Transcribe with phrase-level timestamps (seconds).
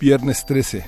[0.00, 0.84] Viernes 13,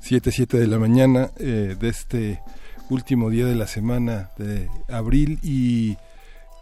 [0.00, 2.40] 7, 7 de la mañana eh, de este
[2.88, 5.96] último día de la semana de abril y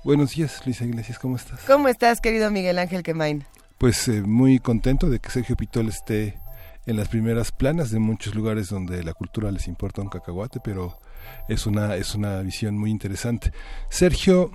[0.05, 1.61] buenos días Luisa Iglesias, ¿cómo estás?
[1.67, 3.45] ¿Cómo estás querido Miguel Ángel Quemain?
[3.79, 6.41] Pues eh, muy contento de que Sergio Pitol esté
[6.87, 10.99] en las primeras planas de muchos lugares donde la cultura les importa un cacahuate, pero
[11.49, 13.53] es una, es una visión muy interesante.
[13.91, 14.51] Sergio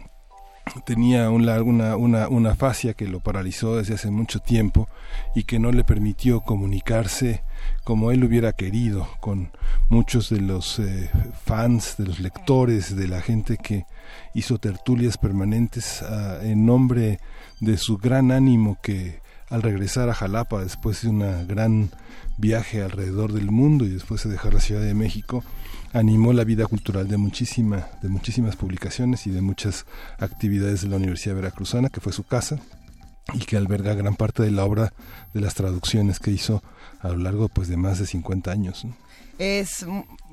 [0.85, 4.87] tenía una, una, una fascia que lo paralizó desde hace mucho tiempo
[5.35, 7.43] y que no le permitió comunicarse
[7.83, 9.51] como él hubiera querido con
[9.89, 11.09] muchos de los eh,
[11.45, 13.85] fans, de los lectores, de la gente que
[14.33, 17.19] hizo tertulias permanentes ah, en nombre
[17.59, 21.89] de su gran ánimo que al regresar a Jalapa después de una gran
[22.37, 25.43] viaje alrededor del mundo y después de dejar la Ciudad de México,
[25.93, 29.85] animó la vida cultural de muchísima, de muchísimas publicaciones y de muchas
[30.19, 32.59] actividades de la Universidad Veracruzana, que fue su casa
[33.33, 34.93] y que alberga gran parte de la obra
[35.33, 36.63] de las traducciones que hizo
[36.99, 38.85] a lo largo pues de más de 50 años.
[39.37, 39.85] Es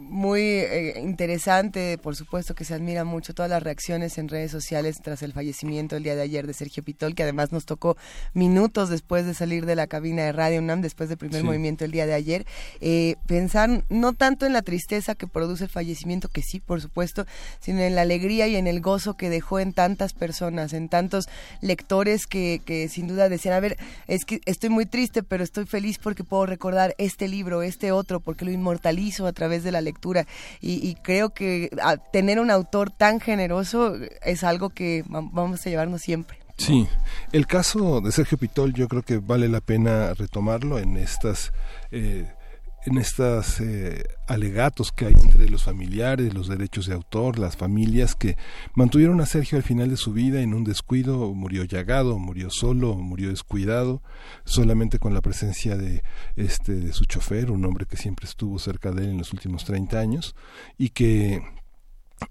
[0.09, 4.99] muy eh, interesante, por supuesto que se admira mucho todas las reacciones en redes sociales
[5.03, 7.97] tras el fallecimiento el día de ayer de Sergio Pitol, que además nos tocó
[8.35, 11.91] minutos después de salir de la cabina de Radio UNAM, después del primer movimiento el
[11.91, 12.47] día de ayer.
[12.81, 17.27] Eh, pensar no tanto en la tristeza que produce el fallecimiento, que sí, por supuesto,
[17.61, 21.29] sino en la alegría y en el gozo que dejó en tantas personas, en tantos
[21.61, 25.65] lectores que, que sin duda decían, a ver, es que estoy muy triste, pero estoy
[25.65, 29.81] feliz porque puedo recordar este libro, este otro, porque lo inmortalizo a través de la
[29.81, 29.94] lectura
[30.61, 31.71] y, creo que
[32.13, 36.39] tener un autor tan generoso es algo que vamos a llevarnos siempre.
[36.57, 36.87] Sí,
[37.33, 41.53] el caso de Sergio Pitol yo creo que vale la pena retomarlo en estas...
[41.91, 42.27] Eh,
[42.87, 48.15] en estos eh, alegatos que hay entre los familiares, los derechos de autor, las familias
[48.15, 48.37] que
[48.75, 52.95] mantuvieron a Sergio al final de su vida en un descuido, murió llagado, murió solo,
[52.95, 54.03] murió descuidado,
[54.45, 56.03] solamente con la presencia de
[56.37, 59.65] este de su chofer, un hombre que siempre estuvo cerca de él en los últimos
[59.65, 60.35] 30 años
[60.77, 61.43] y que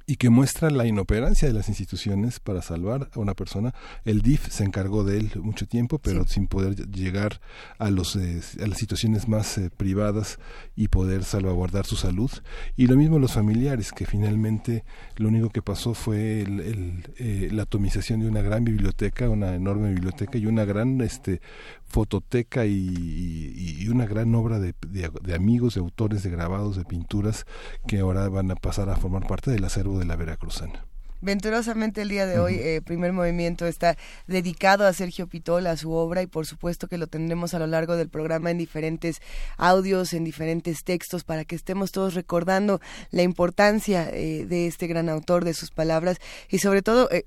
[0.06, 3.74] y que muestra la inoperancia de las instituciones para salvar a una persona.
[4.06, 7.40] El DIF se encargó de él mucho tiempo, pero sin poder llegar
[7.78, 10.40] a, los, eh, a las situaciones más eh, privadas
[10.76, 12.32] y poder salvaguardar su salud.
[12.76, 14.84] Y lo mismo los familiares, que finalmente
[15.16, 19.90] lo único que pasó fue el, eh, la atomización de una gran biblioteca, una enorme
[19.90, 21.42] biblioteca y una gran este,
[21.94, 27.46] fototeca y, una gran obra de, de, amigos, de autores, de grabados, de pinturas
[27.88, 30.86] que ahora van a pasar a formar parte del acervo de la Veracruzana.
[31.22, 33.96] Venturosamente el día de hoy, eh, Primer Movimiento está
[34.26, 37.68] dedicado a Sergio Pitol, a su obra, y por supuesto que lo tendremos a lo
[37.68, 39.22] largo del programa en diferentes
[39.58, 45.10] audios, en diferentes textos, para que estemos todos recordando la importancia eh, de este gran
[45.10, 46.18] autor, de sus palabras,
[46.50, 47.08] y sobre todo...
[47.12, 47.26] Eh,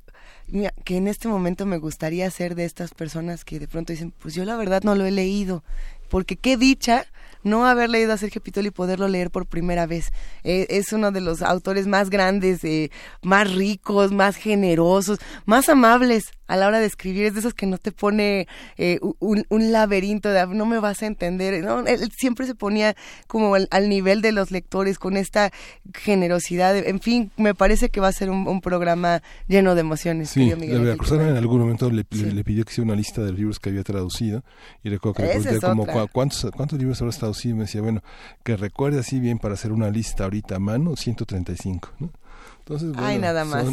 [0.84, 4.34] que en este momento me gustaría ser de estas personas que de pronto dicen, pues
[4.34, 5.64] yo la verdad no lo he leído,
[6.08, 7.06] porque qué dicha
[7.46, 10.12] no haber leído a Sergio Pitol y poderlo leer por primera vez.
[10.42, 12.90] Eh, es uno de los autores más grandes, eh,
[13.22, 17.24] más ricos, más generosos, más amables a la hora de escribir.
[17.26, 21.02] Es de esos que no te pone eh, un, laberinto de ah, no me vas
[21.02, 21.62] a entender.
[21.64, 21.86] ¿no?
[21.86, 22.96] Él siempre se ponía
[23.28, 25.52] como al, nivel de los lectores con esta
[25.94, 26.76] generosidad.
[26.76, 30.30] En fin, me parece que va a ser un, programa lleno de emociones.
[30.30, 33.84] Sí, la en algún momento le, pidió que hiciera una lista de libros que había
[33.84, 34.42] traducido
[34.82, 38.02] y recuerdo que le pregunté como ¿cuántos, cuántos libros habrá traducido y me decía, bueno,
[38.42, 42.10] que recuerde así bien para hacer una lista ahorita a mano, 135, ¿no?
[42.58, 43.66] Entonces, bueno, nada más.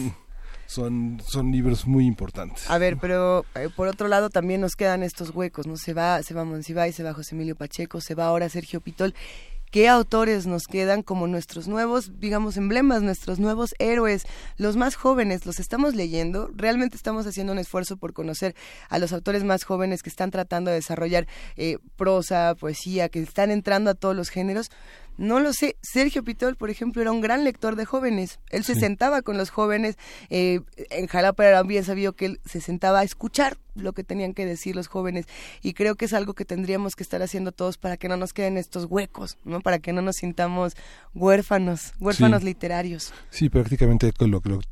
[0.66, 2.70] Son, son, libros muy importantes.
[2.70, 5.78] A ver, pero eh, por otro lado también nos quedan estos huecos, ¿no?
[5.78, 9.14] Se va, se va Monsiváis, se va José Emilio Pacheco, se va ahora Sergio Pitol
[9.74, 14.24] qué autores nos quedan como nuestros nuevos, digamos, emblemas, nuestros nuevos héroes,
[14.56, 18.54] los más jóvenes, los estamos leyendo, realmente estamos haciendo un esfuerzo por conocer
[18.90, 21.26] a los autores más jóvenes que están tratando de desarrollar
[21.58, 24.70] eh, prosa, poesía, que están entrando a todos los géneros.
[25.18, 25.76] No lo sé.
[25.82, 28.40] Sergio Pitol, por ejemplo, era un gran lector de jóvenes.
[28.52, 29.96] Él se sentaba con los jóvenes.
[30.30, 30.62] Eh,
[30.92, 34.46] en Jalapa era bien sabido que él se sentaba a escuchar lo que tenían que
[34.46, 35.26] decir los jóvenes
[35.62, 38.34] y creo que es algo que tendríamos que estar haciendo todos para que no nos
[38.34, 39.62] queden estos huecos, ¿no?
[39.62, 40.74] Para que no nos sintamos
[41.14, 43.14] huérfanos, huérfanos literarios.
[43.30, 44.12] Sí, prácticamente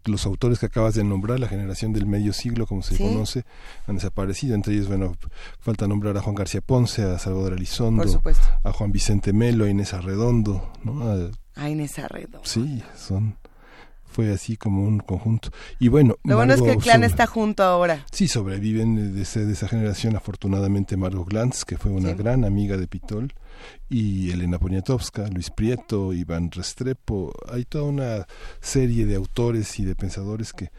[0.05, 3.43] los autores que acabas de nombrar, la generación del medio siglo, como se conoce,
[3.87, 4.55] han desaparecido.
[4.55, 5.15] Entre ellos, bueno,
[5.59, 8.21] falta nombrar a Juan García Ponce, a Salvador Elizondo,
[8.63, 11.31] a Juan Vicente Melo, a Inés Arredondo, ¿no?
[11.55, 12.41] A, Inés Arredondo.
[12.43, 13.37] Sí, son
[14.11, 15.49] fue así como un conjunto.
[15.79, 18.05] Y bueno, lo bueno es que el clan está junto ahora.
[18.11, 23.33] Sí, sobreviven de, esa generación afortunadamente Margot Glantz, que fue una gran amiga de Pitol,
[23.89, 27.33] y Elena Poniatowska, Luis Prieto, Iván Restrepo.
[27.47, 28.27] Hay toda una
[28.59, 30.71] serie de autores y de pensadores que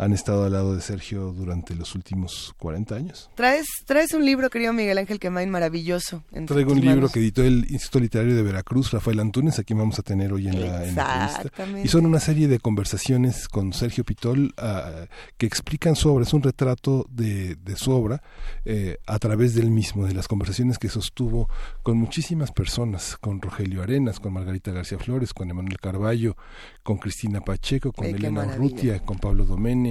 [0.00, 3.30] han estado al lado de Sergio durante los últimos 40 años.
[3.34, 6.24] Traes, traes un libro, querido Miguel Ángel Quemain, maravilloso.
[6.46, 10.02] Traigo un libro que editó el Instituto Literario de Veracruz, Rafael Antunes, aquí vamos a
[10.02, 11.50] tener hoy en la, entrevista.
[11.84, 15.06] Y son una serie de conversaciones con Sergio Pitol ah,
[15.36, 18.22] que explican su obra, es un retrato de, de su obra
[18.64, 21.48] eh, a través del mismo, de las conversaciones que sostuvo
[21.82, 26.36] con muchísimas personas, con Rogelio Arenas, con Margarita García Flores, con Emanuel Carballo,
[26.82, 29.89] con Cristina Pacheco, con Elena Urrutia, con Pablo Domene,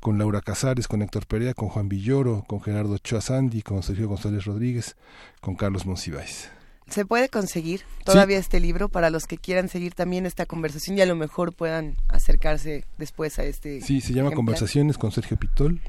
[0.00, 4.08] con Laura Casares, con Héctor Perea, con Juan Villoro, con Gerardo Ochoa Sandi, con Sergio
[4.08, 4.96] González Rodríguez,
[5.40, 6.50] con Carlos Monsiváis.
[6.88, 11.00] ¿Se puede conseguir todavía este libro para los que quieran seguir también esta conversación y
[11.00, 13.80] a lo mejor puedan acercarse después a este?
[13.80, 15.80] Sí, se llama Conversaciones con Sergio Pitol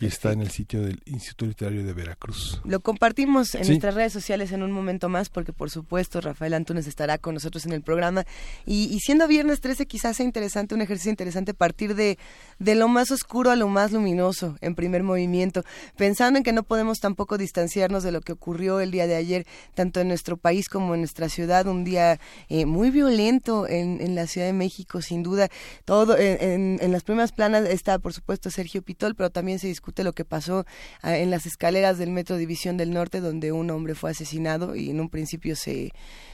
[0.00, 2.62] y está en el sitio del Instituto Literario de Veracruz.
[2.64, 6.86] Lo compartimos en nuestras redes sociales en un momento más, porque por supuesto Rafael Antunes
[6.86, 8.24] estará con nosotros en el programa.
[8.64, 12.18] Y, siendo viernes 13, quizás sea interesante, un ejercicio interesante partir de,
[12.58, 15.64] de lo más oscuro a lo más luminoso en primer movimiento,
[15.96, 19.46] pensando en que no podemos tampoco distanciarnos de lo que ocurrió el día de ayer,
[19.74, 22.18] tanto en nuestro país como en nuestra ciudad, un día
[22.48, 25.50] eh, muy violento en, en, la Ciudad de México, sin duda.
[25.84, 29.89] Todo en, en las primeras planas está, por supuesto, Sergio Pitol, pero también se discute
[29.98, 30.64] lo que pasó
[31.02, 34.90] ah, en las escaleras del Metro División del Norte, donde un hombre fue asesinado y
[34.90, 35.92] en un principio se,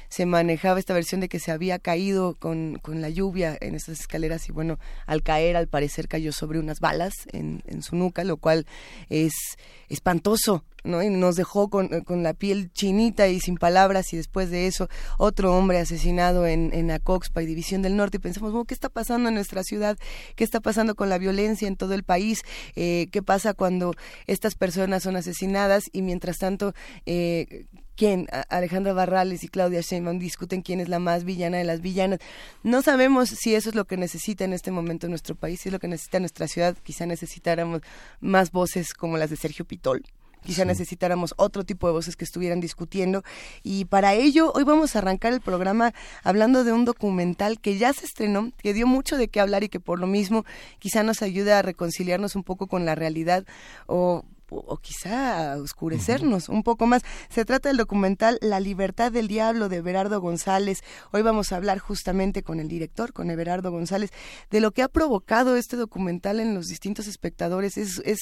[0.08, 4.00] se manejaba esta versión de que se había caído con, con la lluvia en esas
[4.00, 8.24] escaleras y bueno, al caer al parecer cayó sobre unas balas en, en su nuca,
[8.24, 8.66] lo cual
[9.08, 9.32] es
[9.88, 11.02] espantoso, ¿no?
[11.02, 14.88] Y nos dejó con, con, la piel chinita y sin palabras y después de eso
[15.18, 19.28] otro hombre asesinado en, en Acoxpa y División del Norte y pensamos, ¿qué está pasando
[19.28, 19.98] en nuestra ciudad?
[20.34, 22.42] ¿Qué está pasando con la violencia en todo el país?
[22.74, 23.94] Eh, ¿Qué pasa cuando
[24.26, 26.74] estas personas son asesinadas y mientras tanto
[27.04, 27.66] eh,
[27.96, 32.20] quién, Alejandra Barrales y Claudia Sheinbaum discuten quién es la más villana de las villanas.
[32.62, 35.72] No sabemos si eso es lo que necesita en este momento nuestro país, si es
[35.72, 36.76] lo que necesita nuestra ciudad.
[36.82, 37.80] Quizá necesitáramos
[38.20, 40.04] más voces como las de Sergio Pitol.
[40.44, 43.24] Quizá necesitáramos otro tipo de voces que estuvieran discutiendo.
[43.64, 47.92] Y para ello, hoy vamos a arrancar el programa hablando de un documental que ya
[47.92, 50.44] se estrenó, que dio mucho de qué hablar y que por lo mismo
[50.78, 53.44] quizá nos ayude a reconciliarnos un poco con la realidad
[53.86, 57.02] o o quizá oscurecernos un poco más.
[57.28, 60.82] Se trata del documental La libertad del diablo de Everardo González.
[61.12, 64.10] Hoy vamos a hablar justamente con el director, con Everardo González,
[64.50, 67.76] de lo que ha provocado este documental en los distintos espectadores.
[67.76, 68.18] Es, es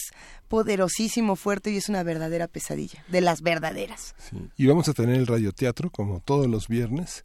[0.49, 4.15] poderosísimo, fuerte y es una verdadera pesadilla, de las verdaderas.
[4.57, 7.23] Y vamos a tener el radioteatro, como todos los viernes.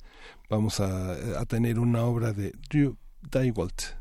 [0.50, 2.98] Vamos a, a tener una obra de Drew
[3.32, 3.99] Dywalt.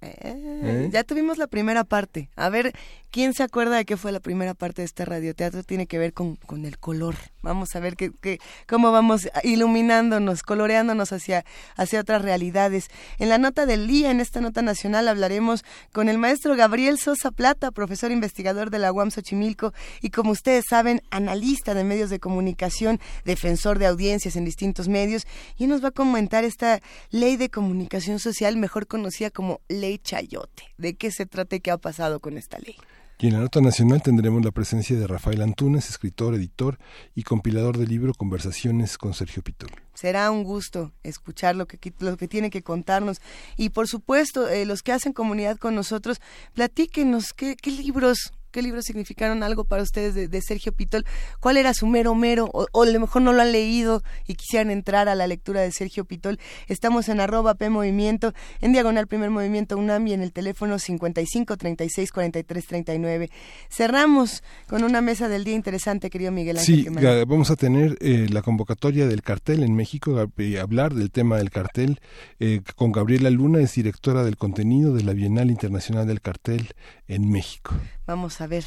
[0.00, 0.88] Eh, ¿Eh?
[0.92, 2.30] Ya tuvimos la primera parte.
[2.36, 2.72] A ver,
[3.10, 5.64] ¿quién se acuerda de qué fue la primera parte de este radioteatro?
[5.64, 7.16] Tiene que ver con, con el color.
[7.42, 11.44] Vamos a ver que, cómo vamos iluminándonos, coloreándonos hacia,
[11.76, 12.88] hacia otras realidades.
[13.18, 17.32] En la nota del día, en esta nota nacional, hablaremos con el maestro Gabriel Sosa
[17.32, 22.20] Plata, profesor investigador de la UAM Xochimilco y, como ustedes saben, analista de medios de
[22.20, 25.26] comunicación, defensor de audiencias en distintos medios.
[25.56, 26.80] Y nos va a comentar esta
[27.10, 30.64] ley de comunicación social, mejor conocida como ley Chayote.
[30.76, 32.76] ¿De qué se trata y qué ha pasado con esta ley?
[33.20, 36.78] Y en la nota nacional tendremos la presencia de Rafael Antunes, escritor, editor
[37.16, 39.70] y compilador del libro Conversaciones con Sergio Pitol.
[39.92, 43.20] Será un gusto escuchar lo que, lo que tiene que contarnos.
[43.56, 46.20] Y por supuesto, eh, los que hacen comunidad con nosotros,
[46.54, 51.04] platíquenos qué, qué libros qué libros significaron algo para ustedes de, Sergio Pitol,
[51.40, 54.70] cuál era su mero mero, o, a lo mejor no lo han leído y quisieran
[54.70, 56.38] entrar a la lectura de Sergio Pitol.
[56.68, 61.56] Estamos en arroba P Movimiento, en diagonal primer movimiento UNAM y en el teléfono 55
[61.56, 63.30] 36 43 39.
[63.68, 66.84] Cerramos con una mesa del día interesante, querido Miguel Ángel.
[66.84, 66.88] Sí,
[67.26, 71.50] vamos a tener eh, la convocatoria del cartel en México, eh, hablar del tema del
[71.50, 72.00] cartel
[72.40, 76.68] eh, con Gabriela Luna, es directora del contenido de la Bienal Internacional del Cartel
[77.06, 77.74] en México.
[78.08, 78.64] Vamos a ver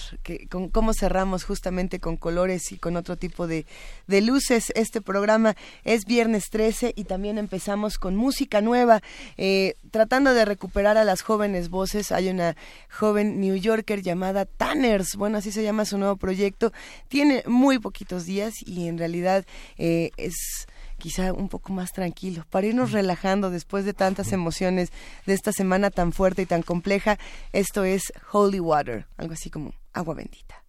[0.52, 3.66] con, cómo cerramos justamente con colores y con otro tipo de,
[4.06, 4.72] de, luces.
[4.76, 9.02] Este programa es viernes 13 y también empezamos con música nueva,
[9.38, 12.12] eh, tratando de recuperar a las jóvenes voces.
[12.12, 12.56] Hay una
[12.92, 16.72] joven New Yorker llamada Tanners, bueno, así se llama su nuevo proyecto.
[17.08, 19.44] Tiene muy poquitos días y en realidad
[19.80, 20.68] eh, es
[21.02, 24.92] quizá un poco más tranquilo, para irnos relajando después de tantas emociones
[25.26, 27.18] de esta semana tan fuerte y tan compleja.
[27.54, 30.64] Esto es Holy Water, algo así como agua bendita.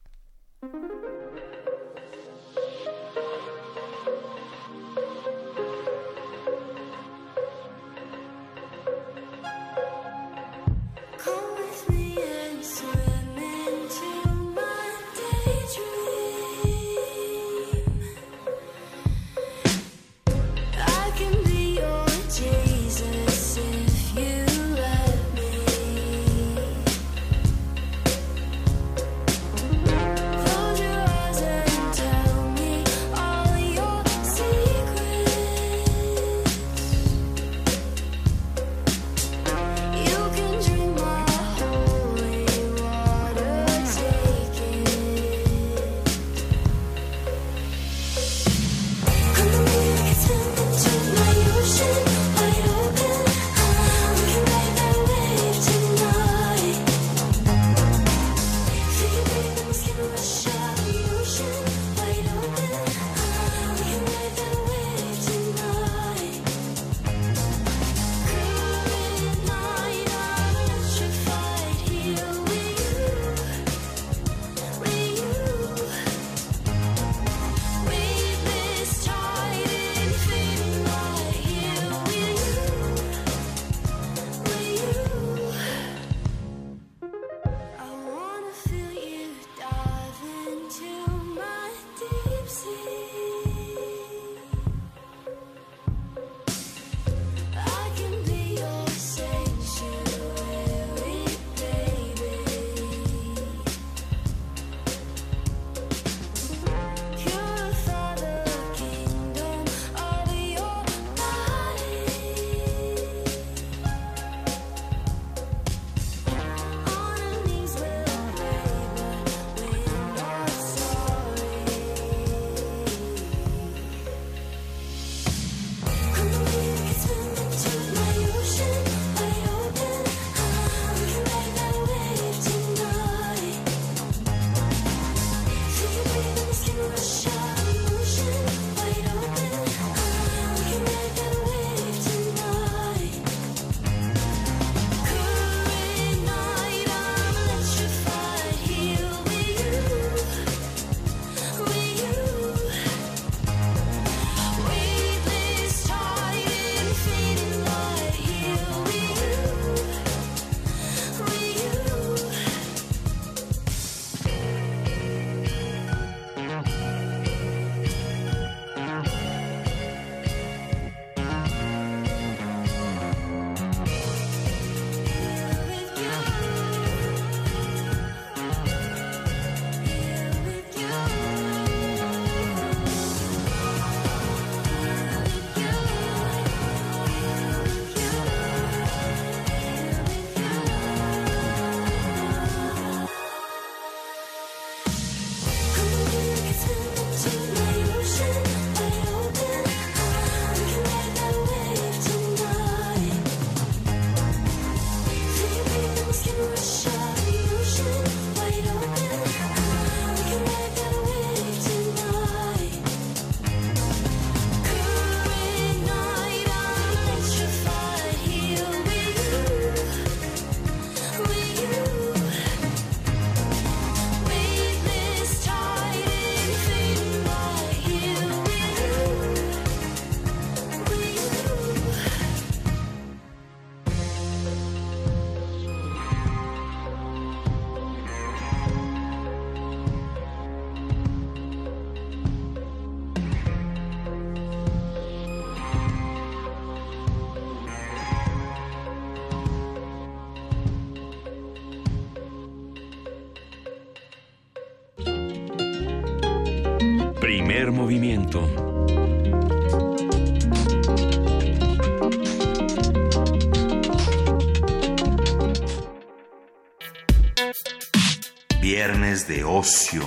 [268.93, 270.03] Viernes de ocio.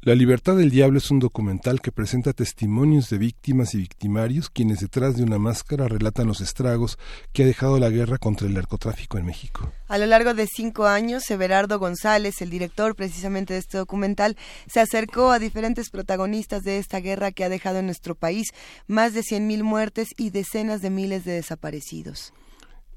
[0.00, 4.80] La libertad del diablo es un documental que presenta testimonios de víctimas y victimarios quienes
[4.80, 6.98] detrás de una máscara relatan los estragos
[7.32, 9.72] que ha dejado la guerra contra el narcotráfico en México.
[9.86, 14.80] A lo largo de cinco años, Everardo González, el director precisamente de este documental, se
[14.80, 18.48] acercó a diferentes protagonistas de esta guerra que ha dejado en nuestro país
[18.88, 22.32] más de 100.000 muertes y decenas de miles de desaparecidos.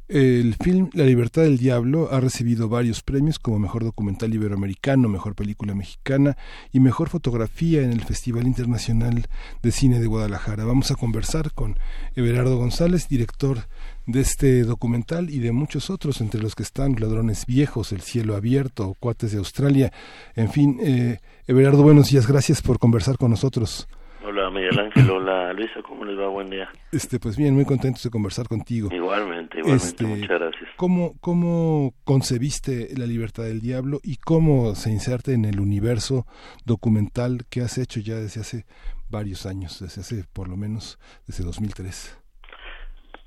[0.10, 5.36] El film La libertad del diablo ha recibido varios premios como Mejor Documental Iberoamericano, Mejor
[5.36, 6.38] Película Mexicana
[6.72, 9.28] y Mejor Fotografía en el Festival Internacional
[9.62, 10.64] de Cine de Guadalajara.
[10.64, 11.78] Vamos a conversar con
[12.16, 13.68] Everardo González, director
[14.06, 18.38] de este documental y de muchos otros, entre los que están Ladrones Viejos, El Cielo
[18.38, 19.92] Abierto, Cuates de Australia.
[20.38, 23.90] En fin, eh, Everardo, buenos días, gracias por conversar con nosotros.
[24.28, 26.28] Hola Miguel Ángel, hola Luisa, ¿cómo les va?
[26.28, 26.68] Buen día.
[26.92, 28.90] Este, pues bien, muy contentos de conversar contigo.
[28.92, 30.70] Igualmente, igualmente, este, muchas gracias.
[30.76, 36.26] ¿cómo, ¿Cómo concebiste la libertad del diablo y cómo se inserta en el universo
[36.66, 38.66] documental que has hecho ya desde hace
[39.10, 42.22] varios años, desde hace por lo menos desde 2003?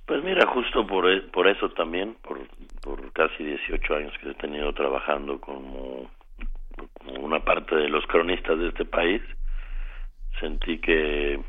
[0.04, 2.40] Pues mira, justo por, e, por eso también, por,
[2.82, 6.10] por casi 18 años que he tenido trabajando como,
[6.92, 9.22] como una parte de los cronistas de este país,
[10.40, 11.40] sentí que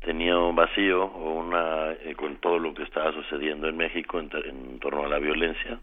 [0.00, 4.78] tenía un vacío o una eh, con todo lo que estaba sucediendo en México en,
[4.78, 5.80] torno a la violencia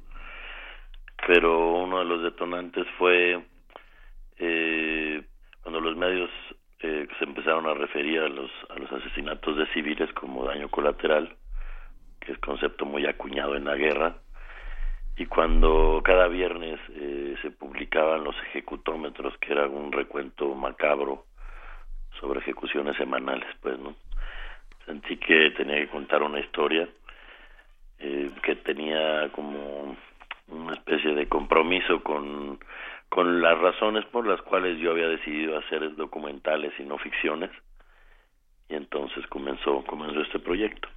[1.26, 3.44] pero uno de los detonantes fue
[4.40, 5.22] eh,
[5.62, 6.30] cuando los medios
[6.82, 11.36] eh, se empezaron a referir a los a los asesinatos de civiles como daño colateral
[12.20, 14.16] que es concepto muy acuñado en la guerra
[15.18, 21.26] y cuando cada viernes eh, se publicaban los ejecutómetros que era un recuento macabro
[22.20, 23.96] sobre ejecuciones semanales, pues, ¿no?
[24.86, 26.88] Sentí que tenía que contar una historia
[28.00, 29.98] eh, que tenía como
[30.48, 32.60] una especie de compromiso con,
[33.10, 37.52] con las razones por las cuales yo había decidido hacer documentales y no ficciones
[38.70, 40.88] y entonces comenzó comenzó este proyecto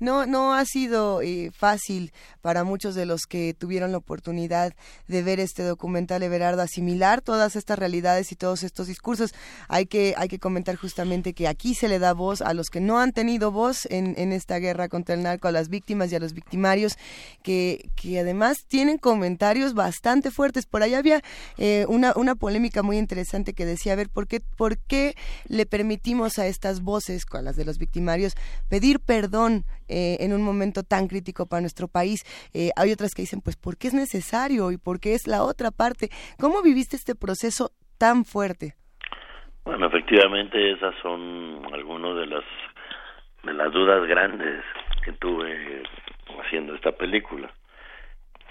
[0.00, 4.74] no, no ha sido eh, fácil para muchos de los que tuvieron la oportunidad
[5.08, 9.32] de ver este documental, Everardo, asimilar todas estas realidades y todos estos discursos.
[9.68, 12.80] Hay que, hay que comentar justamente que aquí se le da voz a los que
[12.80, 16.16] no han tenido voz en, en esta guerra contra el narco, a las víctimas y
[16.16, 16.96] a los victimarios,
[17.42, 20.66] que, que además tienen comentarios bastante fuertes.
[20.66, 21.22] Por ahí había
[21.58, 25.14] eh, una, una polémica muy interesante que decía, a ver, ¿por qué, ¿por qué
[25.46, 28.34] le permitimos a estas voces, a las de los victimarios,
[28.68, 32.24] pedir perdón eh, en un momento tan crítico para nuestro país.
[32.52, 35.44] Eh, hay otras que dicen, pues, ¿por qué es necesario y por qué es la
[35.44, 36.08] otra parte?
[36.40, 38.74] ¿Cómo viviste este proceso tan fuerte?
[39.64, 42.44] Bueno, efectivamente esas son algunas de las
[43.44, 44.64] de las dudas grandes
[45.04, 45.84] que tuve
[46.44, 47.52] haciendo esta película.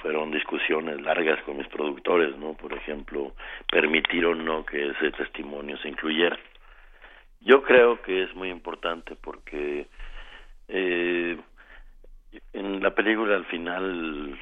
[0.02, 2.54] Fueron discusiones largas con mis productores, ¿no?
[2.54, 3.34] Por ejemplo,
[3.70, 6.38] permitir o no que ese testimonio se incluyera.
[7.42, 9.88] Yo creo que es muy importante porque
[10.76, 11.38] eh,
[12.54, 14.40] en la película al final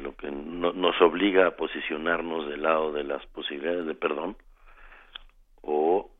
[0.00, 4.36] lo que nos obliga a posicionarnos del lado de las posibilidades de perdón
[5.62, 6.10] o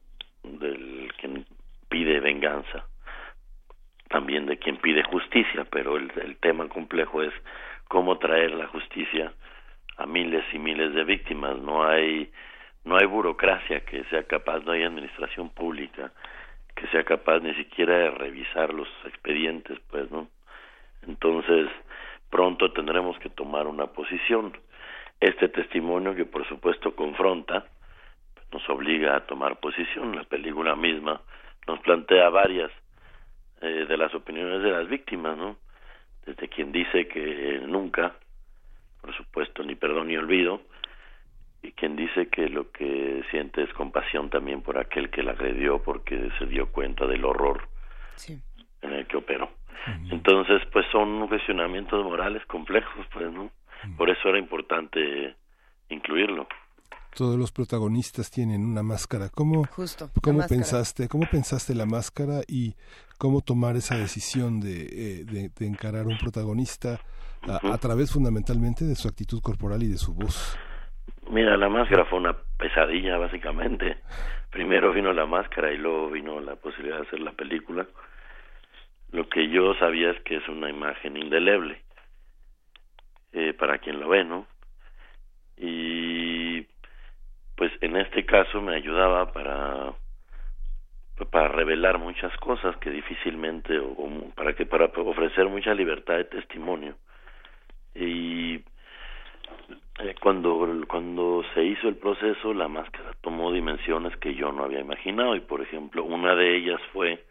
[0.43, 1.47] del quien
[1.89, 2.87] pide venganza
[4.09, 7.33] también de quien pide justicia pero el, el tema complejo es
[7.87, 9.33] cómo traer la justicia
[9.99, 11.59] a miles y miles de víctimas.
[11.59, 12.31] No hay
[12.85, 16.13] no hay burocracia que sea capaz no hay administración pública
[16.79, 20.29] que sea capaz ni siquiera de revisar los expedientes, pues, ¿no?
[21.07, 21.69] Entonces,
[22.31, 24.57] pronto tendremos que tomar una posición.
[25.21, 27.67] Este testimonio que por supuesto confronta,
[28.53, 30.15] nos obliga a tomar posición.
[30.15, 31.21] La película misma
[31.67, 32.71] nos plantea varias
[33.61, 35.57] eh, de las opiniones de las víctimas, ¿no?
[36.25, 38.15] Desde quien dice que nunca,
[39.01, 40.63] por supuesto, ni perdón ni olvido,
[41.63, 45.83] y quien dice que lo que siente es compasión también por aquel que la agredió
[45.83, 47.69] porque se dio cuenta del horror
[48.29, 49.51] en el que operó.
[50.11, 53.51] Entonces, pues son cuestionamientos morales complejos, pues, ¿no?
[53.97, 55.35] Por eso era importante
[55.89, 56.47] incluirlo.
[57.15, 59.31] Todos los protagonistas tienen una máscara.
[59.31, 59.67] ¿Cómo,
[60.23, 62.75] ¿cómo pensaste, cómo pensaste la máscara y
[63.17, 67.01] cómo tomar esa decisión de, eh, de, encarar un protagonista
[67.43, 70.57] a través fundamentalmente de su actitud corporal y de su voz?
[71.31, 73.99] Mira, la máscara fue una pesadilla, básicamente.
[74.51, 77.87] Primero vino la máscara y luego vino la posibilidad de hacer la película.
[79.13, 81.83] Lo que yo sabía es que es una imagen indeleble
[83.33, 84.47] eh, para quien lo ve, ¿no?
[85.57, 86.63] Y
[87.57, 89.93] pues en este caso me ayudaba para
[91.33, 96.95] para revelar muchas cosas que difícilmente o, para que para ofrecer mucha libertad de testimonio
[97.93, 98.63] y
[99.99, 104.81] eh, cuando, cuando se hizo el proceso, la máscara tomó dimensiones que yo no había
[104.81, 107.25] imaginado y, por ejemplo, una de ellas fue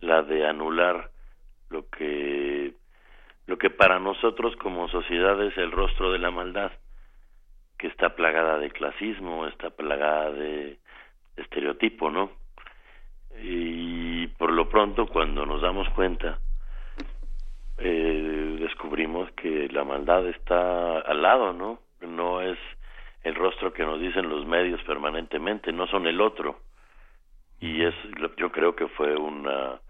[0.00, 1.10] la de anular
[1.70, 2.74] lo que
[3.46, 6.72] lo que para nosotros como sociedad es el rostro de la maldad,
[7.78, 10.78] que está plagada de clasismo, está plagada de
[11.36, 12.30] estereotipo, ¿no?
[13.42, 16.38] Y por lo pronto, cuando nos damos cuenta,
[17.78, 18.43] eh,
[18.74, 21.78] descubrimos que la maldad está al lado, ¿no?
[22.00, 22.58] No es
[23.22, 26.58] el rostro que nos dicen los medios permanentemente, no son el otro.
[27.60, 27.94] Y es,
[28.36, 29.80] yo creo que fue una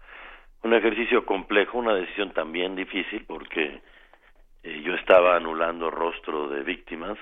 [0.61, 3.81] un ejercicio complejo, una decisión también difícil porque
[4.63, 7.17] eh, yo estaba anulando rostro de víctimas.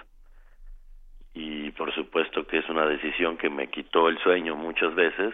[1.34, 5.34] Y por supuesto que es una decisión que me quitó el sueño muchas veces.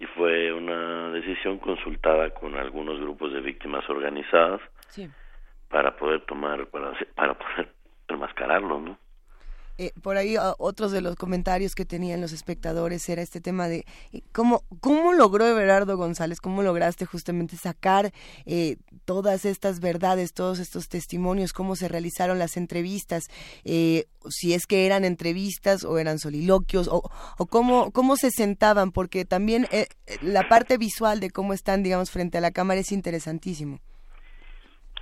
[0.00, 4.60] Y fue una decisión consultada con algunos grupos de víctimas organizadas
[5.68, 7.74] para poder tomar para para poder
[8.08, 8.98] enmascararlo, ¿no?
[9.80, 13.68] Eh, por ahí ah, otros de los comentarios que tenían los espectadores era este tema
[13.68, 18.12] de eh, cómo, cómo logró Everardo González, cómo lograste justamente sacar
[18.44, 23.28] eh, todas estas verdades, todos estos testimonios, cómo se realizaron las entrevistas,
[23.64, 29.24] si es que eran entrevistas o eran soliloquios, o, o cómo, cómo se sentaban, porque
[29.24, 29.68] también
[30.22, 33.78] la parte visual de cómo están, digamos, frente a la cámara es interesantísimo.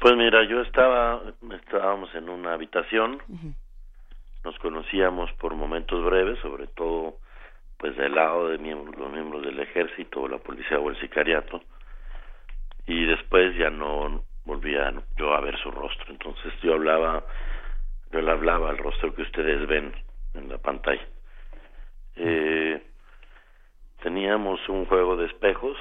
[0.00, 3.22] Pues mira, yo estaba, estábamos en una habitación
[4.46, 7.16] nos conocíamos por momentos breves, sobre todo
[7.78, 11.60] pues del lado de miembros, los miembros del ejército, la policía o el sicariato,
[12.86, 17.24] y después ya no volvía yo a ver su rostro, entonces yo hablaba,
[18.12, 19.92] yo le hablaba al rostro que ustedes ven
[20.34, 21.06] en la pantalla.
[22.14, 22.80] Eh,
[24.00, 25.76] teníamos un juego de espejos,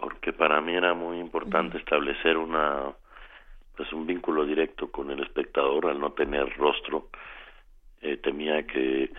[0.00, 2.92] porque para mí era muy importante establecer una
[3.76, 5.86] pues un vínculo directo con el espectador.
[5.86, 7.08] Al no tener rostro
[8.02, 9.10] eh, temía que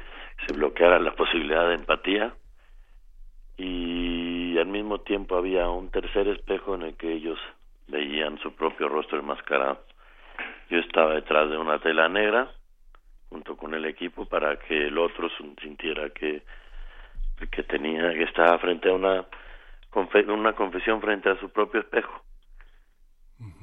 [0.46, 2.34] se bloqueara la posibilidad de empatía.
[3.58, 7.40] Y al mismo tiempo había un tercer espejo en el que ellos
[7.88, 9.84] veían su propio rostro enmascarado.
[10.70, 12.52] Yo estaba detrás de una tela negra
[13.30, 15.30] junto con el equipo para que el otro
[15.62, 16.44] sintiera que
[17.50, 19.26] que tenía que estaba frente a una
[20.28, 22.24] una confesión frente a su propio espejo.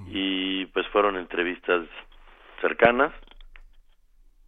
[0.09, 1.87] Y pues fueron entrevistas
[2.61, 3.13] cercanas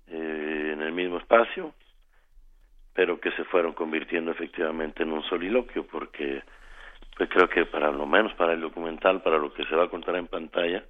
[0.08, 1.72] eh, en el mismo espacio
[2.92, 6.42] pero que se fueron convirtiendo efectivamente en un soliloquio porque
[7.16, 9.88] pues creo que para lo menos para el documental para lo que se va a
[9.88, 10.84] contar en pantalla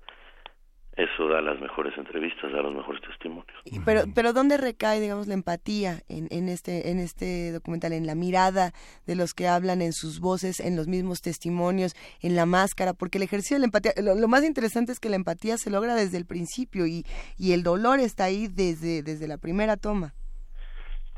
[0.96, 3.57] eso da las mejores entrevistas, da los mejores testimonios.
[3.85, 7.92] Pero, pero ¿dónde recae, digamos, la empatía en, en, este, en este documental?
[7.92, 8.72] En la mirada
[9.07, 13.18] de los que hablan, en sus voces, en los mismos testimonios, en la máscara, porque
[13.18, 16.18] el ejercicio de la empatía, lo, más interesante es que la empatía se logra desde
[16.18, 17.05] el principio y,
[17.38, 20.12] y el dolor está ahí desde, desde la primera toma.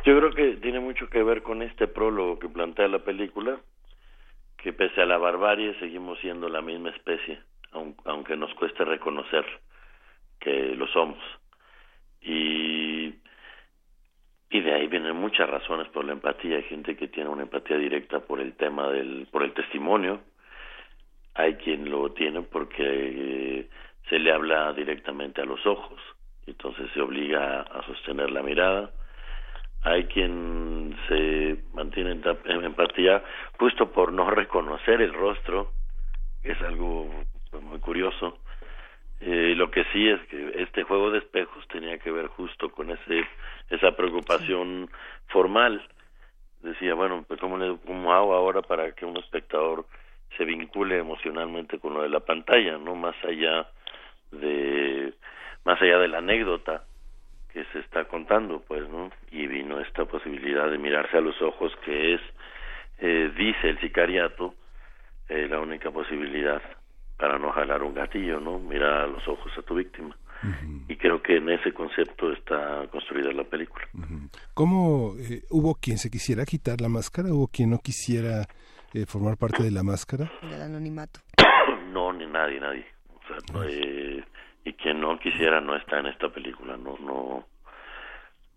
[0.04, 3.60] Yo creo que tiene mucho que ver con este prólogo que plantea la película,
[4.58, 7.40] que pese a la barbarie seguimos siendo la misma especie
[7.72, 9.44] aunque nos cueste reconocer
[10.38, 11.18] que lo somos.
[12.20, 13.14] Y,
[14.50, 16.56] y de ahí vienen muchas razones por la empatía.
[16.56, 20.20] Hay gente que tiene una empatía directa por el tema del, por el testimonio.
[21.34, 23.68] Hay quien lo tiene porque
[24.08, 25.98] se le habla directamente a los ojos,
[26.46, 28.90] entonces se obliga a sostener la mirada.
[29.84, 33.24] Hay quien se mantiene en empatía
[33.58, 35.72] justo por no reconocer el rostro,
[36.42, 37.08] es algo
[37.60, 38.38] muy curioso.
[39.20, 42.90] Eh, lo que sí es que este juego de espejos tenía que ver justo con
[42.90, 43.24] ese
[43.70, 44.90] esa preocupación
[45.28, 45.86] formal.
[46.60, 49.86] Decía, bueno, pues ¿cómo, le, ¿cómo hago ahora para que un espectador
[50.36, 53.68] se vincule emocionalmente con lo de la pantalla, no más allá
[54.30, 55.12] de
[55.64, 56.84] más allá de la anécdota
[57.52, 59.10] que se está contando, pues, ¿no?
[59.30, 62.20] Y vino esta posibilidad de mirarse a los ojos que es,
[62.98, 64.54] eh, dice el sicariato,
[65.28, 66.62] eh, la única posibilidad
[67.22, 68.58] para no jalar un gatillo, ¿no?
[68.58, 70.16] Mirar a los ojos a tu víctima.
[70.88, 73.86] Y creo que en ese concepto está construida la película.
[74.54, 77.32] ¿Cómo eh, hubo quien se quisiera quitar la máscara?
[77.32, 78.48] ¿Hubo quien no quisiera
[78.92, 80.32] eh, formar parte de la máscara?
[80.42, 81.20] Del anonimato.
[81.92, 82.86] no, ni nadie, nadie.
[83.14, 84.24] O sea, eh,
[84.64, 86.76] y quien no quisiera no está en esta película.
[86.76, 87.46] No, no,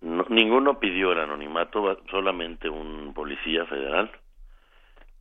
[0.01, 4.09] no, ninguno pidió el anonimato, solamente un policía federal.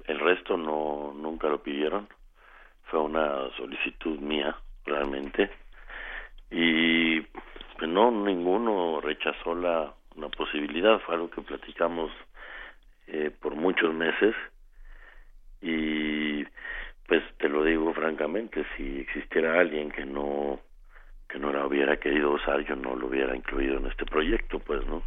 [0.07, 2.09] El resto no, nunca lo pidieron
[2.87, 5.51] fue una solicitud mía realmente
[6.51, 11.01] y pues, no ninguno rechazó la, la posibilidad.
[11.01, 12.11] Fue algo que platicamos
[13.07, 14.35] eh, por muchos meses.
[15.61, 16.45] Y
[17.07, 20.61] pues te lo digo francamente si existiera alguien que no
[21.29, 24.87] que no la hubiera querido usar, yo no lo hubiera incluido en este proyecto, pues,
[24.87, 25.03] ¿no?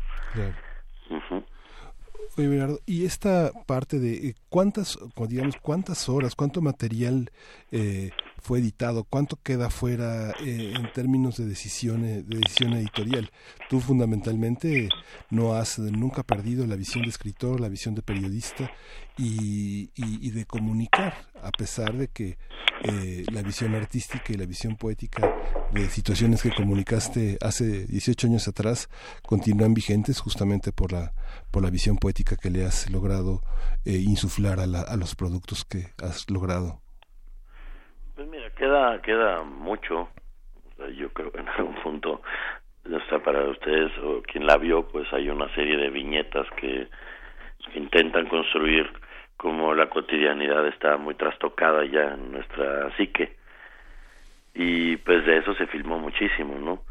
[2.38, 7.32] Oye, Bernardo, y esta parte de eh, cuántas, digamos, cuántas horas, cuánto material
[7.72, 13.32] eh, fue editado, cuánto queda fuera eh, en términos de decisión, de decisión editorial.
[13.70, 14.88] Tú fundamentalmente
[15.32, 18.72] no has nunca perdido la visión de escritor, la visión de periodista
[19.18, 22.38] y, de comunicar, a pesar de que
[22.84, 25.34] eh, la visión artística y la visión poética
[25.72, 28.88] de situaciones que comunicaste hace 18 años atrás
[29.26, 31.12] continúan vigentes justamente por la,
[31.52, 33.42] por la visión poética que le has logrado
[33.86, 36.80] eh, insuflar a, la, a los productos que has logrado.
[38.16, 40.10] Pues mira, queda, queda mucho.
[40.96, 42.22] yo creo que en algún punto,
[42.86, 46.88] o para ustedes o quien la vio, pues hay una serie de viñetas que
[47.76, 48.88] intentan construir
[49.38, 53.38] como la cotidianidad está muy trastocada ya en nuestra psique.
[54.56, 56.82] Y pues de eso se filmó muchísimo, ¿no?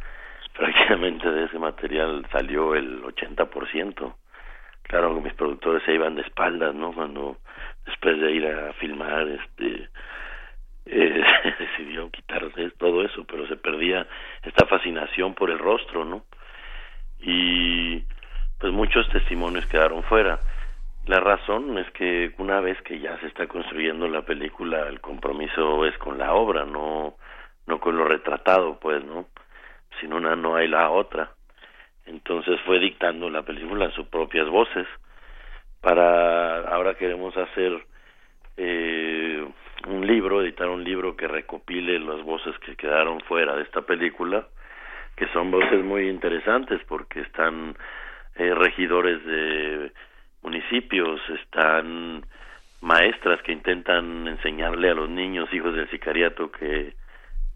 [0.57, 4.15] Prácticamente de ese material salió el 80%.
[4.83, 6.93] Claro, mis productores se iban de espaldas, ¿no?
[6.93, 7.39] Cuando
[7.85, 9.89] después de ir a filmar, este,
[10.87, 11.25] eh,
[11.59, 14.07] decidieron quitarse todo eso, pero se perdía
[14.45, 16.25] esta fascinación por el rostro, ¿no?
[17.19, 18.05] Y
[18.61, 20.39] pues muchos testimonios quedaron fuera
[21.07, 25.87] la razón es que una vez que ya se está construyendo la película, el compromiso
[25.87, 27.17] es con la obra, no,
[27.67, 29.27] no con lo retratado, pues, ¿no?
[30.01, 31.31] Sin una no hay la otra.
[32.07, 34.87] Entonces fue dictando la película en sus propias voces.
[35.81, 37.87] Para ahora queremos hacer
[38.57, 39.47] eh,
[39.87, 44.49] un libro, editar un libro que recopile las voces que quedaron fuera de esta película,
[45.15, 47.77] que son voces muy interesantes porque están
[48.35, 49.93] eh, regidores de
[50.47, 52.25] municipios, están
[52.81, 56.95] maestras que intentan enseñarle a los niños hijos del sicariato que,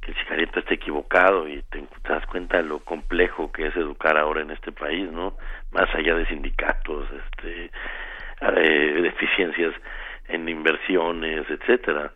[0.03, 4.40] el sicariato está equivocado y te, das cuenta de lo complejo que es educar ahora
[4.40, 5.37] en este país, ¿no?
[5.70, 7.70] Más allá de sindicatos, este,
[8.40, 9.72] eh, deficiencias
[10.26, 12.11] en inversiones, etcétera,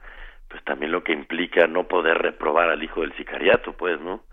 [0.49, 4.25] pues también lo que implica no poder reprobar al hijo del sicariato, pues, ¿no?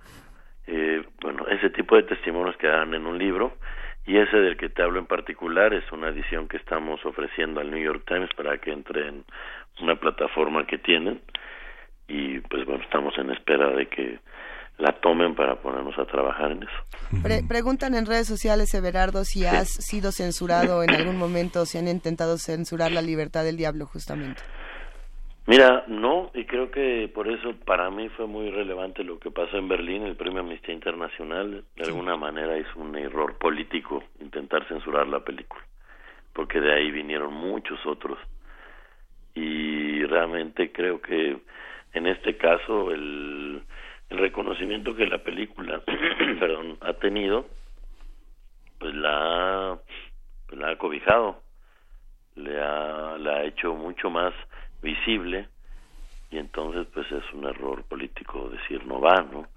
[0.66, 3.58] Eh, bueno, ese tipo de testimonios quedan en un libro
[4.06, 7.70] y ese del que te hablo en particular es una edición que estamos ofreciendo al
[7.70, 9.24] New York Times para que entre en
[9.82, 11.22] una plataforma que tienen
[12.08, 14.20] y pues bueno estamos en espera de que
[14.78, 17.48] la tomen para ponernos a trabajar en eso.
[17.48, 22.38] preguntan en redes sociales, Everardo, si has sido censurado en algún momento, si han intentado
[22.40, 24.42] censurar la libertad del diablo justamente.
[25.48, 29.58] Mira, no, y creo que por eso para mí fue muy relevante lo que pasó
[29.58, 35.08] en Berlín, el premio Amnistía Internacional, de alguna manera es un error político intentar censurar
[35.08, 35.64] la película,
[36.34, 38.20] porque de ahí vinieron muchos otros.
[39.34, 41.38] Y realmente creo que
[41.94, 43.64] en este caso el,
[44.10, 45.82] el reconocimiento que la película
[46.40, 47.48] perdón, ha tenido,
[48.78, 49.80] pues la,
[50.48, 51.42] pues la ha cobijado,
[52.36, 54.34] le ha, la ha hecho mucho más
[54.82, 55.48] visible
[56.30, 59.48] y entonces pues es un error político decir no va, ¿no?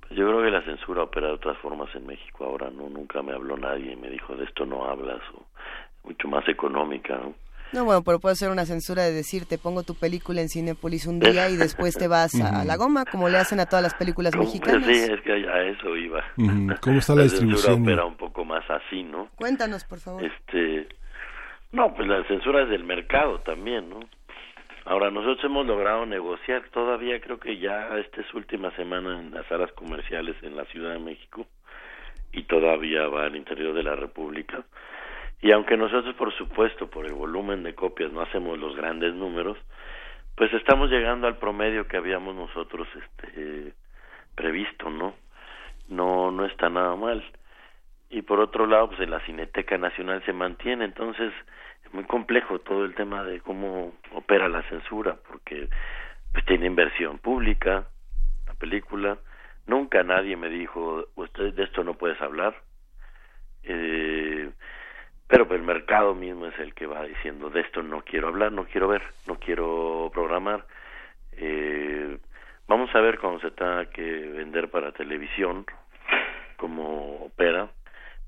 [0.00, 2.88] Pues yo creo que la censura opera de otras formas en México ahora, ¿no?
[2.88, 5.46] Nunca me habló nadie y me dijo de esto no hablas o
[6.04, 7.34] mucho más económica, ¿no?
[7.74, 11.06] No, bueno, pero puede ser una censura de decir, te pongo tu película en Cinepolis
[11.06, 13.94] un día y después te vas a, la goma, como le hacen a todas las
[13.94, 14.86] películas mexicanas.
[14.86, 16.22] Sí, es que a eso iba.
[16.80, 17.74] ¿Cómo está la, distribución?
[17.76, 19.28] censura opera un poco más así, ¿no?
[19.34, 20.22] Cuéntanos, por favor.
[20.24, 20.86] Este,
[21.72, 23.98] no, pues la censura es del mercado también, ¿no?
[24.86, 29.46] Ahora, nosotros hemos logrado negociar todavía, creo que ya esta es última semana en las
[29.46, 31.46] salas comerciales en la Ciudad de México
[32.32, 34.62] y todavía va al interior de la República.
[35.40, 39.56] Y aunque nosotros, por supuesto, por el volumen de copias no hacemos los grandes números,
[40.36, 43.72] pues estamos llegando al promedio que habíamos nosotros este,
[44.34, 45.14] previsto, ¿no?
[45.88, 47.24] No, no está nada mal.
[48.10, 51.32] Y por otro lado, pues en la Cineteca Nacional se mantiene, entonces
[51.94, 55.68] muy complejo todo el tema de cómo opera la censura, porque
[56.32, 57.86] pues tiene inversión pública,
[58.46, 59.16] la película,
[59.66, 62.54] nunca nadie me dijo, usted de esto no puedes hablar,
[63.62, 64.50] eh,
[65.28, 68.50] pero pues, el mercado mismo es el que va diciendo, de esto no quiero hablar,
[68.50, 70.66] no quiero ver, no quiero programar,
[71.32, 72.18] eh,
[72.66, 75.64] vamos a ver cómo se tenga que vender para televisión,
[76.56, 77.68] cómo opera,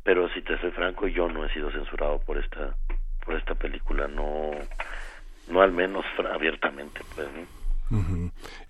[0.04, 2.76] pero si te soy franco, yo no he sido censurado por esta
[3.26, 4.52] por esta película, no,
[5.48, 7.26] no al menos abiertamente, pues.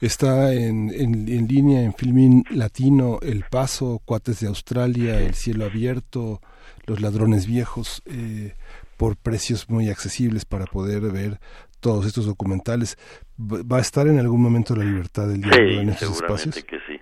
[0.01, 6.41] Está en, en, línea en Filmin Latino El Paso, Cuates de Australia, El Cielo Abierto,
[6.87, 8.55] Los Ladrones Viejos, eh,
[8.99, 11.39] por precios muy accesibles para poder ver
[11.81, 12.99] todos estos documentales.
[13.39, 16.63] ¿Va a estar en algún momento la libertad del diablo en estos espacios?
[16.65, 17.01] que sí.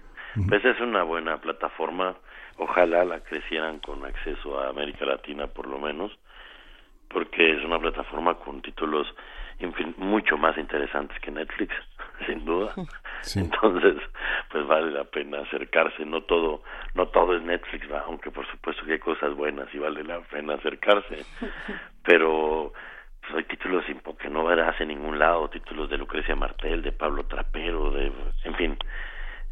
[0.48, 2.16] Pues es una buena plataforma,
[2.58, 6.12] ojalá la crecieran con acceso a América Latina por lo menos,
[7.14, 9.06] porque es una plataforma con títulos
[9.96, 11.72] mucho más interesantes que Netflix,
[12.26, 12.74] sin duda.
[13.36, 14.02] Entonces,
[14.50, 16.62] pues vale la pena acercarse, no todo
[16.94, 20.54] no todo es Netflix, aunque por supuesto que hay cosas buenas y vale la pena
[20.54, 21.24] acercarse,
[22.02, 22.72] pero
[23.22, 23.84] pues, hay títulos
[24.18, 28.54] que no verás en ningún lado, títulos de Lucrecia Martel, de Pablo Trapero, de en
[28.56, 28.76] fin,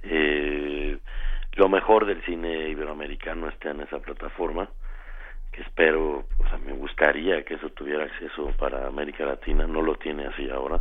[0.03, 0.99] eh,
[1.53, 4.69] lo mejor del cine iberoamericano está en esa plataforma
[5.53, 9.97] que espero, o sea, me gustaría que eso tuviera acceso para América Latina, no lo
[9.97, 10.81] tiene así ahora,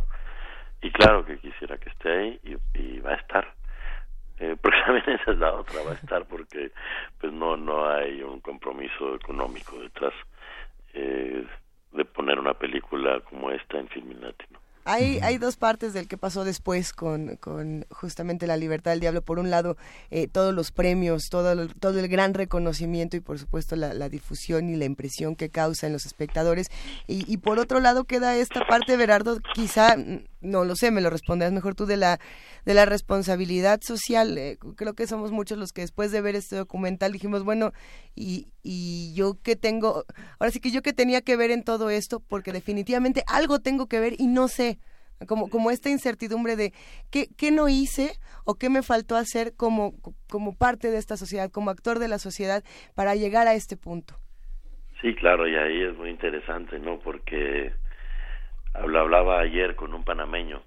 [0.80, 2.40] y claro que quisiera que esté ahí
[2.74, 3.54] y, va a estar,
[4.38, 6.72] eh, porque también esa es la otra, va a estar porque
[7.20, 10.14] pues no no hay un compromiso económico detrás
[10.94, 11.46] eh,
[11.92, 14.61] de poner una película como esta en Film Latino.
[14.84, 19.22] Hay, hay dos partes del que pasó después con, con justamente La Libertad del Diablo.
[19.22, 19.76] Por un lado,
[20.10, 24.08] eh, todos los premios, todo el, todo el gran reconocimiento y por supuesto la, la,
[24.08, 26.68] difusión y la impresión que causa en los espectadores.
[27.06, 29.96] Y, y por otro lado queda esta parte, Berardo, quizá,
[30.42, 32.18] no lo sé, me lo responderás mejor tú, de la,
[32.64, 34.36] de la responsabilidad social.
[34.38, 37.72] Eh, creo que somos muchos los que después de ver este documental dijimos, bueno,
[38.14, 40.04] y, y yo que tengo,
[40.38, 43.86] ahora sí que yo que tenía que ver en todo esto, porque definitivamente algo tengo
[43.86, 44.78] que ver y no sé
[45.26, 46.72] como, como esta incertidumbre de
[47.10, 48.12] ¿qué, qué no hice
[48.44, 49.94] o qué me faltó hacer como,
[50.28, 52.62] como parte de esta sociedad, como actor de la sociedad
[52.94, 54.16] para llegar a este punto.
[55.00, 56.98] Sí, claro, y ahí es muy interesante, ¿no?
[57.00, 57.72] Porque
[58.74, 60.62] hablaba ayer con un panameño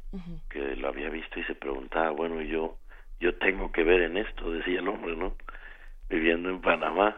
[0.50, 2.78] que lo había visto y se preguntaba, bueno, yo
[3.20, 5.36] yo tengo que ver en esto, decía el hombre, ¿no?
[6.10, 7.18] Viviendo en Panamá.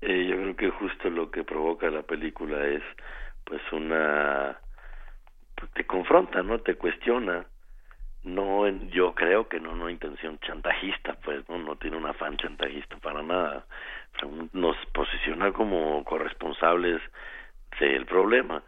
[0.00, 2.82] Eh, yo creo que justo lo que provoca la película es
[3.44, 4.58] pues una
[5.74, 6.60] te confronta, ¿no?
[6.60, 7.46] Te cuestiona.
[8.24, 11.58] No, yo creo que no una intención chantajista, pues, ¿no?
[11.58, 13.64] No tiene un afán chantajista para nada.
[14.52, 17.00] Nos posiciona como corresponsables
[17.78, 18.62] del problema.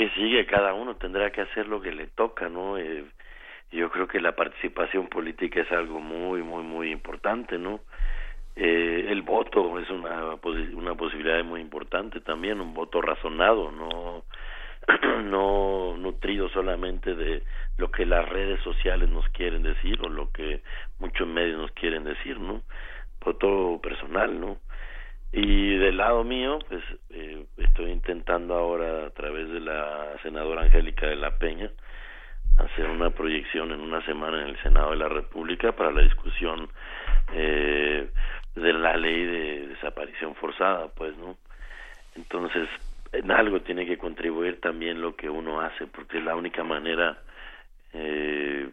[0.00, 2.78] Que sigue, cada uno tendrá que hacer lo que le toca, ¿no?
[2.78, 3.04] Eh,
[3.70, 7.80] yo creo que la participación política es algo muy, muy, muy importante, ¿no?
[8.56, 10.36] Eh, el voto es una,
[10.72, 14.24] una posibilidad muy importante también, un voto razonado, no
[15.24, 17.42] no nutrido solamente de
[17.76, 20.62] lo que las redes sociales nos quieren decir o lo que
[20.98, 22.62] muchos medios nos quieren decir, ¿no?
[23.38, 24.56] todo personal, ¿no?
[25.32, 31.06] Y del lado mío, pues eh, estoy intentando ahora a través de la senadora Angélica
[31.06, 31.70] de la Peña
[32.58, 36.68] hacer una proyección en una semana en el Senado de la República para la discusión
[37.32, 38.10] eh,
[38.54, 41.36] de la ley de desaparición forzada, pues, ¿no?
[42.16, 42.68] Entonces,
[43.12, 47.18] en algo tiene que contribuir también lo que uno hace, porque es la única manera
[47.92, 48.68] eh,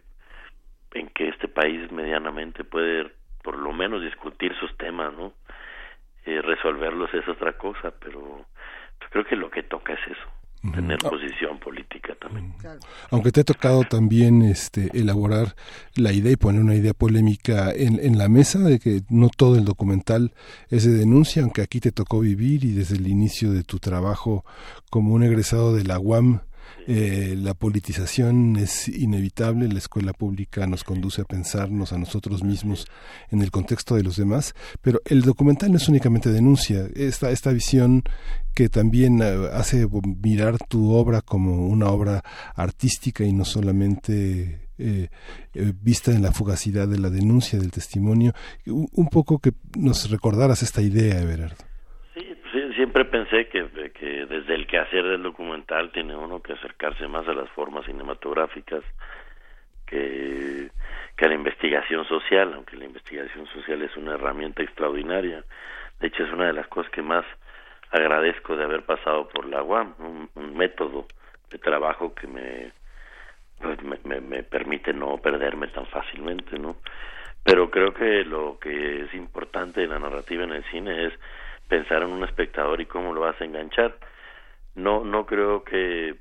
[0.93, 3.11] en que este país medianamente puede
[3.43, 5.33] por lo menos discutir sus temas, ¿no?
[6.27, 8.45] Eh, resolverlos es otra cosa, pero
[9.11, 10.29] creo que lo que toca es eso
[10.73, 12.53] tener posición política también.
[13.11, 15.55] Aunque te ha tocado también este elaborar
[15.95, 19.55] la idea y poner una idea polémica en, en la mesa de que no todo
[19.55, 20.33] el documental
[20.69, 24.43] es de denuncia, aunque aquí te tocó vivir y desde el inicio de tu trabajo
[24.89, 26.41] como un egresado de la UAM
[26.87, 32.87] eh, la politización es inevitable, la escuela pública nos conduce a pensarnos a nosotros mismos
[33.29, 37.51] en el contexto de los demás, pero el documental no es únicamente denuncia, esta, esta
[37.51, 38.03] visión
[38.53, 39.87] que también eh, hace
[40.23, 42.23] mirar tu obra como una obra
[42.55, 45.09] artística y no solamente eh,
[45.81, 48.33] vista en la fugacidad de la denuncia, del testimonio,
[48.65, 51.67] un, poco que nos recordaras esta idea, Everardo
[52.87, 57.33] siempre pensé que, que desde el quehacer del documental tiene uno que acercarse más a
[57.33, 58.81] las formas cinematográficas
[59.85, 60.69] que,
[61.17, 65.43] que a la investigación social, aunque la investigación social es una herramienta extraordinaria.
[65.99, 67.25] De hecho, es una de las cosas que más
[67.91, 69.93] agradezco de haber pasado por la UAM,
[70.35, 71.07] un, método
[71.49, 72.71] de trabajo que me,
[73.59, 76.77] pues me, me permite no perderme tan fácilmente, ¿no?
[77.43, 81.13] Pero creo que lo que es importante en la narrativa en el cine es
[81.67, 83.97] pensar en un espectador y cómo lo vas a enganchar.
[84.75, 86.15] No, no creo que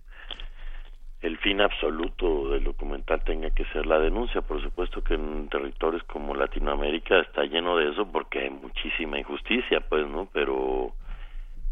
[1.20, 4.42] el fin absoluto del documental tenga que ser la denuncia.
[4.42, 9.80] Por supuesto que en territorios como Latinoamérica está lleno de eso porque hay muchísima injusticia,
[9.80, 10.28] pues, ¿no?
[10.32, 10.92] Pero,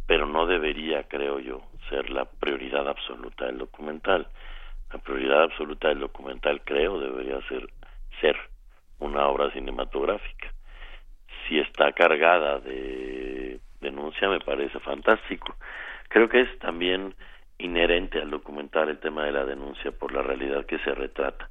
[0.07, 4.27] pero no debería, creo yo, ser la prioridad absoluta del documental.
[4.93, 7.69] La prioridad absoluta del documental, creo, debería ser
[8.21, 8.37] ser
[9.01, 10.53] una obra cinematográfica.
[11.47, 15.55] Si está cargada de denuncia me parece fantástico.
[16.09, 17.15] Creo que es también
[17.59, 21.49] inherente al documental el tema de la denuncia por la realidad que se retrata.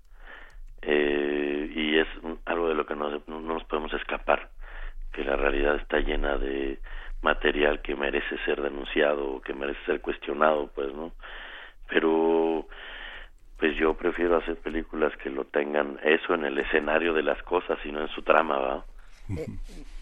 [0.82, 2.08] Eh, y es
[2.46, 4.50] algo de lo que no, no nos podemos escapar,
[5.14, 6.80] que la realidad está llena de
[7.22, 11.14] material que merece ser denunciado o que merece ser cuestionado, pues, ¿no?
[11.88, 12.68] Pero
[13.58, 17.80] pues yo prefiero hacer películas que lo tengan eso en el escenario de las cosas
[17.86, 18.86] y no en su trama, ¿va?
[19.30, 19.46] Eh,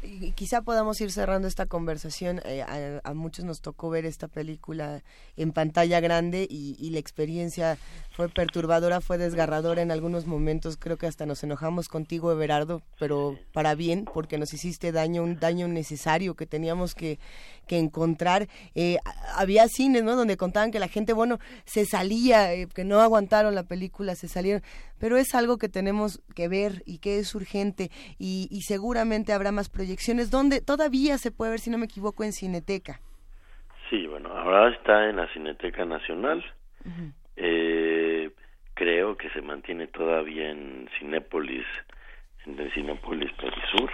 [0.04, 2.41] y quizá podamos ir cerrando esta conversación.
[2.45, 2.64] Eh,
[3.04, 5.04] a, muchos nos tocó ver esta película
[5.38, 7.78] en pantalla grande y, la experiencia
[8.16, 10.78] fue perturbadora, fue desgarradora en algunos momentos.
[10.78, 15.39] Creo que hasta nos enojamos contigo, Everardo, pero para bien, porque nos hiciste daño, un
[15.39, 17.20] daño necesario que teníamos que,
[17.68, 18.49] que encontrar.
[18.76, 18.97] Eh,
[19.36, 20.16] había cines, ¿no?
[20.16, 24.28] Donde contaban que la gente, bueno, se salía, eh, que no aguantaron la película, se
[24.28, 24.64] salieron.
[24.97, 27.89] Pero es algo que tenemos que ver y que es urgente
[28.20, 32.24] y, y seguramente habrá más proyecciones donde todavía se puede ver, si no me equivoco,
[32.24, 33.02] en Cineteca.
[33.89, 36.42] Sí, bueno, ahora está en la Cineteca Nacional.
[37.36, 38.32] eh,
[38.74, 41.66] creo que se mantiene todavía en Cinépolis,
[42.46, 43.92] en el Cinépolis Perisur.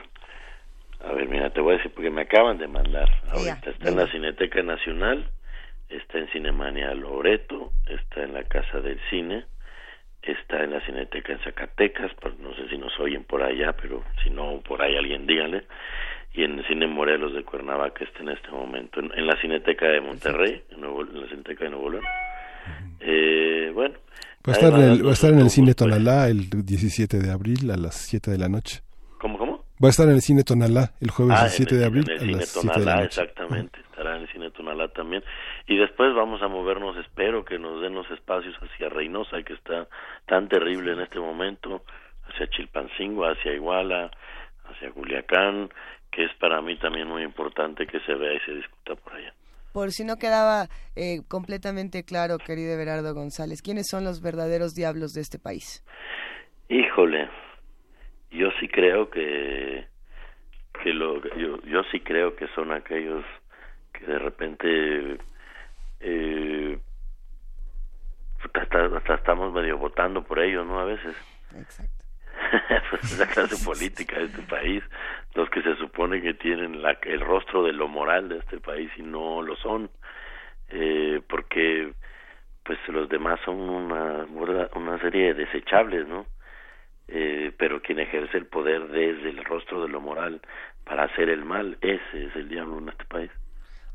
[1.03, 3.09] A ver, mira, te voy a decir porque me acaban de mandar.
[3.31, 5.27] Ahorita está en la Cineteca Nacional,
[5.89, 9.45] está en Cinemania Loreto, está en la Casa del Cine,
[10.31, 14.03] está en la Cineteca en Zacatecas, pues no sé si nos oyen por allá, pero
[14.23, 15.63] si no, por ahí alguien díganle,
[16.33, 20.01] y en el Cine Morelos de Cuernavaca está en este momento, en, la Cineteca de
[20.01, 22.03] Monterrey, en, la Cineteca de Nuevo León.
[22.99, 23.95] Eh, bueno.
[24.47, 27.31] Va a, estar en el, va a estar en el Cine Tonalá el 17 de
[27.31, 28.81] abril a las 7 de la noche.
[29.19, 29.65] ¿Cómo, cómo?
[29.83, 32.05] Va a estar en el Cine Tonalá el jueves 17 ah, de abril.
[32.09, 33.47] En el Cine Tonalá, exactamente.
[33.47, 33.86] Estará en el Cine
[34.67, 35.23] Tonalá también.
[35.67, 39.87] Y después vamos a movernos, espero que nos den los espacios hacia Reynosa, que está
[40.25, 41.83] tan terrible en este momento,
[42.27, 44.11] hacia Chilpancingo, hacia Iguala,
[44.65, 45.69] hacia Culiacán,
[46.11, 49.33] que es para mí también muy importante que se vea y se discuta por allá.
[49.73, 55.11] Por si no quedaba eh, completamente claro, querido Everardo González, ¿quiénes son los verdaderos diablos
[55.13, 55.83] de este país?
[56.69, 57.29] Híjole,
[58.31, 59.87] yo sí creo que
[60.83, 63.25] que lo yo, yo sí creo que son aquellos
[63.93, 65.17] que de repente
[65.99, 66.79] eh,
[68.53, 71.15] hasta, estamos medio votando por ellos no a veces.
[71.55, 71.93] Exacto.
[72.89, 74.83] Pues la clase política de este país.
[75.33, 78.89] Los que se supone que tienen la, el rostro de lo moral de este país
[78.97, 79.89] y no lo son
[80.69, 81.93] eh, porque
[82.63, 84.25] pues los demás son una
[84.75, 86.25] una serie de desechables no
[87.07, 90.41] eh, pero quien ejerce el poder desde el rostro de lo moral
[90.83, 93.31] para hacer el mal, ese es el diablo en este país.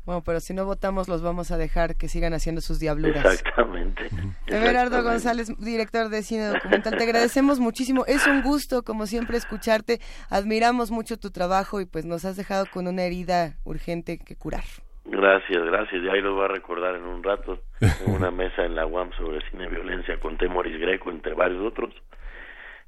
[0.05, 3.25] Bueno, pero si no votamos los vamos a dejar que sigan haciendo sus diabluras.
[3.25, 4.09] Exactamente.
[4.47, 8.05] Everardo González, director de cine documental, te agradecemos muchísimo.
[8.05, 9.99] Es un gusto, como siempre, escucharte.
[10.29, 14.63] Admiramos mucho tu trabajo y pues nos has dejado con una herida urgente que curar.
[15.05, 16.03] Gracias, gracias.
[16.03, 17.59] Y ahí lo voy a recordar en un rato.
[18.05, 21.93] una mesa en la UAM sobre cine y violencia con Temoris Greco, entre varios otros.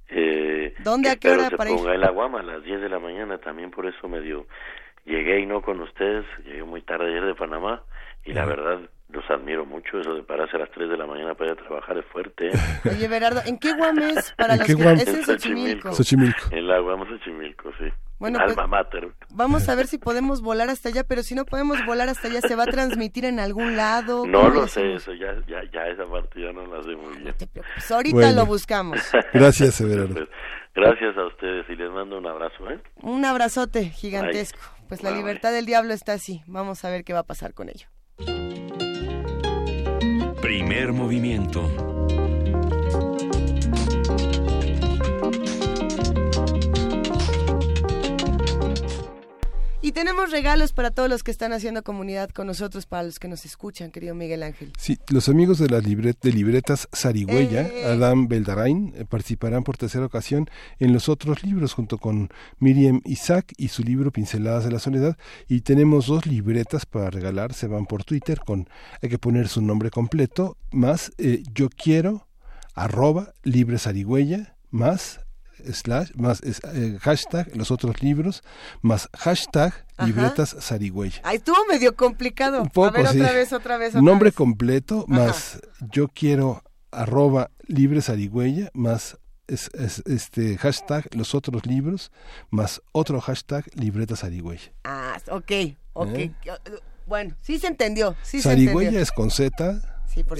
[0.10, 3.38] Eh, ¿Dónde a qué hora se ponga el aguama a las 10 de la mañana,
[3.40, 4.46] también por eso me dio.
[5.06, 7.84] Llegué y no con ustedes, llegué muy tarde ayer de Panamá
[8.26, 8.80] y la verdad
[9.10, 11.64] los admiro mucho, eso de pararse a las 3 de la mañana para ir a
[11.64, 12.48] trabajar es fuerte.
[12.48, 12.52] ¿eh?
[12.92, 14.74] Oye, Berardo, ¿en qué Guam es para los que...
[14.74, 15.92] Es en Xochimilco.
[16.52, 17.86] En la Guam Xochimilco, sí.
[18.18, 18.56] Bueno, pues,
[19.32, 22.40] Vamos a ver si podemos volar hasta allá, pero si no podemos volar hasta allá,
[22.42, 24.26] ¿se va a transmitir en algún lado?
[24.26, 27.36] No lo sé, eso ya, ya, ya esa parte ya no la sé muy bien.
[27.90, 29.00] ahorita lo buscamos.
[29.34, 30.28] Gracias, Everardo.
[30.74, 32.70] Gracias a ustedes y les mando un abrazo.
[32.70, 32.80] ¿eh?
[33.02, 34.60] Un abrazote gigantesco.
[34.88, 36.44] Pues la libertad del diablo está así.
[36.48, 37.88] Vamos a ver qué va a pasar con ello.
[40.42, 41.95] Primer movimiento.
[49.86, 53.28] Y tenemos regalos para todos los que están haciendo comunidad con nosotros, para los que
[53.28, 54.74] nos escuchan, querido Miguel Ángel.
[54.80, 57.86] Sí, los amigos de las de libretas Sarigüeya, eh.
[57.86, 63.54] Adam Beldarain, eh, participarán por tercera ocasión en los otros libros junto con Miriam Isaac
[63.58, 65.20] y su libro Pinceladas de la Soledad.
[65.48, 68.68] Y tenemos dos libretas para regalar, se van por Twitter con,
[69.04, 72.28] hay que poner su nombre completo, más eh, yo quiero,
[72.74, 75.25] arroba, libre Sarigüeya, más
[75.74, 78.44] slash, más eh, hashtag los otros libros,
[78.82, 81.22] más hashtag libretas zarigüeya.
[81.24, 82.62] Ay, estuvo medio complicado.
[82.62, 83.96] Un poco, A ver, otra vez, otra vez.
[83.96, 85.60] Nombre completo, más
[85.92, 89.70] yo quiero arroba libre zarigüeya, más es,
[90.06, 92.12] este hashtag los otros libros,
[92.50, 94.72] más otro hashtag libretas zarigüeya.
[94.84, 95.52] Ah, ok,
[95.94, 96.16] ok.
[96.16, 96.32] ¿Eh?
[97.06, 98.16] Bueno, sí se entendió.
[98.24, 99.82] Sí zarigüeya es con Z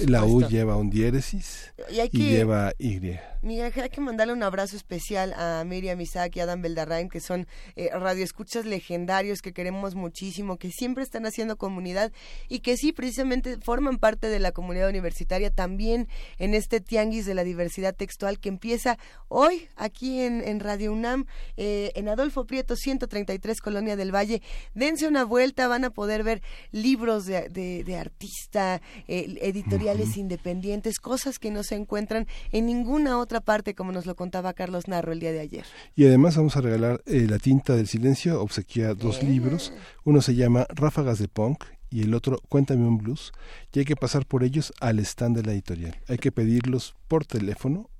[0.06, 3.18] la U lleva un diéresis y, lleva Y.
[3.46, 7.46] Miguel, hay que mandarle un abrazo especial a Miriam Isaac y Adam Beldarrain, que son
[7.76, 12.10] eh, radioescuchas legendarios que queremos muchísimo, que siempre están haciendo comunidad
[12.48, 17.34] y que sí, precisamente forman parte de la comunidad universitaria también en este tianguis de
[17.34, 21.26] la diversidad textual que empieza hoy aquí en, Radio UNAM,
[21.56, 24.42] eh, en Adolfo Prieto 133, Colonia del Valle.
[24.74, 26.42] Dense una vuelta, van a poder ver
[26.72, 33.35] libros de, de, artista, eh, editoriales independientes, cosas que no se encuentran en ninguna otra
[33.40, 35.64] parte, como nos lo contaba Carlos Narro el día de ayer.
[35.94, 39.72] Y además vamos a regalar eh, La tinta del silencio, obsequia dos libros.
[40.04, 43.32] Uno se llama Ráfagas de Punk y el otro Cuéntame un blues.
[43.72, 46.00] Y hay que pasar por ellos al stand de la editorial.
[46.08, 47.90] Hay que pedirlos por teléfono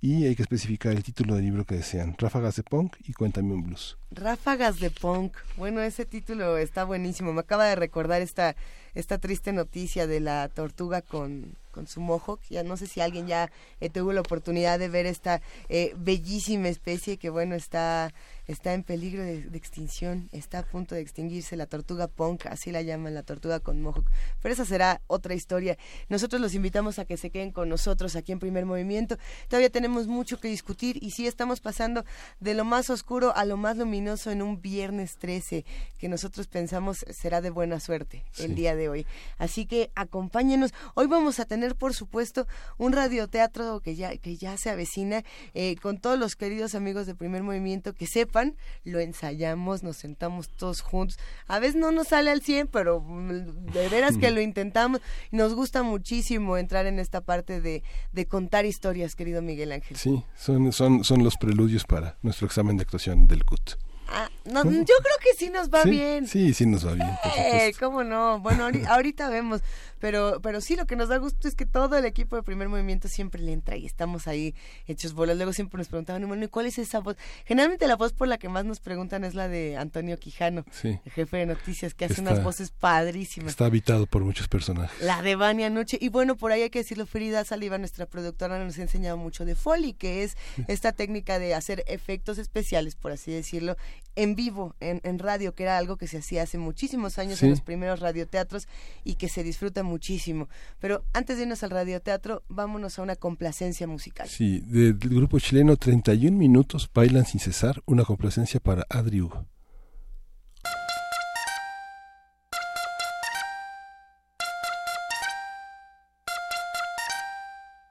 [0.00, 2.14] y hay que especificar el título del libro que desean.
[2.18, 3.98] Ráfagas de Punk y Cuéntame un blues.
[4.10, 5.36] Ráfagas de Punk.
[5.56, 7.32] Bueno, ese título está buenísimo.
[7.32, 8.54] Me acaba de recordar esta,
[8.94, 12.40] esta triste noticia de la tortuga con, con su mohawk.
[12.50, 16.66] Ya no sé si alguien ya eh, tuvo la oportunidad de ver esta eh, bellísima
[16.66, 18.12] especie que, bueno, está
[18.48, 22.80] está en peligro de, extinción, está a punto de extinguirse la tortuga punk, así la
[22.80, 24.06] llaman la tortuga con mohawk.
[24.40, 25.76] Pero esa será otra historia.
[26.08, 29.18] Nosotros los invitamos a que se queden con nosotros aquí en Primer Movimiento.
[29.48, 32.04] Todavía tenemos mucho que discutir y sí estamos pasando
[32.40, 35.66] de lo más oscuro a lo más luminoso en un viernes 13
[35.98, 39.06] que nosotros pensamos será de buena suerte el día de hoy.
[39.36, 40.72] Así que acompáñenos.
[40.94, 42.46] Hoy vamos a tener, por supuesto,
[42.78, 45.22] un radioteatro que ya, que ya se avecina
[45.52, 48.37] eh, con todos los queridos amigos de Primer Movimiento que sepan
[48.84, 51.18] lo ensayamos, nos sentamos todos juntos.
[51.46, 55.00] A veces no nos sale al 100, pero mm, de veras que lo intentamos.
[55.30, 57.82] Nos gusta muchísimo entrar en esta parte de,
[58.12, 59.96] de contar historias, querido Miguel Ángel.
[59.96, 63.76] Sí, son, son, son los preludios para nuestro examen de actuación del CUT.
[64.10, 66.26] Ah, no, yo creo que sí nos va bien.
[66.26, 67.10] Sí, sí nos va bien.
[67.36, 68.40] Eh, ¿Cómo no?
[68.40, 69.60] Bueno, ahorita vemos.
[70.00, 72.68] Pero, pero sí, lo que nos da gusto es que todo el equipo de primer
[72.68, 74.54] movimiento siempre le entra y estamos ahí
[74.86, 75.36] hechos bolas.
[75.36, 77.16] Luego siempre nos preguntaban, bueno, ¿y cuál es esa voz?
[77.44, 81.12] Generalmente la voz por la que más nos preguntan es la de Antonio Quijano, el
[81.12, 83.50] jefe de noticias, que hace unas voces padrísimas.
[83.50, 85.00] Está habitado por muchos personajes.
[85.02, 85.98] La de Vania Noche.
[86.00, 89.44] Y bueno, por ahí hay que decirlo, Frida Saliva, nuestra productora, nos ha enseñado mucho
[89.44, 90.36] de Foley, que es
[90.68, 93.76] esta técnica de hacer efectos especiales, por así decirlo,
[94.16, 97.50] en vivo, en, en radio, que era algo que se hacía hace muchísimos años en
[97.50, 98.66] los primeros radioteatros
[99.04, 100.48] y que se disfruta muchísimo.
[100.78, 104.28] Pero antes de irnos al radioteatro, vámonos a una complacencia musical.
[104.28, 109.46] Sí, del grupo chileno 31 minutos bailan sin cesar, una complacencia para Adri Hugo.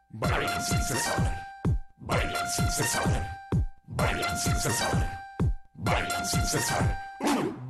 [0.10, 1.48] Bailan sin cesar,
[2.00, 3.38] bailan sin cesar,
[3.88, 5.20] bailan sin cesar,
[5.74, 6.98] bailan sin cesar,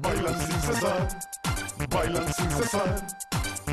[0.01, 1.07] bailan sin cesar,
[1.89, 3.56] bailan sin cesar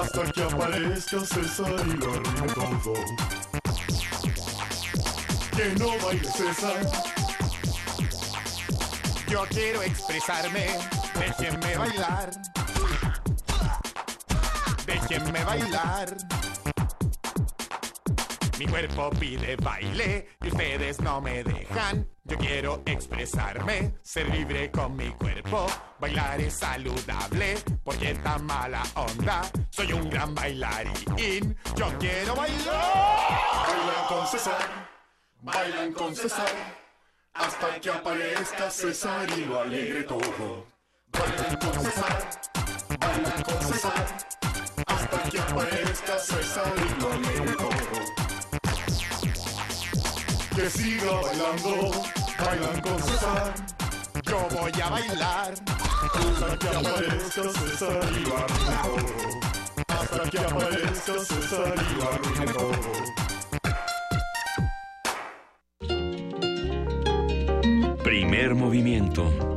[0.00, 2.94] hasta que aparezca César y lo arruine todo.
[5.56, 6.80] Que no baile César.
[9.28, 10.66] Yo quiero expresarme,
[11.18, 12.30] déjenme bailar.
[14.86, 16.16] Déjenme bailar.
[18.58, 22.06] Mi cuerpo pide baile y ustedes no me dejan.
[22.22, 25.66] Yo quiero expresarme, ser libre con mi cuerpo.
[25.98, 29.42] Bailar es saludable porque está mala onda.
[29.70, 31.56] Soy un gran bailarín.
[31.74, 33.66] Yo quiero bailar.
[33.66, 34.88] Bailan con César,
[35.42, 36.52] bailan con César.
[37.32, 40.66] Hasta que aparezca César y lo alegre todo.
[41.08, 42.30] Bailan con César,
[43.00, 44.06] bailan con César.
[44.86, 47.63] Hasta que aparezca César y lo alegre
[50.64, 51.90] que siga bailando,
[52.38, 53.54] bailan con César.
[54.24, 55.54] Yo voy a bailar.
[56.14, 58.78] Hasta que aparezca César y arruine
[59.88, 62.52] Hasta que aparezca César y arruine
[68.02, 69.53] Primer movimiento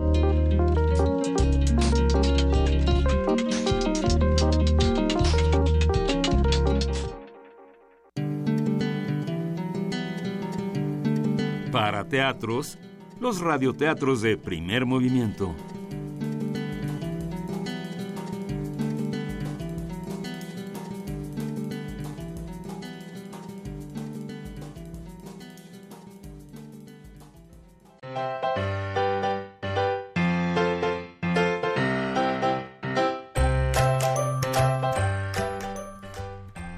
[12.09, 12.77] teatros,
[13.19, 15.53] los radioteatros de primer movimiento.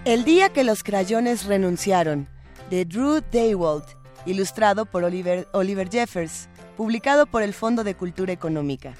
[0.09, 2.27] El día que los crayones renunciaron,
[2.71, 8.93] de Drew Daywalt, ilustrado por Oliver, Oliver Jeffers, publicado por el Fondo de Cultura Económica.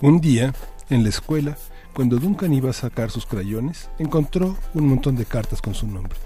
[0.00, 0.52] Un día,
[0.90, 1.56] en la escuela,
[1.94, 6.18] cuando Duncan iba a sacar sus crayones, encontró un montón de cartas con su nombre.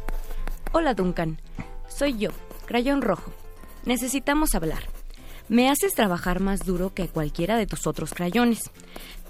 [0.72, 1.38] Hola Duncan,
[1.86, 2.30] soy yo,
[2.66, 3.30] Crayón Rojo.
[3.88, 4.82] Necesitamos hablar.
[5.48, 8.70] Me haces trabajar más duro que cualquiera de tus otros crayones.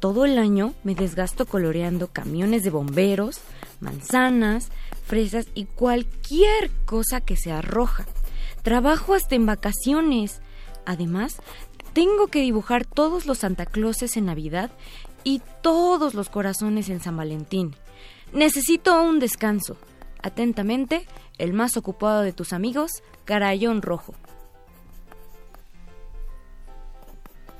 [0.00, 3.38] Todo el año me desgasto coloreando camiones de bomberos,
[3.78, 4.70] manzanas,
[5.06, 8.04] fresas y cualquier cosa que sea roja.
[8.64, 10.40] Trabajo hasta en vacaciones.
[10.84, 11.36] Además,
[11.92, 14.72] tengo que dibujar todos los Santa Clauses en Navidad
[15.22, 17.76] y todos los corazones en San Valentín.
[18.32, 19.76] Necesito un descanso.
[20.20, 21.06] Atentamente,
[21.38, 24.16] el más ocupado de tus amigos, Carayón Rojo.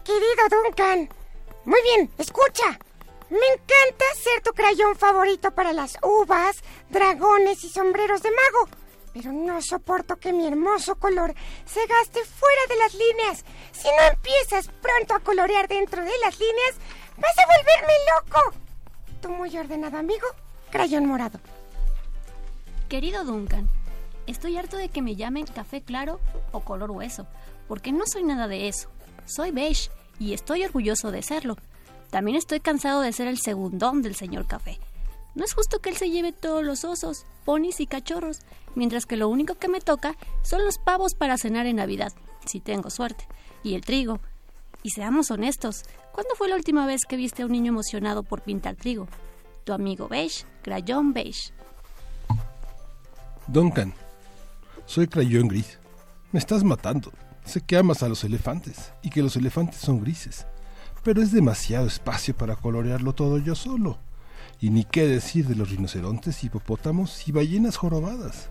[0.09, 1.07] Querido Duncan,
[1.67, 2.79] muy bien, escucha.
[3.29, 6.57] Me encanta ser tu crayón favorito para las uvas,
[6.89, 8.71] dragones y sombreros de mago.
[9.13, 11.35] Pero no soporto que mi hermoso color
[11.67, 13.45] se gaste fuera de las líneas.
[13.73, 16.77] Si no empiezas pronto a colorear dentro de las líneas,
[17.19, 18.55] vas a volverme loco.
[19.21, 20.27] Tu muy ordenado amigo,
[20.71, 21.39] Crayón Morado.
[22.89, 23.69] Querido Duncan,
[24.27, 26.19] estoy harto de que me llamen café claro
[26.53, 27.27] o color hueso,
[27.69, 28.89] porque no soy nada de eso.
[29.29, 31.57] Soy beige y estoy orgulloso de serlo.
[32.11, 34.81] También estoy cansado de ser el segundón del señor café.
[35.35, 38.41] No es justo que él se lleve todos los osos, ponis y cachorros,
[38.75, 42.13] mientras que lo único que me toca son los pavos para cenar en Navidad,
[42.47, 43.29] si tengo suerte,
[43.63, 44.19] y el trigo.
[44.83, 48.41] Y seamos honestos, ¿cuándo fue la última vez que viste a un niño emocionado por
[48.41, 49.07] pintar trigo?
[49.65, 51.53] Tu amigo beige, crayón beige.
[53.47, 53.93] Duncan,
[54.87, 55.79] soy crayón gris.
[56.33, 57.13] Me estás matando.
[57.49, 60.45] Sé que amas a los elefantes y que los elefantes son grises,
[61.03, 63.97] pero es demasiado espacio para colorearlo todo yo solo.
[64.61, 68.51] Y ni qué decir de los rinocerontes, hipopótamos y ballenas jorobadas.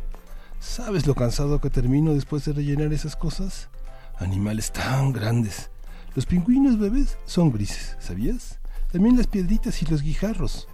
[0.60, 3.70] ¿Sabes lo cansado que termino después de rellenar esas cosas?
[4.18, 5.70] Animales tan grandes.
[6.16, 8.58] Los pingüinos bebés son grises, ¿sabías?
[8.92, 10.68] También las piedritas y los guijarros.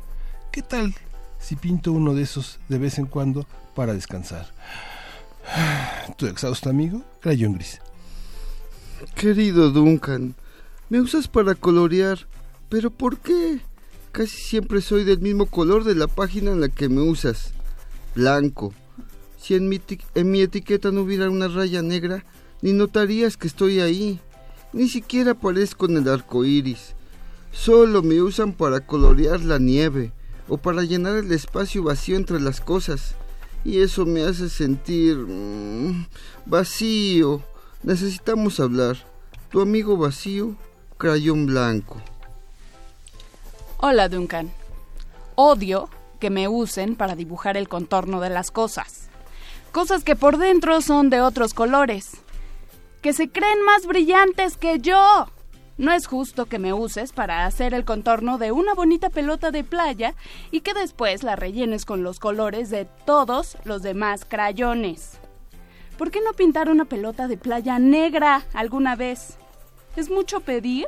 [0.50, 0.96] ¿Qué tal
[1.40, 3.46] si pinto uno de esos de vez en cuando
[3.76, 4.48] para descansar?
[6.16, 7.04] ¿Tu exhausto amigo?
[7.20, 7.82] Crayón gris.
[9.16, 10.36] Querido Duncan,
[10.90, 12.28] me usas para colorear,
[12.70, 13.60] pero ¿por qué?
[14.12, 17.54] Casi siempre soy del mismo color de la página en la que me usas,
[18.16, 18.74] blanco.
[19.38, 19.82] Si en mi,
[20.16, 22.24] en mi etiqueta no hubiera una raya negra,
[22.62, 24.20] ni notarías que estoy ahí.
[24.72, 26.94] Ni siquiera aparezco en el arco iris.
[27.52, 30.12] Solo me usan para colorear la nieve
[30.48, 33.16] o para llenar el espacio vacío entre las cosas.
[33.66, 36.06] Y eso me hace sentir mmm,
[36.46, 37.44] vacío.
[37.84, 38.96] Necesitamos hablar.
[39.50, 40.56] Tu amigo vacío,
[40.98, 42.02] crayón blanco.
[43.78, 44.52] Hola, Duncan.
[45.36, 49.10] Odio que me usen para dibujar el contorno de las cosas.
[49.74, 52.12] Cosas que por dentro son de otros colores.
[53.02, 55.28] Que se creen más brillantes que yo.
[55.78, 59.66] No es justo que me uses para hacer el contorno de una bonita pelota de
[59.66, 60.16] playa
[60.52, 65.20] y que después la rellenes con los colores de todos los demás crayones.
[66.04, 69.38] ¿Por qué no pintar una pelota de playa negra alguna vez?
[69.96, 70.86] ¿Es mucho pedir?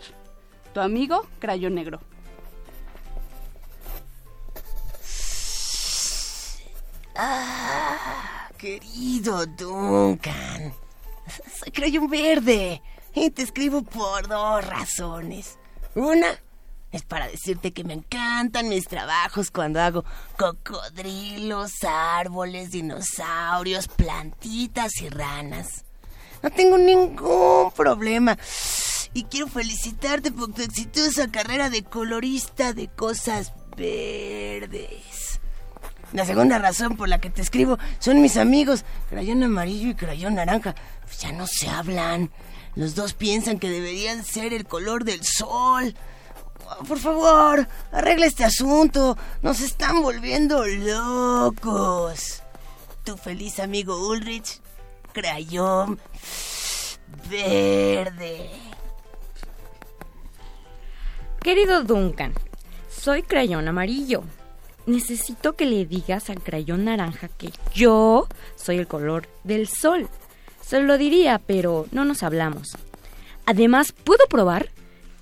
[0.74, 2.02] Tu amigo, Crayón Negro.
[7.16, 10.74] Ah, querido Duncan.
[11.60, 12.82] Soy Crayón Verde.
[13.14, 15.58] Y te escribo por dos razones.
[15.96, 16.28] Una
[16.96, 20.06] es para decirte que me encantan mis trabajos cuando hago
[20.38, 25.84] cocodrilos, árboles, dinosaurios, plantitas y ranas.
[26.42, 28.38] No tengo ningún problema.
[29.14, 35.40] Y quiero felicitarte por tu exitosa carrera de colorista de cosas verdes.
[36.14, 40.36] La segunda razón por la que te escribo son mis amigos, crayón amarillo y crayón
[40.36, 40.76] naranja.
[41.04, 42.32] Pues ya no se hablan.
[42.76, 45.94] Los dos piensan que deberían ser el color del sol.
[46.88, 49.18] Por favor, arregla este asunto.
[49.42, 52.42] Nos están volviendo locos.
[53.04, 54.62] Tu feliz amigo Ulrich,
[55.14, 56.00] crayón
[57.30, 58.50] verde.
[61.42, 62.34] Querido Duncan,
[62.90, 64.24] soy crayón amarillo.
[64.88, 70.10] Necesito que le digas al crayón naranja que yo soy el color del sol.
[70.62, 72.76] Se lo diría, pero no nos hablamos.
[73.46, 74.70] Además, puedo probar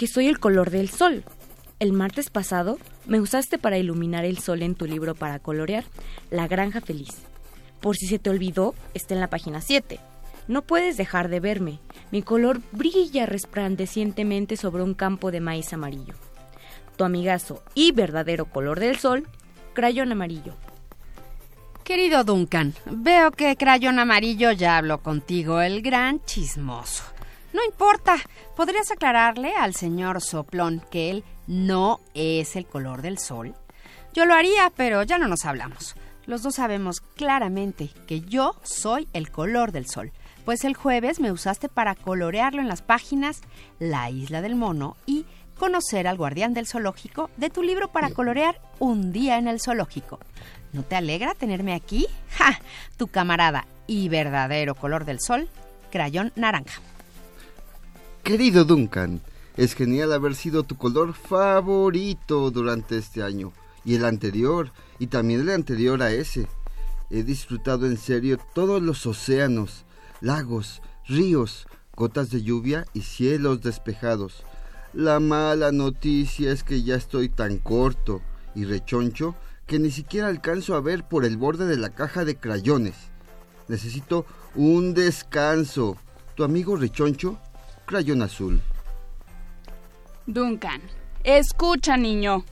[0.04, 1.24] que soy el color del sol.
[1.80, 5.86] El martes pasado me usaste para iluminar el sol en tu libro para colorear,
[6.30, 7.22] La Granja Feliz.
[7.80, 10.02] Por si se te olvidó, está en la página 7.
[10.50, 11.80] No puedes dejar de verme.
[12.12, 16.16] Mi color brilla resplandecientemente sobre un campo de maíz amarillo.
[16.98, 19.26] Tu amigazo y verdadero color del sol,
[19.72, 20.54] crayón amarillo.
[21.86, 27.13] Querido Duncan, veo que crayón amarillo ya habló contigo, el gran chismoso.
[27.54, 28.18] No importa,
[28.56, 33.54] podrías aclararle al señor Soplón que él no es el color del sol.
[34.14, 35.96] Yo lo haría, pero ya no nos hablamos.
[36.26, 40.12] Los dos sabemos claramente que yo soy el color del sol,
[40.46, 43.42] pues el jueves me usaste para colorearlo en las páginas
[43.80, 45.26] La isla del mono y
[45.58, 50.20] conocer al guardián del zoológico de tu libro para colorear Un día en el zoológico.
[50.72, 52.08] ¿No te alegra tenerme aquí?
[52.38, 52.60] ¡Ja!
[52.98, 55.50] Tu camarada y verdadero color del sol,
[55.92, 56.82] crayón naranja.
[58.24, 59.22] Querido Duncan,
[59.58, 63.52] es genial haber sido tu color favorito durante este año
[63.84, 66.48] y el anterior y también el anterior a ese.
[67.10, 69.84] He disfrutado en serio todos los océanos,
[70.22, 71.68] lagos, ríos,
[71.98, 74.46] gotas de lluvia y cielos despejados.
[74.94, 78.22] La mala noticia es que ya estoy tan corto
[78.56, 79.36] y rechoncho
[79.68, 82.96] que ni siquiera alcanzo a ver por el borde de la caja de crayones.
[83.68, 85.98] Necesito un descanso.
[86.36, 87.38] Tu amigo rechoncho
[87.94, 88.60] crayón azul.
[90.26, 90.82] Duncan,
[91.24, 92.44] escucha niño.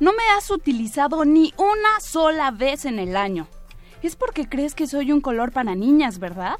[0.00, 3.46] No me has utilizado ni una sola vez en el año.
[4.02, 6.56] Es porque crees que soy un color para niñas, ¿verdad?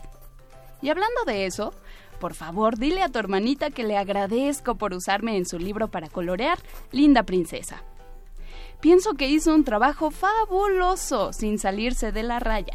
[0.82, 1.74] Y hablando de eso,
[2.20, 6.08] por favor, dile a tu hermanita que le agradezco por usarme en su libro para
[6.08, 6.60] colorear
[6.92, 7.82] Linda Princesa.
[8.80, 12.74] Pienso que hizo un trabajo fabuloso sin salirse de la raya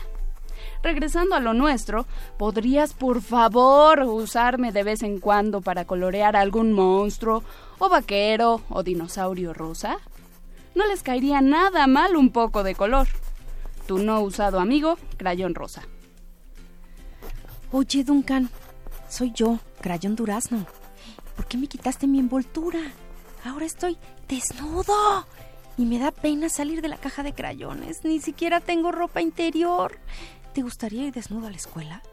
[0.83, 2.05] regresando a lo nuestro,
[2.37, 7.43] ¿podrías por favor usarme de vez en cuando para colorear algún monstruo,
[7.79, 9.97] o vaquero, o dinosaurio rosa?
[10.75, 13.07] No les caería nada mal un poco de color.
[13.87, 15.83] Tu no usado amigo, crayón rosa.
[17.71, 18.49] Oye, Duncan,
[19.09, 20.65] soy yo, crayón durazno.
[21.35, 22.79] ¿Por qué me quitaste mi envoltura?
[23.43, 25.25] Ahora estoy desnudo.
[25.77, 28.03] Y me da pena salir de la caja de crayones.
[28.03, 29.97] Ni siquiera tengo ropa interior.
[30.53, 32.03] ¿Te gustaría ir desnudo a la escuela?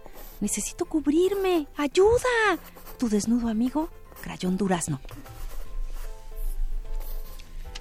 [0.40, 1.66] Necesito cubrirme.
[1.76, 2.58] ¡Ayuda!
[2.98, 3.90] Tu desnudo amigo,
[4.22, 4.98] Crayón Durazno.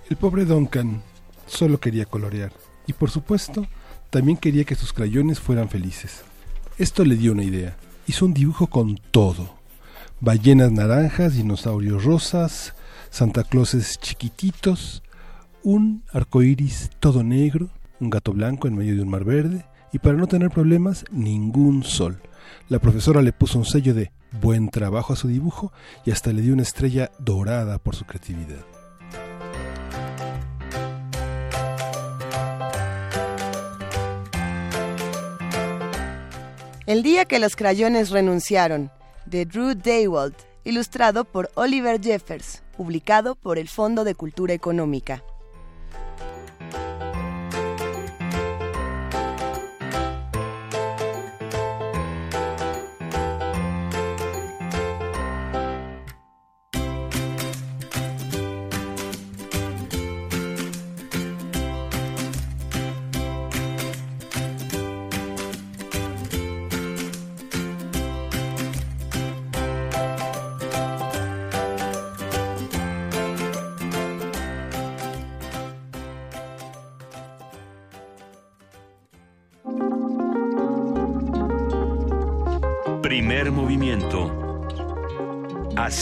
[0.09, 1.01] El pobre Duncan
[1.47, 2.51] solo quería colorear
[2.87, 3.67] y por supuesto
[4.09, 6.23] también quería que sus crayones fueran felices.
[6.77, 7.77] Esto le dio una idea.
[8.07, 9.55] Hizo un dibujo con todo.
[10.19, 12.73] Ballenas naranjas, dinosaurios rosas,
[13.11, 15.03] Santa Clauses chiquititos,
[15.63, 17.69] un arco iris todo negro,
[18.01, 21.83] un gato blanco en medio de un mar verde, y para no tener problemas, ningún
[21.83, 22.21] sol.
[22.67, 24.11] La profesora le puso un sello de
[24.41, 25.71] buen trabajo a su dibujo
[26.05, 28.65] y hasta le dio una estrella dorada por su creatividad.
[36.85, 38.89] El día que los crayones renunciaron,
[39.27, 45.23] de Drew Daywalt, ilustrado por Oliver Jeffers, publicado por el Fondo de Cultura Económica.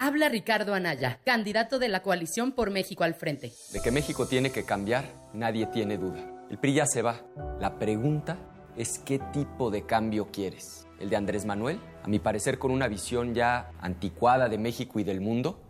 [0.00, 3.52] Habla Ricardo Anaya, candidato de la coalición por México al frente.
[3.72, 6.20] De que México tiene que cambiar, nadie tiene duda.
[6.48, 7.20] El PRI ya se va.
[7.60, 8.36] La pregunta
[8.76, 10.86] es qué tipo de cambio quieres.
[11.00, 11.80] ¿El de Andrés Manuel?
[12.04, 15.60] A mi parecer con una visión ya anticuada de México y del mundo.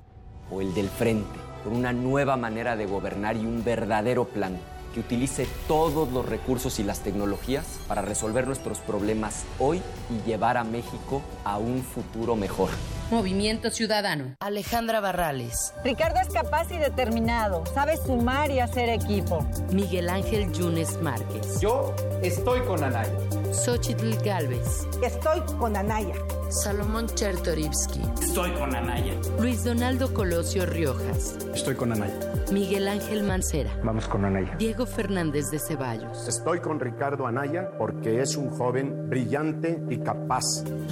[0.51, 1.49] ¿O el del frente?
[1.65, 4.57] por una nueva manera de gobernar y un verdadero plan
[4.95, 10.57] que utilice todos los recursos y las tecnologías para resolver nuestros problemas hoy y llevar
[10.57, 12.71] a México a un futuro mejor.
[13.11, 14.37] Movimiento Ciudadano.
[14.39, 15.73] Alejandra Barrales.
[15.83, 19.49] Ricardo es capaz y determinado, sabe sumar y hacer equipo.
[19.73, 21.59] Miguel Ángel Yunes Márquez.
[21.59, 23.11] Yo estoy con Anaya.
[23.59, 24.87] Xochitl Galvez.
[25.03, 26.15] Estoy con Anaya.
[26.49, 28.01] Salomón Chertorivsky.
[28.23, 29.15] Estoy con Anaya.
[29.41, 31.37] Luis Donaldo Colosio Riojas.
[31.53, 32.15] Estoy con Anaya.
[32.53, 33.71] Miguel Ángel Mancera.
[33.83, 34.55] Vamos con Anaya.
[34.59, 36.29] Diego Fernández de Ceballos.
[36.29, 40.45] Estoy con Ricardo Anaya porque es un joven brillante y capaz.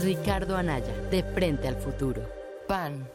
[0.03, 2.21] Ricardo Anaya, de frente al futuro.
[2.67, 3.09] PAN.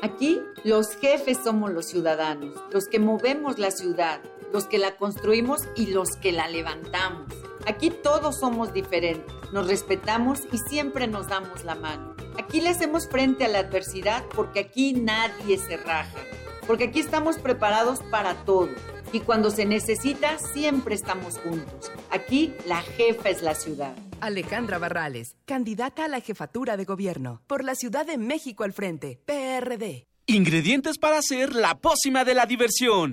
[0.00, 4.20] Aquí los jefes somos los ciudadanos, los que movemos la ciudad,
[4.52, 7.32] los que la construimos y los que la levantamos.
[7.66, 12.14] Aquí todos somos diferentes, nos respetamos y siempre nos damos la mano.
[12.36, 16.18] Aquí le hacemos frente a la adversidad porque aquí nadie se raja,
[16.66, 18.70] porque aquí estamos preparados para todo.
[19.12, 21.92] Y cuando se necesita, siempre estamos juntos.
[22.10, 23.94] Aquí la jefa es la ciudad.
[24.20, 29.20] Alejandra Barrales, candidata a la jefatura de gobierno por la Ciudad de México al frente,
[29.24, 30.06] PRD.
[30.26, 33.12] Ingredientes para hacer la pócima de la diversión.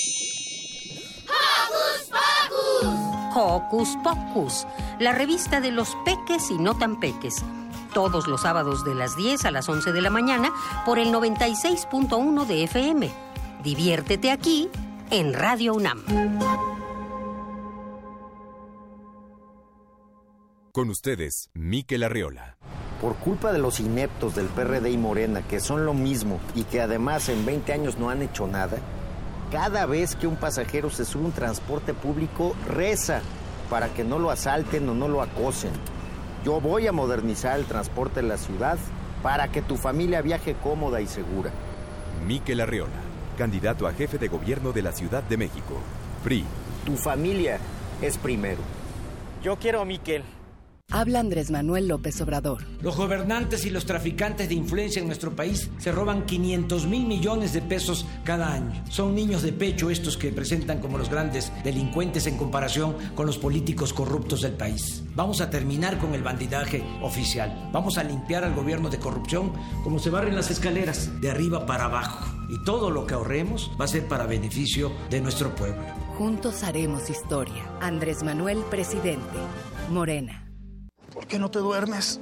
[3.33, 4.67] Hocus Pocus,
[4.99, 7.43] la revista de los peques y no tan peques.
[7.93, 10.51] Todos los sábados de las 10 a las 11 de la mañana
[10.85, 13.11] por el 96.1 de FM.
[13.63, 14.69] Diviértete aquí
[15.09, 16.03] en Radio UNAM.
[20.71, 22.57] Con ustedes, Miquel Arriola.
[23.01, 26.79] Por culpa de los ineptos del PRD y Morena, que son lo mismo y que
[26.79, 28.77] además en 20 años no han hecho nada,
[29.51, 33.21] cada vez que un pasajero se sube a un transporte público, reza
[33.69, 35.71] para que no lo asalten o no lo acosen.
[36.45, 38.77] Yo voy a modernizar el transporte en la ciudad
[39.21, 41.51] para que tu familia viaje cómoda y segura.
[42.25, 42.89] Miquel Arriola,
[43.37, 45.75] candidato a jefe de gobierno de la Ciudad de México.
[46.23, 46.45] PRI.
[46.85, 47.59] Tu familia
[48.01, 48.61] es primero.
[49.43, 50.23] Yo quiero a Miquel.
[50.93, 52.65] Habla Andrés Manuel López Obrador.
[52.81, 57.53] Los gobernantes y los traficantes de influencia en nuestro país se roban 500 mil millones
[57.53, 58.83] de pesos cada año.
[58.89, 63.37] Son niños de pecho estos que presentan como los grandes delincuentes en comparación con los
[63.37, 65.03] políticos corruptos del país.
[65.15, 67.69] Vamos a terminar con el bandidaje oficial.
[67.71, 69.53] Vamos a limpiar al gobierno de corrupción
[69.85, 72.35] como se barren las escaleras, de arriba para abajo.
[72.49, 75.81] Y todo lo que ahorremos va a ser para beneficio de nuestro pueblo.
[76.17, 77.63] Juntos haremos historia.
[77.79, 79.37] Andrés Manuel, presidente.
[79.89, 80.50] Morena.
[81.13, 82.19] ¿Por qué no te duermes?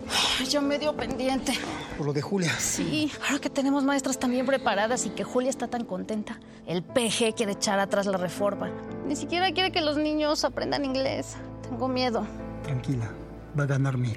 [0.49, 1.53] Ya medio pendiente.
[1.97, 2.51] Por lo de Julia.
[2.59, 6.39] Sí, ahora que tenemos maestras también preparadas y que Julia está tan contenta.
[6.65, 8.71] El PG quiere echar atrás la reforma.
[9.05, 11.35] Ni siquiera quiere que los niños aprendan inglés.
[11.61, 12.25] Tengo miedo.
[12.63, 13.11] Tranquila,
[13.57, 14.15] va a ganar mí.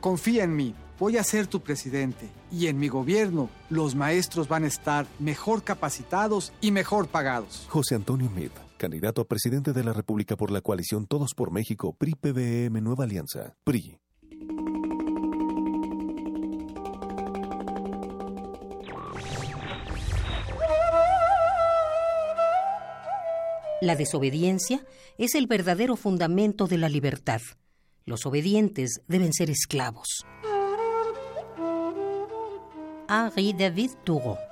[0.00, 0.74] Confía en mí.
[0.98, 2.28] Voy a ser tu presidente.
[2.50, 7.66] Y en mi gobierno, los maestros van a estar mejor capacitados y mejor pagados.
[7.70, 8.52] José Antonio Meade,
[8.82, 13.54] candidato a presidente de la República por la coalición Todos por México, PRI-PBM Nueva Alianza.
[13.62, 14.00] PRI.
[23.80, 24.84] La desobediencia
[25.16, 27.40] es el verdadero fundamento de la libertad.
[28.04, 30.08] Los obedientes deben ser esclavos.
[33.08, 34.51] Henri David Thoreau.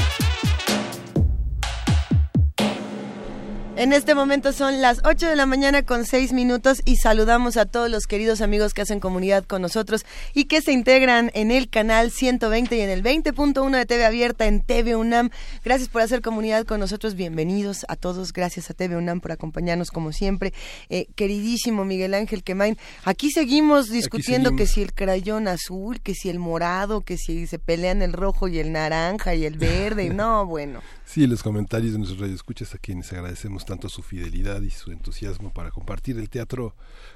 [3.81, 7.65] En este momento son las 8 de la mañana con 6 minutos y saludamos a
[7.65, 10.05] todos los queridos amigos que hacen comunidad con nosotros
[10.35, 14.45] y que se integran en el canal 120 y en el 20.1 de TV Abierta
[14.45, 15.31] en TV UNAM.
[15.65, 17.15] Gracias por hacer comunidad con nosotros.
[17.15, 18.33] Bienvenidos a todos.
[18.33, 20.53] Gracias a TV UNAM por acompañarnos como siempre.
[20.89, 24.69] Eh, queridísimo Miguel Ángel Quemain, aquí seguimos discutiendo seguimos.
[24.69, 28.47] que si el crayón azul, que si el morado, que si se pelean el rojo
[28.47, 30.11] y el naranja y el verde.
[30.21, 30.81] No, bueno.
[31.11, 35.51] Sí, los comentarios de nuestros radioescuchas a quienes agradecemos tanto su fidelidad y su entusiasmo
[35.51, 36.73] para compartir el teatro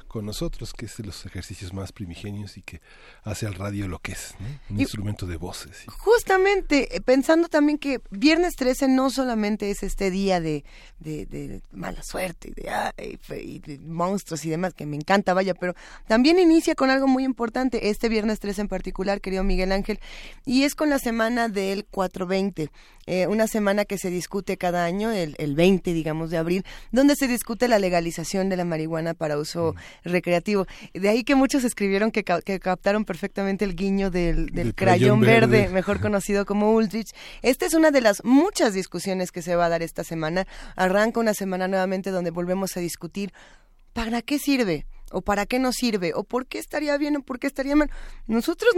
[0.09, 2.81] con nosotros, que es de los ejercicios más primigenios y que
[3.23, 4.35] hace al radio lo que es,
[4.69, 5.83] un instrumento de voces.
[5.87, 10.65] Justamente, eh, pensando también que Viernes 13 no solamente es este día de,
[10.99, 15.73] de, mala suerte y de, monstruos y demás, que me encanta, vaya, pero
[16.07, 19.99] también inicia con algo muy importante, este Viernes 13 en particular, querido Miguel Ángel,
[20.45, 22.71] y es con la semana del 420.
[23.07, 27.15] Eh, una semana que se discute cada año, el, el 20, digamos, de abril, donde
[27.15, 30.09] se discute la legalización de la marihuana para uso mm.
[30.09, 30.65] recreativo.
[30.93, 35.69] De ahí que muchos escribieron que, que captaron perfectamente el guiño del, del crayón verde,
[35.73, 37.11] mejor conocido como Ulrich.
[37.41, 40.47] Esta es una de las muchas discusiones que se va a dar esta semana.
[40.75, 43.31] Arranca una semana nuevamente donde volvemos a discutir
[43.95, 44.85] ¿para qué sirve?
[45.15, 47.89] O para qué nos sirve o por qué estaría bien o por qué estaría mal.
[48.27, 48.73] Nosotros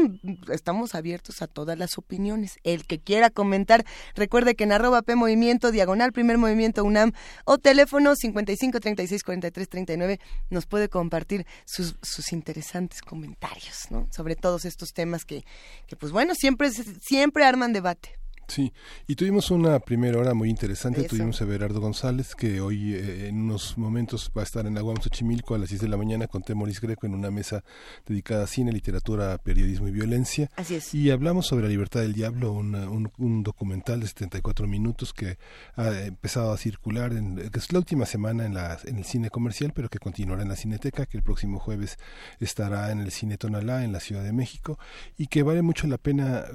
[0.52, 2.60] estamos abiertos a todas las opiniones.
[2.64, 3.86] El que quiera comentar,
[4.16, 7.14] recuerde que en arroba P Movimiento, diagonal Primer Movimiento UNAM
[7.44, 10.20] o teléfono 55 36 43 39
[10.52, 14.08] nos puede compartir sus, sus interesantes comentarios, ¿no?
[14.16, 15.44] Sobre todos estos temas que,
[15.88, 16.70] que pues bueno, siempre,
[17.02, 18.20] siempre arman debate.
[18.48, 18.72] Sí,
[19.08, 21.04] y tuvimos una primera hora muy interesante.
[21.04, 24.84] Tuvimos a Berardo González, que hoy eh, en unos momentos va a estar en la
[24.84, 27.66] UAM Xochimilco a las 10 de la mañana con Temoris Greco en una mesa
[28.06, 30.50] dedicada a cine, literatura, periodismo y violencia.
[30.56, 30.93] Así es.
[30.93, 35.38] Y hablamos sobre La Libertad del Diablo, un, un, documental de 74 minutos que
[35.76, 39.30] ha empezado a circular, en, que es la última semana en, la, en el cine
[39.30, 41.98] comercial, pero que continuará en la Cineteca, que el próximo jueves
[42.39, 44.80] estará en el Cine Tonalá, en la Ciudad de México,
[45.18, 46.45] y que vale mucho la pena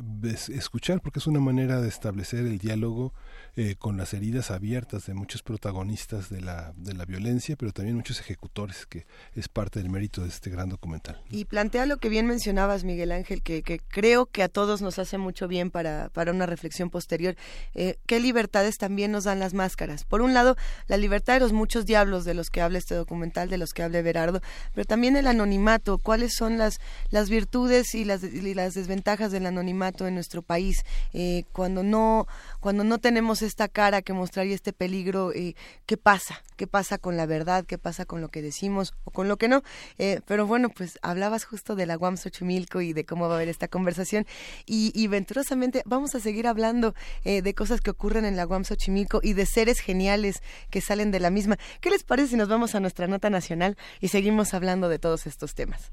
[0.48, 3.12] escuchar porque es una manera de establecer el diálogo
[3.54, 7.96] eh, con las heridas abiertas de muchos protagonistas de la, de la violencia, pero también
[7.96, 9.04] muchos ejecutores, que
[9.34, 11.20] es parte del mérito de este gran documental.
[11.30, 15.18] Y plantea lo que bien mencionabas, Miguel Ángel, que, creo que a todos nos hace
[15.18, 17.36] mucho bien para, para una reflexión posterior.
[17.74, 20.04] Eh, ¿Qué libertades también nos dan las máscaras?
[20.04, 20.56] Por un lado,
[20.86, 23.82] la libertad de los muchos diablos de los que habla este documental, de los que
[23.82, 24.40] habla Berardo,
[24.74, 26.80] pero también el anonimato, cuáles son las,
[27.10, 30.84] las virtudes y las, y las desventajas del anonimato en nuestro país.
[31.12, 32.26] Eh, cuando, no,
[32.60, 35.54] cuando no tenemos esta cara que mostraría este peligro, eh,
[35.86, 36.42] ¿qué pasa?
[36.56, 37.64] ¿Qué pasa con la verdad?
[37.64, 39.62] ¿Qué pasa con lo que decimos o con lo que no?
[39.98, 43.36] Eh, pero bueno, pues hablabas justo de la UAM Xochimilco y de cómo va a
[43.36, 44.26] haber esta conversación
[44.66, 46.94] y, venturosamente vamos a seguir hablando
[47.24, 51.10] eh, de cosas que ocurren en la UAM Xochimilco y de seres geniales que salen
[51.10, 51.58] de la misma.
[51.80, 55.26] ¿Qué les parece si nos vamos a nuestra nota nacional y seguimos hablando de todos
[55.26, 55.92] estos temas?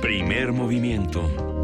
[0.00, 1.59] Primer movimiento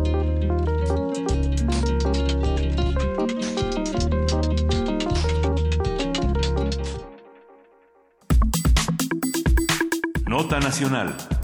[10.37, 11.36] Nota Nacional.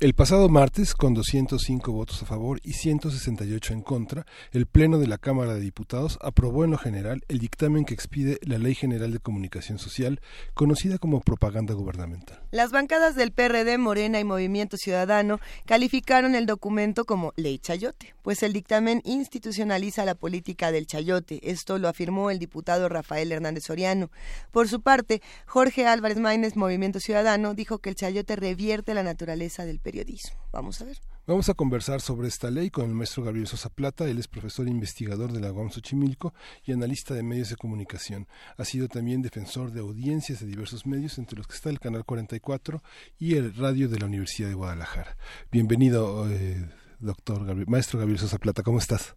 [0.00, 5.08] El pasado martes, con 205 votos a favor y 168 en contra, el Pleno de
[5.08, 9.10] la Cámara de Diputados aprobó en lo general el dictamen que expide la Ley General
[9.10, 10.20] de Comunicación Social,
[10.54, 12.40] conocida como propaganda gubernamental.
[12.52, 18.44] Las bancadas del PRD, Morena y Movimiento Ciudadano calificaron el documento como Ley Chayote, pues
[18.44, 21.40] el dictamen institucionaliza la política del chayote.
[21.50, 24.12] Esto lo afirmó el diputado Rafael Hernández Soriano.
[24.52, 29.64] Por su parte, Jorge Álvarez Maínez, Movimiento Ciudadano, dijo que el chayote revierte la naturaleza
[29.64, 30.38] del periodismo.
[30.52, 30.96] Vamos a ver.
[31.26, 34.04] Vamos a conversar sobre esta ley con el maestro Gabriel Sosa Plata.
[34.04, 36.34] Él es profesor e investigador de la UAM Xochimilco
[36.64, 38.26] y analista de medios de comunicación.
[38.58, 42.04] Ha sido también defensor de audiencias de diversos medios, entre los que está el Canal
[42.04, 42.82] 44
[43.18, 45.16] y el Radio de la Universidad de Guadalajara.
[45.50, 46.68] Bienvenido, eh,
[46.98, 48.62] doctor Gabriel, maestro Gabriel Sosa Plata.
[48.62, 49.16] ¿Cómo estás?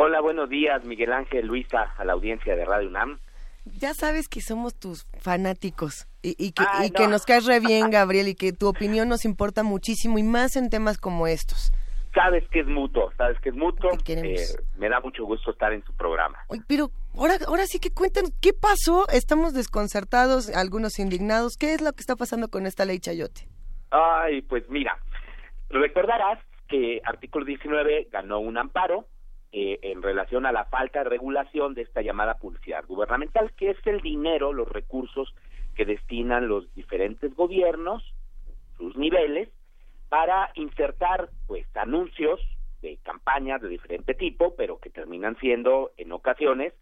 [0.00, 3.18] Hola, buenos días, Miguel Ángel, Luisa, a la audiencia de Radio UNAM
[3.64, 8.52] ya sabes que somos tus fanáticos y, que, nos caes re bien, Gabriel, y que
[8.52, 11.72] tu opinión nos importa muchísimo y más en temas como estos.
[12.14, 13.90] Sabes que es mutuo, sabes que es mutuo.
[14.06, 14.36] Eh,
[14.76, 16.38] me da mucho gusto estar en su programa.
[16.66, 19.08] pero ahora, ahora sí que cuéntanos, ¿qué pasó?
[19.10, 21.56] Estamos desconcertados, algunos indignados.
[21.56, 23.46] ¿Qué es lo que está pasando con esta ley Chayote?
[23.90, 24.98] Ay, pues mira,
[25.68, 29.06] recordarás que artículo 19 ganó un amparo
[29.52, 33.86] eh, en relación a la falta de regulación de esta llamada publicidad gubernamental, que es
[33.86, 35.34] el dinero, los recursos
[35.74, 38.02] que destinan los diferentes gobiernos,
[38.76, 39.48] sus niveles,
[40.08, 42.40] para insertar pues anuncios
[42.82, 46.72] de campañas de diferente tipo, pero que terminan siendo en ocasiones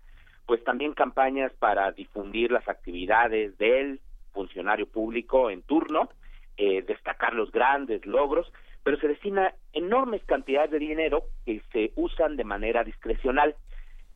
[0.46, 4.00] pues también campañas para difundir las actividades del
[4.32, 6.08] funcionario público en turno,
[6.56, 8.50] eh, destacar los grandes logros
[8.82, 13.54] pero se destina enormes cantidades de dinero que se usan de manera discrecional.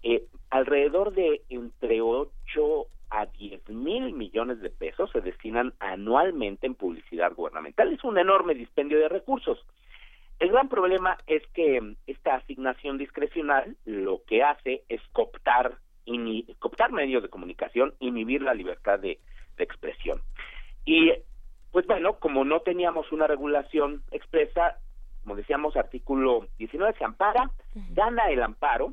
[0.02, 2.30] Eh, alrededor de entre 8
[3.10, 7.92] a 10 mil millones de pesos se destinan anualmente en publicidad gubernamental.
[7.92, 9.64] Es un enorme dispendio de recursos.
[10.38, 15.76] El gran problema es que esta asignación discrecional lo que hace es cooptar,
[16.58, 19.20] cooptar medios de comunicación, inhibir la libertad de,
[19.56, 20.20] de expresión.
[20.84, 21.12] Y
[21.72, 24.78] pues bueno, como no teníamos una regulación expresa,
[25.22, 27.50] como decíamos, artículo 19 se ampara,
[27.90, 28.92] gana el amparo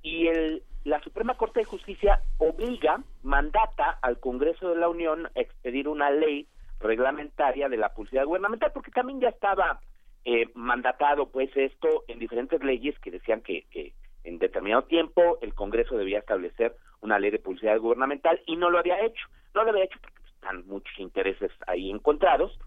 [0.00, 5.40] y el, la Suprema Corte de Justicia obliga, mandata al Congreso de la Unión a
[5.40, 6.46] expedir una ley
[6.78, 9.80] reglamentaria de la publicidad gubernamental, porque también ya estaba
[10.24, 15.54] eh, mandatado pues esto en diferentes leyes que decían que, que en determinado tiempo el
[15.54, 19.26] Congreso debía establecer una ley de publicidad gubernamental y no lo había hecho.
[19.54, 22.58] No lo había hecho porque están muchos intereses ahí encontrados.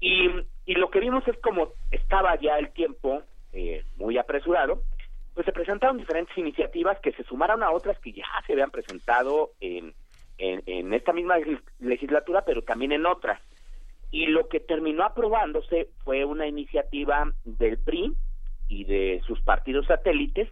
[0.00, 0.28] Y,
[0.66, 3.22] y lo que vimos es como estaba ya el tiempo
[3.52, 4.82] eh, muy apresurado,
[5.34, 9.52] pues se presentaron diferentes iniciativas que se sumaron a otras que ya se habían presentado
[9.60, 9.94] en,
[10.38, 11.36] en, en esta misma
[11.78, 13.40] legislatura, pero también en otras.
[14.10, 18.14] Y lo que terminó aprobándose fue una iniciativa del PRI
[18.68, 20.48] y de sus partidos satélites,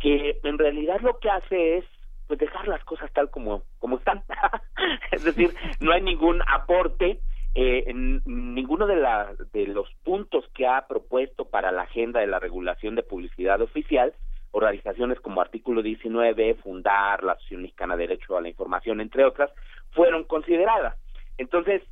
[0.00, 1.84] que en realidad lo que hace es
[2.26, 4.22] pues dejar las cosas tal como como están
[5.12, 7.20] es decir no hay ningún aporte
[7.54, 12.26] eh, en ninguno de, la, de los puntos que ha propuesto para la agenda de
[12.26, 14.12] la regulación de publicidad oficial
[14.56, 19.50] organizaciones como Artículo 19, Fundar, la Asociación Mexicana de Derecho a la Información, entre otras,
[19.90, 20.96] fueron consideradas.
[21.36, 21.82] Entonces,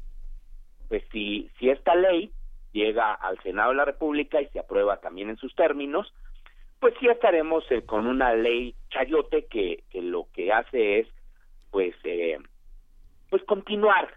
[0.89, 2.33] pues si, si esta ley
[2.73, 6.13] llega al Senado de la República y se aprueba también en sus términos,
[6.85, 11.09] pues sí estaremos eh, con una ley chayote que, que lo que hace es
[11.71, 12.37] pues eh,
[13.31, 14.13] pues continuar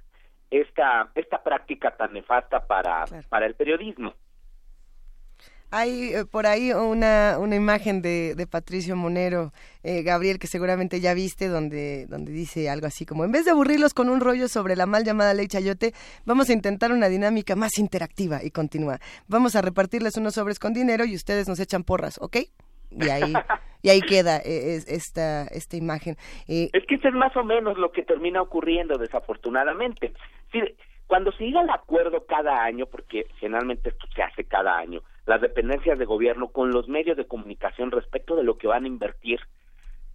[0.52, 4.16] esta esta práctica tan nefasta para para el periodismo
[5.72, 9.52] hay eh, por ahí una, una imagen de, de Patricio Monero,
[9.84, 13.52] eh, Gabriel, que seguramente ya viste, donde, donde dice algo así como, en vez de
[13.52, 15.94] aburrirlos con un rollo sobre la mal llamada ley Chayote,
[16.26, 19.00] vamos a intentar una dinámica más interactiva y continua.
[19.28, 22.38] Vamos a repartirles unos sobres con dinero y ustedes nos echan porras, ¿ok?
[22.90, 23.34] Y ahí,
[23.82, 26.16] y ahí queda eh, esta, esta imagen.
[26.48, 30.14] es que eso es más o menos lo que termina ocurriendo, desafortunadamente.
[30.52, 30.62] Sí,
[31.08, 35.42] cuando se llega al acuerdo cada año, porque generalmente esto se hace cada año, las
[35.42, 39.40] dependencias de gobierno con los medios de comunicación respecto de lo que van a invertir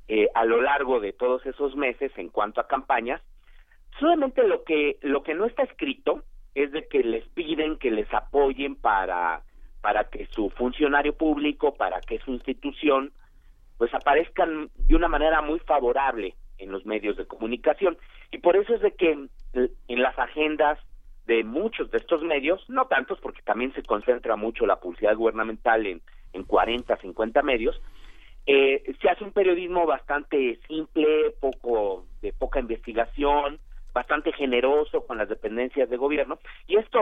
[0.08, 3.20] eh, a lo largo de todos esos meses en cuanto a campañas,
[4.00, 8.12] solamente lo que lo que no está escrito es de que les piden que les
[8.12, 9.42] apoyen para
[9.82, 13.12] para que su funcionario público, para que su institución
[13.76, 17.98] pues aparezcan de una manera muy favorable en los medios de comunicación.
[18.30, 20.78] Y por eso es de que en las agendas
[21.27, 25.87] de muchos de estos medios, no tantos porque también se concentra mucho la publicidad gubernamental
[25.87, 26.03] en,
[26.33, 27.81] en 40, 50 medios,
[28.47, 33.61] eh, se hace un periodismo bastante simple, poco de poca investigación,
[33.93, 36.99] bastante generoso con las dependencias de gobierno y esto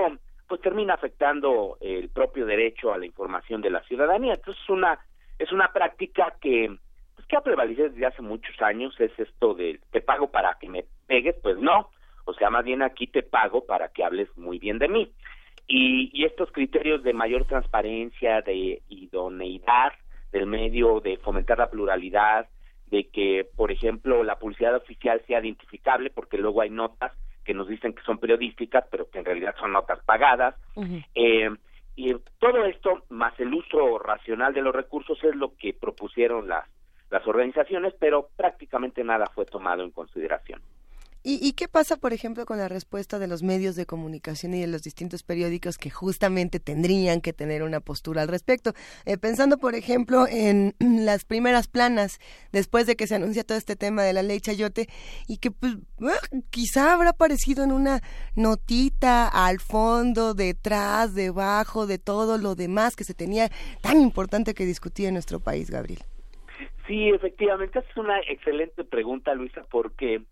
[0.48, 4.34] pues termina afectando el propio derecho a la información de la ciudadanía.
[4.34, 4.98] Entonces es una
[5.38, 6.76] es una práctica que
[7.14, 10.68] pues, que ha prevalecido desde hace muchos años, es esto de te pago para que
[10.68, 11.88] me pegues, pues no,
[12.24, 15.12] o sea, más bien aquí te pago para que hables muy bien de mí.
[15.66, 19.92] Y, y estos criterios de mayor transparencia, de idoneidad
[20.32, 22.48] del medio, de fomentar la pluralidad,
[22.86, 27.12] de que, por ejemplo, la publicidad oficial sea identificable, porque luego hay notas
[27.44, 30.54] que nos dicen que son periodísticas, pero que en realidad son notas pagadas.
[31.14, 31.50] eh,
[31.96, 36.64] y todo esto, más el uso racional de los recursos, es lo que propusieron las,
[37.10, 40.60] las organizaciones, pero prácticamente nada fue tomado en consideración.
[41.22, 44.66] ¿Y, qué pasa, por ejemplo, con la respuesta de los medios de comunicación y de
[44.66, 48.72] los distintos periódicos que justamente tendrían que tener una postura al respecto?
[49.04, 52.20] Eh, pensando, por ejemplo, en las primeras planas
[52.52, 54.88] después de que se anuncia todo este tema de la ley Chayote
[55.28, 55.76] y que pues,
[56.48, 58.00] quizá habrá aparecido en una
[58.34, 63.50] notita al fondo, detrás, debajo de todo lo demás que se tenía
[63.82, 66.00] tan importante que discutir en nuestro país, Gabriel.
[66.86, 70.22] Sí, efectivamente, es una excelente pregunta, Luisa, porque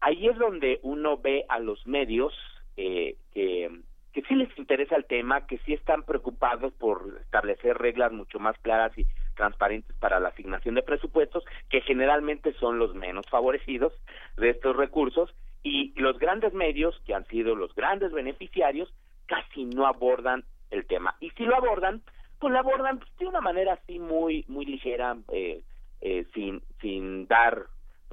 [0.00, 2.34] ahí es donde uno ve a los medios
[2.76, 8.38] eh, que, sí les interesa el tema, que sí están preocupados por establecer reglas mucho
[8.38, 9.06] más claras y
[9.36, 13.92] transparentes para la asignación de presupuestos, que generalmente son los menos favorecidos
[14.36, 18.92] de estos recursos, y los grandes medios, que han sido los grandes beneficiarios,
[19.26, 21.14] casi no abordan el tema.
[21.20, 22.02] Y si lo abordan,
[22.38, 25.62] pues lo abordan pues, de una manera así muy muy ligera, eh,
[26.00, 27.66] eh, sin sin dar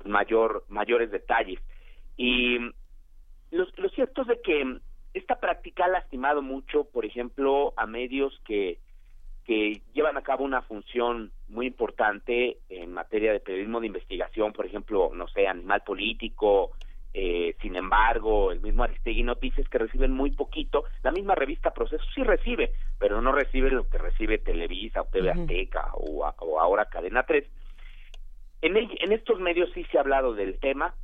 [0.04, 1.60] mayor mayores detalles.
[2.18, 2.60] Y
[3.52, 4.80] lo, lo cierto es de que
[5.14, 8.80] esta práctica ha lastimado mucho, por ejemplo, a medios que,
[9.46, 14.66] que llevan a cabo una función muy importante en materia de periodismo de investigación, por
[14.66, 16.72] ejemplo, no sé, Animal Político,
[17.14, 22.24] eh, embargo, el mismo Aristegui Noticias que reciben muy poquito, la misma revista Proceso sí
[22.24, 27.24] recibe, pero no recibe lo que recibe Televisa o TV Azteca o, o, ahora Cadena
[27.24, 27.46] 3.
[28.62, 30.96] En, en estos medios sí se ha hablado del tema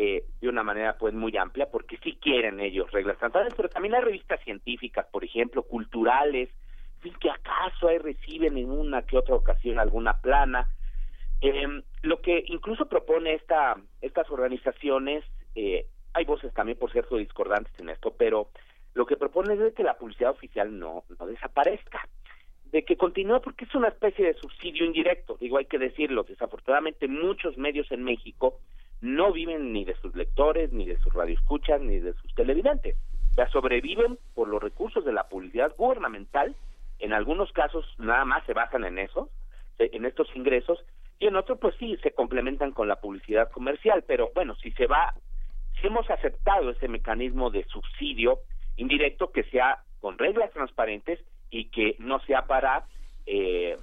[0.00, 3.96] eh, de una manera pues muy amplia porque sí quieren ellos reglas transparentes, pero también
[3.96, 6.50] hay revistas científicas, por ejemplo, culturales,
[7.20, 10.68] que acaso ahí reciben en una que otra ocasión alguna plana.
[11.40, 15.24] Eh, lo que incluso propone esta, estas organizaciones,
[15.56, 18.50] eh, hay voces también, por cierto, discordantes en esto, pero
[18.94, 22.06] lo que propone es que la publicidad oficial no, no desaparezca,
[22.66, 27.08] de que continúe porque es una especie de subsidio indirecto, digo, hay que decirlo, desafortunadamente
[27.08, 28.60] muchos medios en México
[29.00, 32.96] no viven ni de sus lectores, ni de sus radioescuchas, ni de sus televidentes,
[33.32, 36.56] o sea, sobreviven por los recursos de la publicidad gubernamental.
[36.98, 39.30] En algunos casos nada más se basan en eso,
[39.78, 40.84] en estos ingresos,
[41.20, 44.86] y en otros pues sí se complementan con la publicidad comercial, pero bueno, si se
[44.86, 45.14] va,
[45.80, 48.40] si hemos aceptado ese mecanismo de subsidio
[48.76, 51.20] indirecto que sea con reglas transparentes
[51.50, 52.86] y que no sea para
[53.26, 53.76] eh,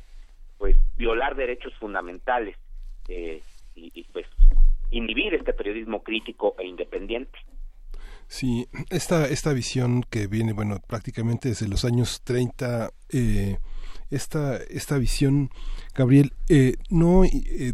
[0.57, 2.57] pues violar derechos fundamentales
[3.09, 3.41] eh,
[3.75, 4.25] y, y pues
[4.91, 7.37] inhibir este periodismo crítico e independiente.
[8.27, 13.57] Sí, esta, esta visión que viene, bueno, prácticamente desde los años 30, eh,
[14.09, 15.49] esta, esta visión,
[15.93, 17.23] Gabriel, eh, no...
[17.23, 17.73] Eh,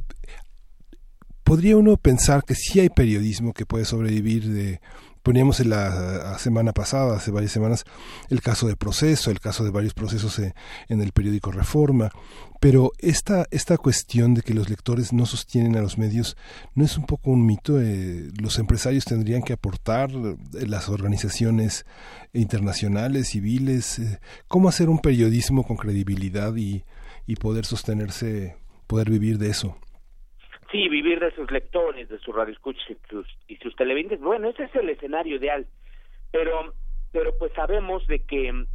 [1.44, 4.80] podría uno pensar que sí hay periodismo que puede sobrevivir de
[5.24, 7.86] Poníamos en la semana pasada, hace varias semanas,
[8.30, 10.54] el caso de proceso, el caso de varios procesos en,
[10.90, 12.12] el periódico Reforma,
[12.60, 16.38] pero esta, esta cuestión de que los lectores no sostienen a los medios,
[16.74, 17.80] ¿no es un poco un mito?
[17.80, 21.86] Eh, los empresarios tendrían que aportar, eh, las organizaciones
[22.34, 26.84] internacionales, civiles, eh, ¿cómo hacer un periodismo con credibilidad y,
[27.28, 28.56] y poder sostenerse,
[28.88, 29.78] poder vivir de eso?
[30.72, 34.22] Sí, vivir de sus lectores, de sus radioescuchas y sus, y sus televidentes.
[34.22, 35.68] Bueno, ese es el escenario ideal.
[36.32, 36.74] Pero,
[37.12, 38.66] pero pues sabemos de que mm,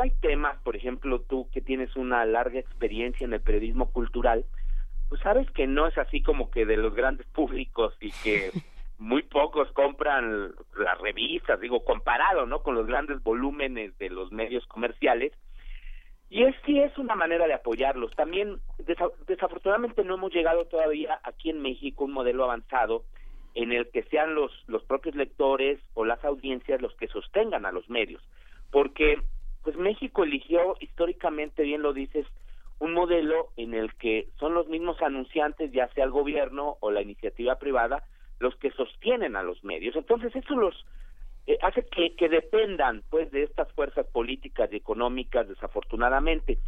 [0.00, 4.44] hay temas, por ejemplo, tú que tienes una larga experiencia en el periodismo cultural,
[5.08, 8.50] pues sabes que no es así como que de los grandes públicos y que
[8.98, 12.62] muy pocos compran las revistas, digo, comparado, ¿no?
[12.62, 15.32] Con los grandes volúmenes de los medios comerciales,
[16.30, 18.14] y es sí es una manera de apoyarlos.
[18.14, 18.60] También,
[19.26, 23.04] desafortunadamente, no hemos llegado todavía aquí en México un modelo avanzado
[23.54, 27.72] en el que sean los, los propios lectores o las audiencias los que sostengan a
[27.72, 28.22] los medios.
[28.70, 29.22] Porque,
[29.64, 32.26] pues México eligió históricamente, bien lo dices,
[32.78, 37.02] un modelo en el que son los mismos anunciantes, ya sea el gobierno o la
[37.02, 38.04] iniciativa privada,
[38.38, 39.96] los que sostienen a los medios.
[39.96, 40.86] Entonces, eso los,
[41.48, 46.58] eh, hace que, que, dependan pues de estas fuerzas políticas y económicas desafortunadamente.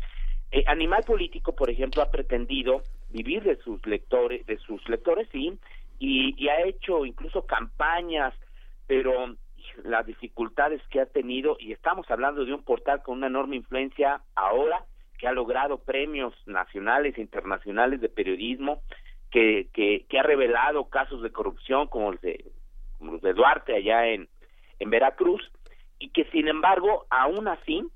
[0.51, 5.59] Eh, animal político por ejemplo ha pretendido vivir de sus lectores de sus lectores sí
[5.99, 8.33] y, ha hecho incluso campañas
[8.87, 9.37] pero
[9.85, 14.23] las dificultades que ha tenido y estamos hablando de un portal con una enorme influencia
[14.35, 14.87] ahora
[15.19, 18.81] que ha logrado premios nacionales e internacionales de periodismo
[19.31, 22.47] que, que, que ha revelado casos de corrupción como los de,
[22.97, 24.27] como los de Duarte allá en,
[24.81, 25.43] en Veracruz
[25.99, 27.87] y que sin embargo aún así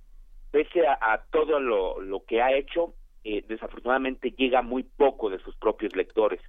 [0.51, 2.95] pese a, todo lo, lo, que ha hecho
[3.25, 6.41] eh, desafortunadamente llega muy poco de sus propios lectores.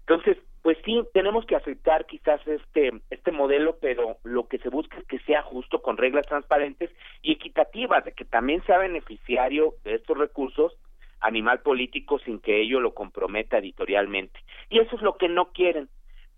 [0.00, 4.98] Entonces pues sí tenemos que aceptar quizás este este modelo pero lo que se busca
[4.98, 6.90] es que sea justo con reglas transparentes
[7.22, 10.76] y equitativas de que también sea beneficiario de estos recursos
[11.20, 14.40] animal político sin que ello lo comprometa editorialmente.
[14.68, 15.88] Y eso es lo que no quieren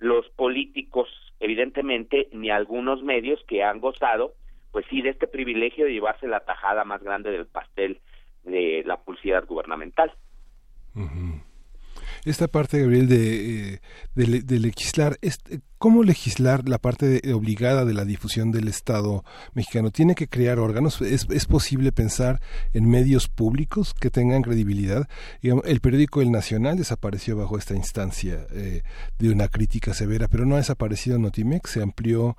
[0.02, 1.08] los políticos
[1.38, 4.34] evidentemente ni algunos medios que han gozado,
[4.72, 8.00] pues sí, de este privilegio de llevarse la tajada más grande del pastel
[8.42, 10.12] de la publicidad gubernamental
[12.24, 13.80] esta parte, Gabriel, de, eh,
[14.14, 15.18] de, legislar,
[15.78, 19.24] ¿cómo legislar la parte obligada de la difusión del Estado
[19.54, 19.90] mexicano?
[19.90, 21.00] ¿Tiene que crear órganos?
[21.00, 22.40] ¿Es, es posible pensar
[22.72, 25.08] en medios públicos que tengan credibilidad?
[25.42, 28.82] el periódico El Nacional desapareció bajo esta instancia eh,
[29.18, 32.36] de una crítica severa, pero no ha desaparecido Notimex, se amplió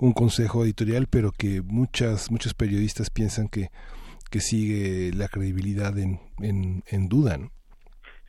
[0.00, 3.70] un consejo editorial, pero que muchas, muchos periodistas piensan que,
[4.30, 7.55] que sigue la credibilidad en, en, en duda, ¿no?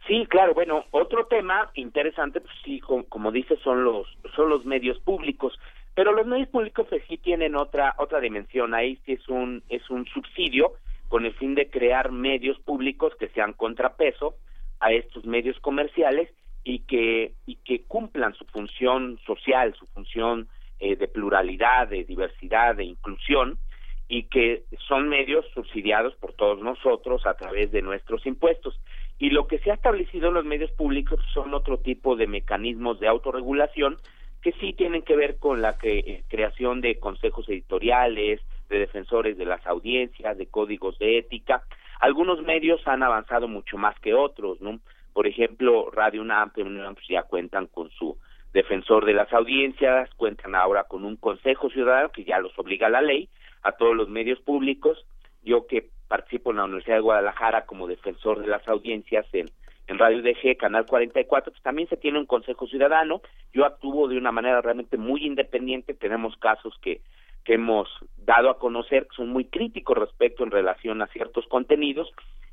[0.08, 0.54] Sí, claro.
[0.54, 5.60] Bueno, otro tema interesante, pues sí, como, dice, son los son los medios públicos,
[5.96, 8.74] pero los medios públicos sí tienen otra otra dimensión.
[8.74, 10.74] Ahí sí es un es un subsidio
[11.10, 14.36] con el fin de crear medios públicos que sean contrapeso
[14.80, 16.30] a estos medios comerciales
[16.64, 20.48] y que y que cumplan su función social, su función
[20.80, 23.58] eh, de pluralidad, de diversidad, de inclusión
[24.08, 28.80] y que son medios subsidiados por todos nosotros a través de nuestros impuestos.
[29.20, 33.00] Y lo que se ha establecido en los medios públicos son otro tipo de mecanismos
[33.00, 33.98] de autorregulación
[34.42, 39.46] que sí tienen que ver con la eh, creación de consejos editoriales, de defensores de
[39.46, 41.64] las audiencias, de códigos de ética.
[42.00, 44.80] Algunos medios han avanzado mucho más que otros, ¿no?
[45.14, 48.18] Por ejemplo, Radio UNAM, pues ya cuentan con su
[48.54, 52.92] defensor de las audiencias, cuentan ahora con un consejo ciudadano que ya los obliga a
[52.92, 53.30] la ley
[53.64, 55.06] a todos los medios públicos.
[55.44, 59.50] Yo que participo en la Universidad de Guadalajara como defensor de las audiencias en,
[59.88, 63.22] en Radio DG, Canal 44, pues también se tiene un consejo ciudadano.
[63.54, 65.94] Yo actúo de una manera realmente muy independiente.
[65.94, 67.02] Tenemos casos que
[67.48, 72.12] que hemos dado a conocer que son muy críticos respecto en relación a ciertos contenidos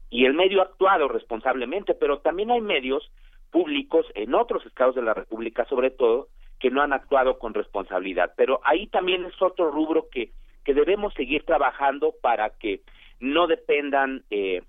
[0.09, 3.11] y el medio ha actuado responsablemente, pero también hay medios
[3.51, 6.29] públicos en otros estados de la República, sobre todo,
[6.61, 8.35] que no han actuado con responsabilidad.
[8.37, 10.31] Pero ahí también es otro rubro que,
[10.65, 12.83] que debemos seguir trabajando para que
[13.25, 14.63] no dependan, eh,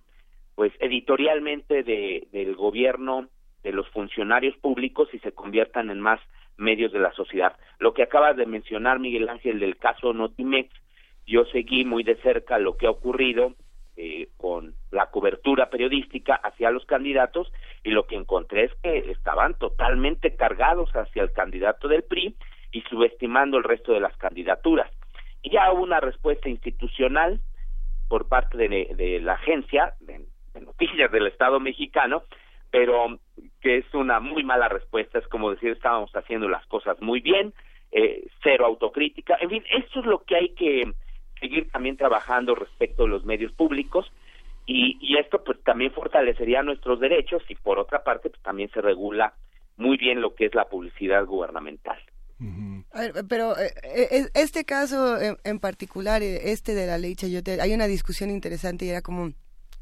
[0.55, 3.27] pues, editorialmente de, del gobierno,
[3.63, 6.19] de los funcionarios públicos y se conviertan en más
[6.57, 7.57] medios de la sociedad.
[7.79, 10.69] Lo que acabas de mencionar, Miguel Ángel, del caso Notimex,
[11.25, 13.55] yo seguí muy de cerca lo que ha ocurrido
[13.97, 17.51] eh, con la cobertura periodística hacia los candidatos
[17.83, 22.35] y lo que encontré es que estaban totalmente cargados hacia el candidato del PRI
[22.71, 24.91] y subestimando el resto de las candidaturas.
[25.41, 27.39] Y ya hubo una respuesta institucional
[28.07, 30.25] por parte de, la agencia de
[30.61, 32.23] noticias del Estado mexicano
[32.75, 33.19] pero
[33.61, 37.53] que es una muy mala respuesta, es como decir, estábamos haciendo las cosas muy bien,
[37.93, 40.83] eh, cero autocrítica, en fin, eso es lo que hay que
[41.39, 44.11] seguir también trabajando respecto a los medios públicos
[44.65, 48.81] y, y esto pues también fortalecería nuestros derechos y por otra parte pues también se
[48.81, 49.33] regula
[49.77, 51.97] muy bien lo que es la publicidad gubernamental.
[53.29, 58.29] Pero eh, eh, este caso en, particular, este de la ley Chayote, hay una discusión
[58.29, 59.33] interesante y era como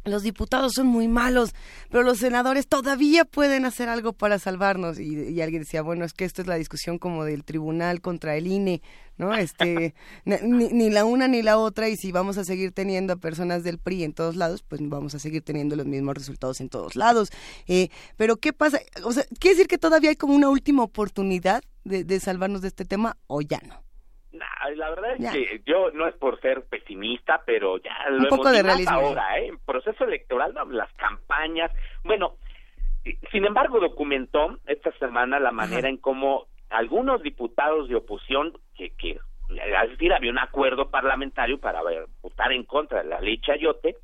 [0.06, 1.54] los diputados son muy malos,
[1.90, 5.00] pero los senadores todavía pueden hacer algo para salvarnos.
[5.00, 8.48] Y, alguien decía, bueno, es que esto es la discusión como del tribunal contra el
[8.48, 8.82] INE,
[9.18, 9.34] ¿no?
[9.34, 9.94] Este,
[10.26, 13.78] ni, la una ni la otra, y si vamos a seguir teniendo a personas del
[13.78, 17.30] PRI en todos lados, pues vamos a seguir teniendo los mismos resultados en todos lados.
[17.68, 18.80] Eh, pero, ¿qué pasa?
[19.04, 22.70] O sea, ¿quiere decir que todavía hay como una última oportunidad de, de salvarnos de
[22.70, 23.83] este tema o ya no?
[24.34, 28.92] La verdad es que yo no es por ser pesimista, pero ya lo hemos visto
[28.92, 29.48] ahora, ¿eh?
[29.48, 31.72] En proceso electoral, las campañas,
[32.04, 32.36] bueno,
[33.32, 39.20] sin embargo documentó esta semana la manera en cómo algunos diputados de oposición que, que
[39.50, 41.82] es decir, había un acuerdo parlamentario para
[42.22, 43.98] votar en contra de la ley Chayote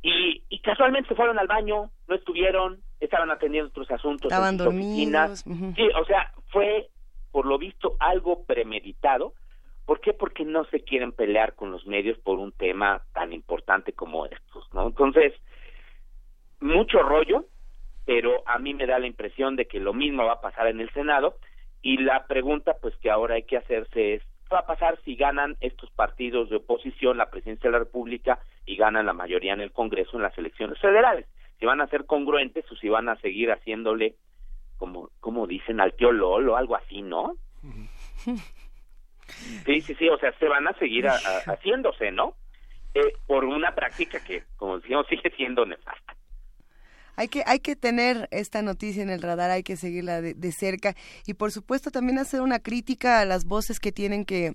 [0.00, 4.58] y, y casualmente se fueron al baño, no estuvieron, estaban atendiendo otros asuntos estaban en
[4.58, 5.44] sus oficinas.
[5.76, 6.88] Sí, o sea, fue
[7.30, 9.34] por lo visto algo premeditado
[9.88, 10.12] ¿Por qué?
[10.12, 14.68] Porque no se quieren pelear con los medios por un tema tan importante como estos,
[14.74, 14.88] ¿no?
[14.88, 15.32] Entonces,
[16.60, 17.46] mucho rollo,
[18.04, 20.82] pero a mí me da la impresión de que lo mismo va a pasar en
[20.82, 21.36] el Senado
[21.80, 25.16] y la pregunta pues que ahora hay que hacerse es ¿qué va a pasar si
[25.16, 29.62] ganan estos partidos de oposición la presidencia de la República y ganan la mayoría en
[29.62, 31.24] el Congreso en las elecciones federales?
[31.58, 34.16] Si van a ser congruentes o si van a seguir haciéndole
[34.76, 37.36] como como dicen al tío Lolo o algo así, ¿no?
[39.66, 42.34] Sí, sí, sí, o sea, se van a seguir haciéndose, ¿no?
[42.94, 46.16] Eh, por una práctica que, como decíamos, sigue siendo nefasta.
[47.16, 50.94] Hay que, hay que tener esta noticia en el radar, hay que seguirla de, cerca
[51.26, 54.52] y por supuesto también hacer una crítica a las voces que tienen que,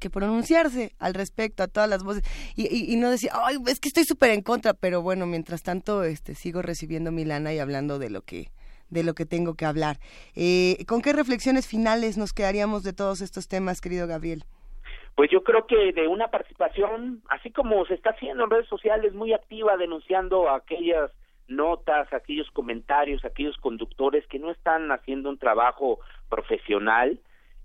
[0.00, 2.24] que pronunciarse al respecto a todas las voces
[2.56, 6.02] y, y, no decir, ay, es que estoy súper en contra, pero bueno, mientras tanto
[6.02, 8.50] este, sigo recibiendo mi lana y hablando de lo que,
[8.92, 9.96] de lo que tengo que hablar.
[10.36, 14.44] Eh, ¿Con qué reflexiones finales nos quedaríamos de todos estos temas, querido Gabriel?
[15.14, 19.14] Pues yo creo que de una participación, así como se está haciendo en redes sociales,
[19.14, 21.10] muy activa, denunciando aquellas
[21.48, 27.18] notas, aquellos comentarios, aquellos conductores que no están haciendo un trabajo profesional,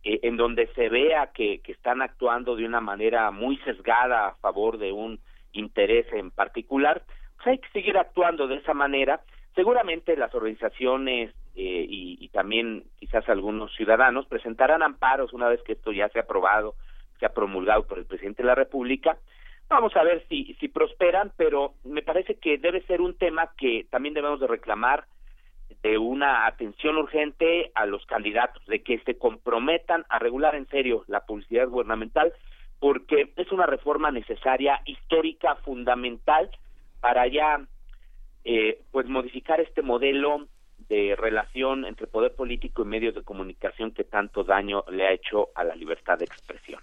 [0.04, 4.36] eh, en donde se vea que, que están actuando de una manera muy sesgada a
[4.36, 5.20] favor de un
[5.54, 7.04] interés en particular,
[7.36, 9.22] pues hay que seguir actuando de esa manera
[9.58, 15.92] Seguramente las organizaciones eh, y, también quizás algunos ciudadanos presentarán amparos una vez que esto
[15.92, 16.76] ya se ha aprobado,
[17.20, 19.18] se ha promulgado por el presidente de la República.
[19.68, 23.88] Vamos a ver si, si prosperan, pero me parece que debe ser un tema que
[23.90, 25.06] también debemos de reclamar
[25.82, 31.04] de una atención urgente a los candidatos, de que se comprometan a regular en serio
[31.08, 32.32] la publicidad gubernamental,
[32.80, 36.52] porque es una reforma necesaria, histórica, fundamental,
[37.02, 37.66] para ya
[38.44, 40.48] eh, pues modificar este modelo
[40.90, 45.50] de relación entre poder político y medios de comunicación que tanto daño le ha hecho
[45.56, 46.82] a la libertad de expresión.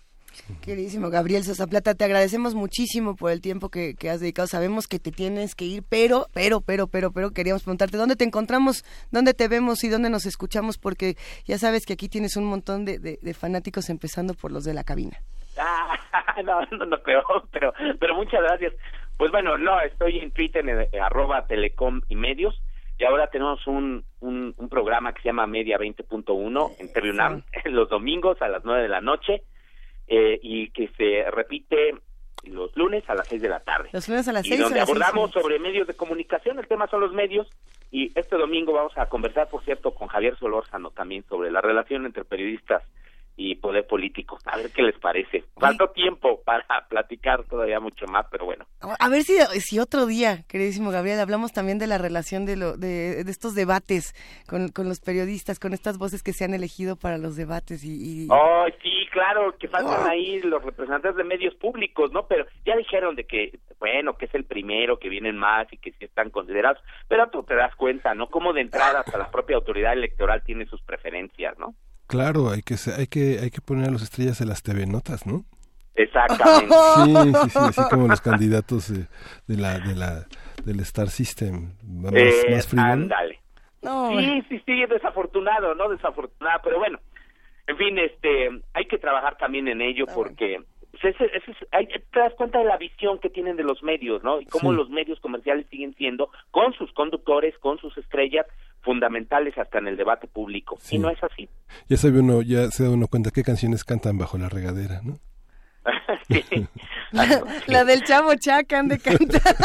[0.63, 4.49] Queridísimo Gabriel Sosa Plata, te agradecemos muchísimo por el tiempo que, has dedicado.
[4.49, 8.25] Sabemos que te tienes que ir, pero, pero, pero, pero, pero queríamos preguntarte dónde te
[8.25, 11.15] encontramos, dónde te vemos y dónde nos escuchamos, porque
[11.45, 15.19] ya sabes que aquí tienes un montón de, fanáticos, empezando por los de la cabina.
[15.57, 17.23] Ah, no, no, no creo,
[17.53, 18.73] pero, pero muchas gracias.
[19.17, 22.61] Pues bueno, no, estoy en Twitter, en, eh, arroba telecom y medios,
[22.99, 28.41] y ahora tenemos un, un, programa que se llama Media 20.1 en TVUNAM, los domingos
[28.43, 29.43] a las 9 de la noche
[30.07, 31.95] eh, y que se repite
[32.45, 33.89] los lunes a las 6 de la tarde.
[33.93, 37.01] Los lunes a las 6 Y donde abordamos sobre medios de comunicación, el tema son
[37.01, 37.49] los medios
[37.91, 42.07] y este domingo vamos a conversar, por cierto, con Javier Solórzano también sobre la relación
[42.07, 42.83] entre periodistas
[43.37, 44.39] y poder político.
[44.45, 45.45] A ver qué les parece.
[45.59, 48.67] Falta tiempo para platicar todavía mucho más, pero bueno.
[48.81, 52.77] A ver si, si otro día, queridísimo Gabriel, hablamos también de la relación de, lo,
[52.77, 54.15] de, estos debates
[54.49, 57.85] con, con, los periodistas, con estas voces que se han elegido para los debates.
[57.85, 62.27] y, Oh, sí, claro, que faltan ahí los representantes de medios públicos, ¿no?
[62.27, 65.93] Pero ya dijeron de que, bueno, que es el primero, que vienen más y que
[65.93, 68.29] sí están considerados, pero tú te das cuenta, ¿no?
[68.29, 71.75] Como de entrada hasta la propia autoridad electoral tiene sus preferencias, ¿no?
[72.07, 75.27] Claro, hay que, hay que, hay que poner a los estrellas en las TV Notas,
[75.27, 75.45] ¿no?
[75.95, 76.75] Exactamente.
[77.05, 80.27] Sí, sí, sí, así como los candidatos de, la, de la,
[80.65, 83.41] del Star System, más, eh, Ándale.
[83.83, 85.89] sí, sí, sí, desafortunado, ¿no?
[85.89, 86.99] Desafortunado, pero bueno,
[87.67, 90.63] en fin, este, hay que trabajar también en ello porque
[91.01, 91.17] pues
[91.73, 94.41] hay, te das cuenta de la visión que tienen de los medios, ¿no?
[94.41, 98.47] Y cómo los medios comerciales siguen siendo, con sus conductores, con sus estrellas,
[98.85, 100.79] fundamentales hasta en el debate público.
[100.91, 101.49] Y no es así.
[101.89, 105.19] Ya sabe uno, ya se da uno cuenta qué canciones cantan bajo la regadera, ¿no?
[107.67, 109.43] la, del Chavo Chacan de cantar.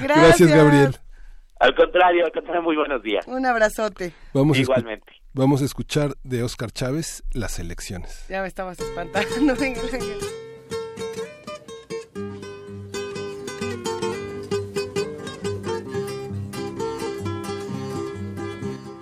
[0.00, 0.96] Gracias, Gabriel.
[1.60, 3.26] Al contrario, al contrario, muy buenos días.
[3.28, 4.12] Un abrazote.
[4.34, 5.12] Vamos Igualmente.
[5.32, 8.26] vamos a escuchar de Oscar Chávez las elecciones.
[8.28, 9.54] Ya me estabas espantando.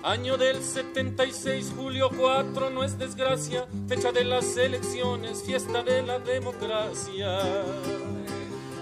[0.03, 6.17] Año del 76, julio 4, no es desgracia, fecha de las elecciones, fiesta de la
[6.17, 7.37] democracia.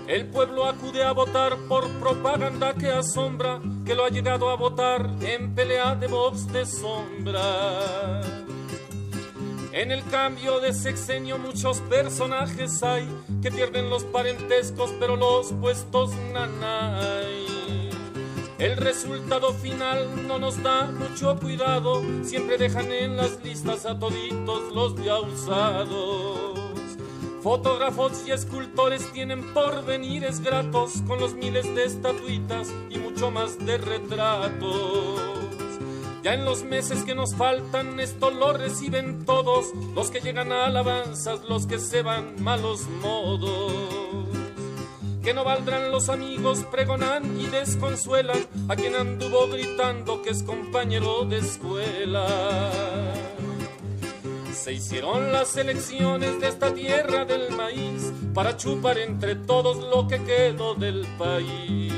[0.08, 5.10] El pueblo acude a votar por propaganda que asombra, que lo ha llegado a votar
[5.22, 8.22] en pelea de voz de sombra.
[9.74, 13.08] En el cambio de sexenio muchos personajes hay
[13.41, 17.39] que pierden los parentescos, pero los puestos nanay.
[18.60, 24.76] El resultado final no nos da mucho cuidado, siempre dejan en las listas a toditos
[24.76, 26.60] los ya usados.
[27.41, 33.77] Fotógrafos y escultores tienen porvenires gratos con los miles de estatuitas y mucho más de
[33.77, 35.22] retratos.
[36.22, 40.65] Ya en los meses que nos faltan esto lo reciben todos, los que llegan a
[40.65, 44.28] alabanzas, los que se van malos modos.
[45.24, 51.26] Que no valdrán los amigos, pregonan y desconsuelan a quien anduvo gritando que es compañero
[51.26, 52.26] de escuela.
[54.54, 60.24] Se hicieron las elecciones de esta tierra del maíz para chupar entre todos lo que
[60.24, 61.94] quedó del país.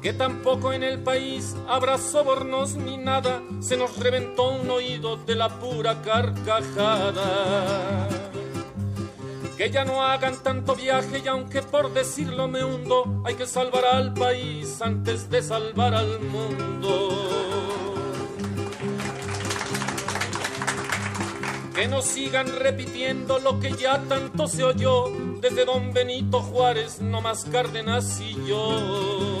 [0.00, 5.34] Que tampoco en el país habrá sobornos ni nada, se nos reventó un oído de
[5.34, 7.24] la pura carcajada.
[9.56, 13.84] Que ya no hagan tanto viaje y aunque por decirlo me hundo, hay que salvar
[13.84, 17.34] al país antes de salvar al mundo.
[21.74, 25.10] que no sigan repitiendo lo que ya tanto se oyó
[25.40, 29.33] desde don Benito Juárez, no más Cárdenas y yo.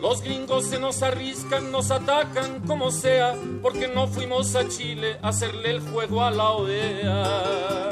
[0.00, 5.28] Los gringos se nos arriscan, nos atacan como sea, porque no fuimos a Chile a
[5.28, 7.90] hacerle el juego a la OEA.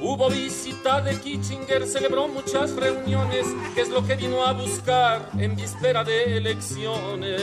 [0.00, 5.56] Hubo visita de Kitchinger, celebró muchas reuniones, que es lo que vino a buscar en
[5.56, 7.42] víspera de elecciones.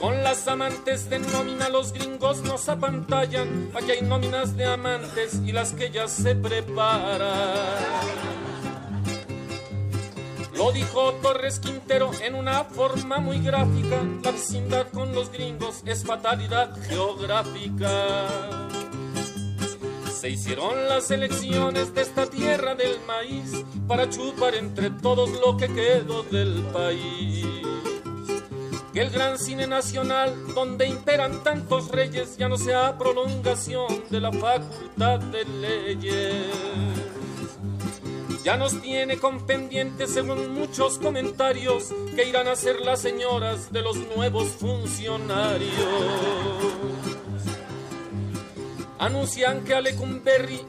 [0.00, 3.70] Con las amantes de nómina los gringos nos apantallan.
[3.74, 7.30] Aquí hay nóminas de amantes y las que ya se preparan.
[10.62, 14.00] Lo dijo Torres Quintero en una forma muy gráfica.
[14.22, 17.90] La vecindad con los gringos es fatalidad geográfica.
[20.08, 25.66] Se hicieron las elecciones de esta tierra del maíz para chupar entre todos lo que
[25.66, 27.44] quedó del país
[28.92, 34.30] que el gran cine nacional, donde imperan tantos reyes, ya no sea prolongación de la
[34.30, 37.11] facultad de leyes.
[38.44, 43.82] Ya nos tiene con pendientes según muchos comentarios que irán a ser las señoras de
[43.82, 45.70] los nuevos funcionarios.
[48.98, 49.82] Anuncian que a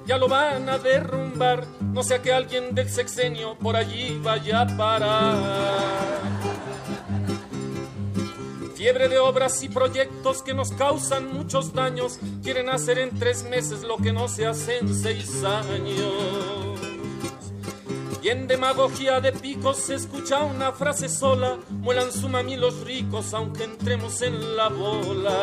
[0.05, 4.77] ya lo van a derrumbar, no sea que alguien del sexenio por allí vaya a
[4.77, 6.21] parar.
[8.75, 13.81] Fiebre de obras y proyectos que nos causan muchos daños, quieren hacer en tres meses
[13.81, 16.92] lo que no se hace en seis años.
[18.23, 23.33] Y en demagogia de picos se escucha una frase sola, muelan su mami los ricos
[23.33, 25.37] aunque entremos en la bola.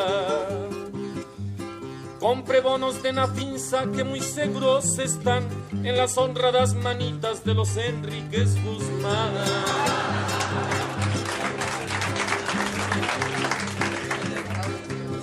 [2.19, 5.47] Compre bonos de Nafinsa que muy seguros están
[5.85, 10.40] en las honradas manitas de los Enríquez Guzmán.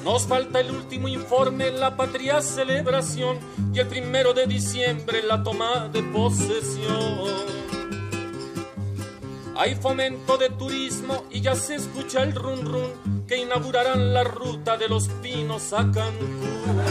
[0.08, 3.40] Nos falta el último informe, la patria celebración
[3.74, 7.28] y el primero de diciembre la toma de posesión.
[9.58, 14.78] Hay fomento de turismo y ya se escucha el run run que inaugurarán la ruta
[14.78, 16.82] de los pinos a Cancún.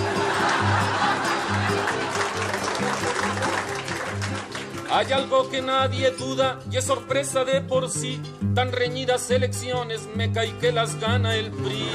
[4.90, 8.20] Hay algo que nadie duda y es sorpresa de por sí.
[8.54, 11.86] Tan reñidas elecciones me cae que las gana el PRI.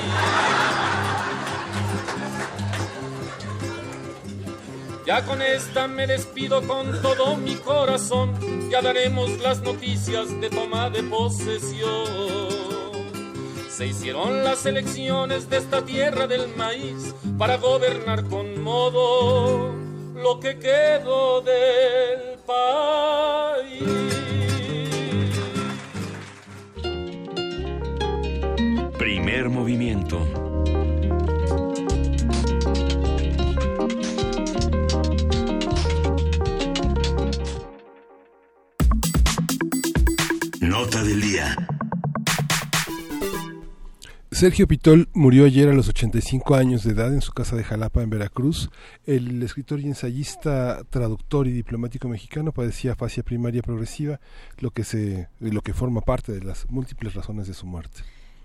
[5.05, 8.33] Ya con esta me despido con todo mi corazón.
[8.69, 12.51] Ya daremos las noticias de toma de posesión.
[13.69, 19.73] Se hicieron las elecciones de esta tierra del maíz para gobernar con modo
[20.13, 23.81] lo que quedó del país.
[28.99, 30.50] Primer movimiento.
[40.81, 41.55] Nota del día.
[44.31, 48.01] Sergio Pitol murió ayer a los 85 años de edad en su casa de Jalapa,
[48.01, 48.71] en Veracruz.
[49.05, 54.19] El escritor y ensayista, traductor y diplomático mexicano padecía fascia primaria progresiva,
[54.57, 58.01] lo que, se, lo que forma parte de las múltiples razones de su muerte.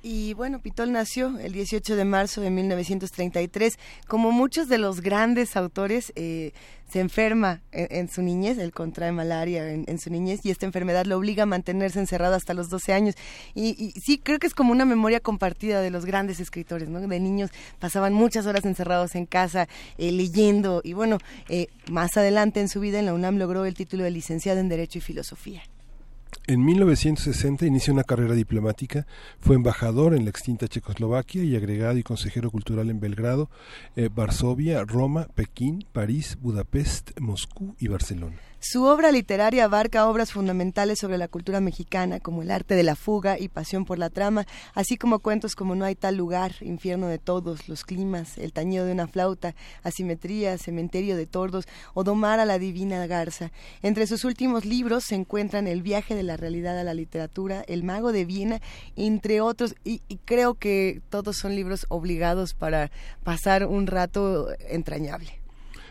[0.08, 3.76] Y bueno, Pitol nació el 18 de marzo de 1933.
[4.06, 6.52] Como muchos de los grandes autores, eh,
[6.88, 11.16] se enferma en, su niñez, él contrae malaria en, su niñez y esta enfermedad lo
[11.16, 13.16] obliga a mantenerse encerrado hasta los 12 años.
[13.56, 17.00] Y, sí, creo que es como una memoria compartida de los grandes escritores, ¿no?
[17.00, 17.50] De niños
[17.80, 19.66] pasaban muchas horas encerrados en casa
[19.98, 21.18] eh, leyendo y bueno,
[21.48, 24.68] eh, más adelante en su vida en la UNAM logró el título de licenciado en
[24.68, 25.64] Derecho y Filosofía.
[26.48, 29.04] En 1960 inició una carrera diplomática,
[29.40, 33.50] fue embajador en la extinta Checoslovaquia y agregado y consejero cultural en Belgrado,
[33.96, 38.36] eh, Varsovia, Roma, Pekín, París, Budapest, Moscú y Barcelona.
[38.58, 42.96] Su obra literaria abarca obras fundamentales sobre la cultura mexicana, como El arte de la
[42.96, 47.06] fuga y Pasión por la trama, así como cuentos como No hay tal lugar, Infierno
[47.06, 52.40] de todos, Los climas, El tañido de una flauta, Asimetría, Cementerio de tordos o Domar
[52.40, 53.52] a la divina garza.
[53.82, 57.82] Entre sus últimos libros se encuentran El viaje de la realidad a la literatura, El
[57.82, 58.60] mago de Viena,
[58.96, 62.90] entre otros, y, creo que todos son libros obligados para
[63.24, 65.40] pasar un rato entrañable.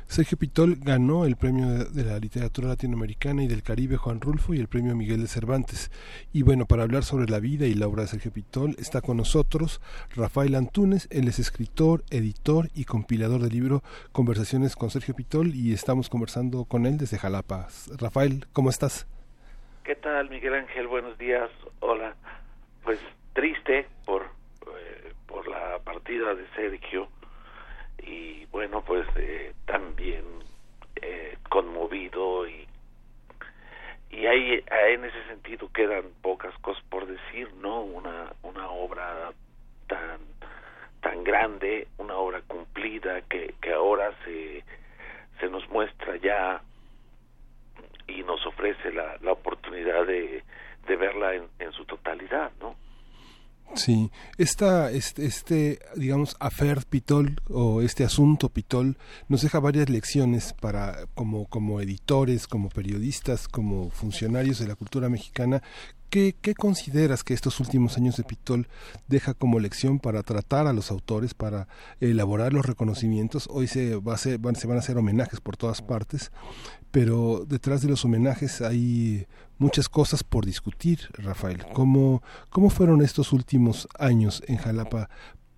[0.07, 4.59] Sergio Pitol ganó el premio de la literatura latinoamericana y del Caribe Juan Rulfo y
[4.59, 5.89] el premio Miguel de Cervantes.
[6.31, 9.17] Y bueno, para hablar sobre la vida y la obra de Sergio Pitol está con
[9.17, 9.81] nosotros
[10.15, 15.73] Rafael Antunes, él es escritor, editor y compilador del libro Conversaciones con Sergio Pitol y
[15.73, 17.67] estamos conversando con él desde Jalapa.
[17.97, 19.07] Rafael, ¿cómo estás?
[19.85, 20.87] ¿Qué tal, Miguel Ángel?
[20.87, 21.47] Buenos días.
[21.79, 22.15] Hola.
[22.83, 22.99] Pues
[23.33, 27.07] triste por, eh, por la partida de Sergio
[27.99, 30.23] y bueno pues eh, también
[30.99, 32.67] eh, conmovido y
[34.09, 39.33] y ahí en ese sentido quedan pocas cosas por decir no una una obra
[39.87, 40.19] tan
[41.01, 44.63] tan grande una obra cumplida que que ahora se
[45.39, 46.63] se nos muestra ya
[48.07, 50.43] y nos ofrece la, la oportunidad de,
[50.87, 52.75] de verla en, en su totalidad no
[53.73, 60.53] Sí, esta, este, este, digamos, affair Pitol o este asunto Pitol nos deja varias lecciones
[60.53, 65.61] para, como, como editores, como periodistas, como funcionarios de la cultura mexicana.
[66.09, 68.67] ¿Qué, ¿Qué consideras que estos últimos años de Pitol
[69.07, 71.67] deja como lección para tratar a los autores, para
[71.99, 73.49] elaborar los reconocimientos?
[73.51, 76.31] Hoy se, va a hacer, van, se van a hacer homenajes por todas partes,
[76.95, 79.27] pero detrás de los homenajes hay
[79.57, 81.65] muchas cosas por discutir, Rafael.
[81.73, 85.09] ¿Cómo, cómo fueron estos últimos años en Jalapa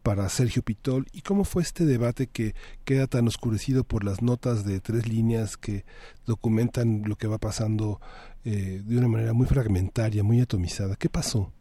[0.01, 2.55] para Sergio Pitol y cómo fue este debate que
[2.85, 5.84] queda tan oscurecido por las notas de tres líneas que
[6.26, 8.01] documentan lo que va pasando
[8.43, 10.95] eh, de una manera muy fragmentaria, muy atomizada.
[10.95, 11.53] ¿Qué pasó?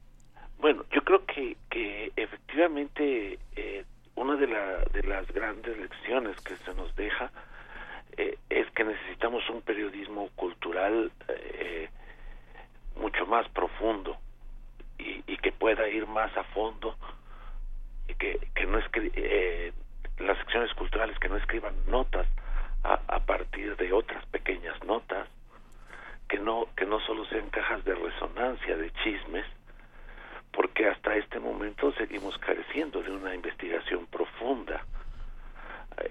[0.59, 3.85] Bueno, yo creo que, que efectivamente eh,
[4.15, 7.31] una de, la, de las grandes lecciones que se nos deja
[8.17, 11.89] eh, es que necesitamos un periodismo cultural eh,
[12.97, 14.17] mucho más profundo
[14.99, 16.97] y, y, que pueda ir más a fondo
[18.09, 19.73] y que, que no eh,
[20.19, 22.27] las secciones culturales que no escriban notas
[22.85, 25.29] a, a, partir de otras pequeñas notas
[26.29, 29.45] que no que no solo sean cajas de resonancia de chismes
[30.53, 34.83] porque hasta este momento seguimos careciendo de una investigación profunda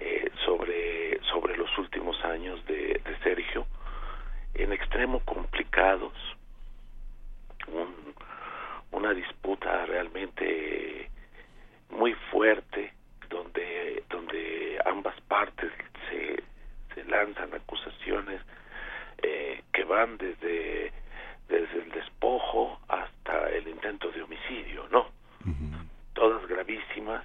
[0.00, 3.66] eh, sobre, sobre los últimos años de, de Sergio,
[4.54, 6.12] en extremo complicados,
[7.68, 8.14] un,
[8.92, 11.10] una disputa realmente
[11.90, 12.92] muy fuerte,
[13.28, 15.70] donde, donde ambas partes
[16.08, 16.42] se,
[16.94, 18.40] se lanzan acusaciones
[19.22, 20.92] eh, que van desde
[21.48, 25.06] desde el despojo hasta el intento de homicidio, ¿no?
[26.14, 27.24] Todas gravísimas.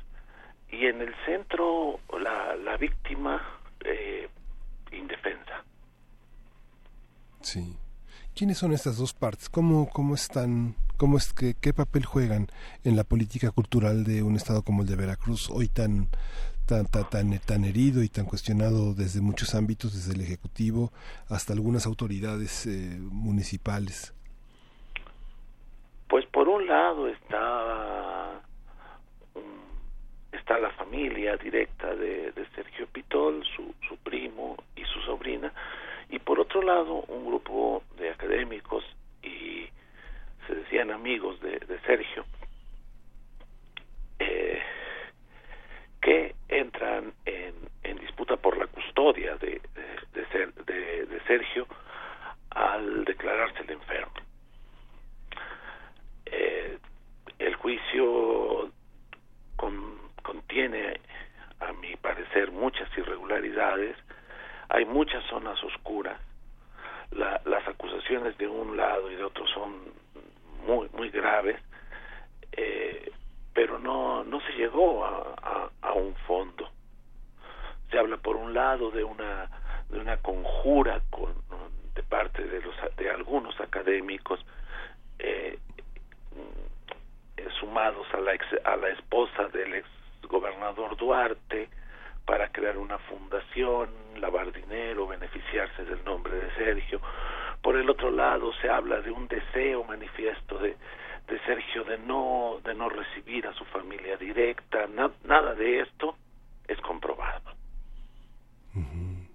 [0.69, 3.41] Y en el centro la, la víctima
[3.85, 4.29] eh,
[4.91, 5.63] indefensa.
[7.41, 7.75] Sí.
[8.35, 9.49] ¿Quiénes son estas dos partes?
[9.49, 12.47] ¿Cómo, cómo están, cómo es qué papel juegan
[12.83, 16.07] en la política cultural de un estado como el de Veracruz, hoy tan,
[16.65, 20.93] tan, tan, tan, herido y tan cuestionado desde muchos ámbitos, desde el Ejecutivo
[21.27, 24.13] hasta algunas autoridades eh, municipales?
[26.07, 28.41] Pues por un lado está
[30.59, 35.51] la familia directa de, de Sergio Pitol, su, su, primo y su sobrina,
[36.09, 38.83] y por otro lado un grupo de académicos
[39.23, 39.67] y
[40.47, 42.25] se decían amigos de, Sergio,
[44.19, 44.61] eh,
[46.01, 49.61] que entran en, en, disputa por la custodia de,
[50.13, 51.67] de, de Sergio
[52.51, 54.11] al declararse el enfermo.
[56.25, 56.77] Eh,
[57.39, 58.71] el juicio
[59.55, 60.99] con, contiene,
[61.59, 63.95] a mi parecer, muchas irregularidades,
[64.69, 66.19] hay muchas zonas oscuras,
[67.11, 69.91] la, las acusaciones de un lado y de otro son
[70.65, 71.59] muy muy graves,
[72.53, 73.11] eh,
[73.53, 76.69] pero no no se llegó a, a, un fondo.
[77.89, 79.49] Se habla por un lado de una
[79.89, 81.33] de una conjura con
[81.93, 84.39] de parte de los de algunos académicos
[85.19, 85.59] eh,
[87.59, 89.87] sumados a la, ex, a la esposa del ex
[90.31, 91.69] gobernador Duarte
[92.25, 97.01] para crear una fundación, lavar dinero, beneficiarse del nombre de Sergio.
[97.61, 100.77] Por el otro lado se habla de un deseo manifiesto de,
[101.27, 106.15] de Sergio de no de no recibir a su familia directa, na, nada de esto
[106.67, 107.51] es comprobado.
[108.73, 109.27] Uh -huh.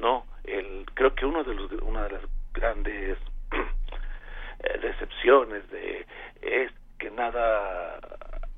[0.00, 2.22] No, el creo que uno de los una de las
[2.52, 3.18] grandes
[4.82, 6.06] decepciones de
[6.40, 8.00] es que nada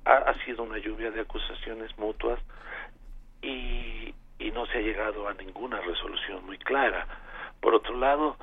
[0.04, 2.40] ha, ha, sido una lluvia de acusaciones mutuas
[3.42, 7.06] y, y no se ha llegado a ninguna resolución muy clara.
[7.60, 8.36] Por otro lado,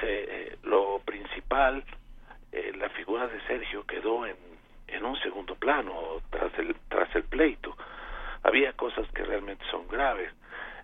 [0.00, 1.84] se, eh, lo principal,
[2.52, 4.36] eh, la figura de Sergio quedó en,
[5.04, 7.76] un segundo plano tras el, tras el pleito.
[8.42, 10.32] Había cosas que realmente son graves.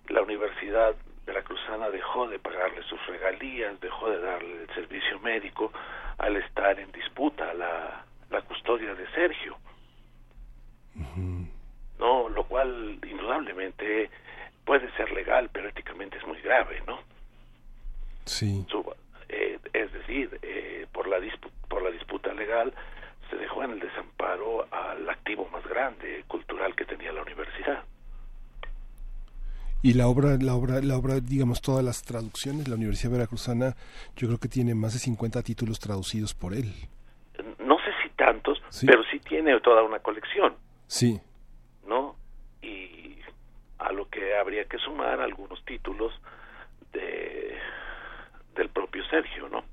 [0.08, 0.94] La Universidad
[1.26, 5.72] Veracruzana dejó de pagarle sus regalías, dejó de darle el servicio médico
[6.18, 9.56] al estar en disputa la, la custodia de Sergio.
[10.96, 11.46] Uh -huh.
[11.98, 14.10] No, lo cual indudablemente
[14.64, 16.98] puede ser legal, pero éticamente es muy grave, ¿no?
[18.24, 18.64] Sí.
[18.68, 18.84] Su,
[19.28, 22.72] eh, es decir, eh, por la disputa, por la disputa legal
[23.30, 27.84] se dejó en el desamparo al activo más grande cultural que tenía la universidad
[29.82, 33.74] y la obra la obra la obra digamos todas las traducciones la Universidad Veracruzana
[34.16, 36.72] yo creo que tiene más de 50 títulos traducidos por él
[37.58, 38.86] no sé si tantos ¿Sí?
[38.86, 40.54] pero sí tiene toda una colección
[40.92, 41.20] sí
[41.86, 42.16] no
[42.60, 43.16] y
[43.78, 46.12] a lo que habría que sumar algunos títulos
[46.92, 47.56] de
[48.54, 49.64] del propio Sergio no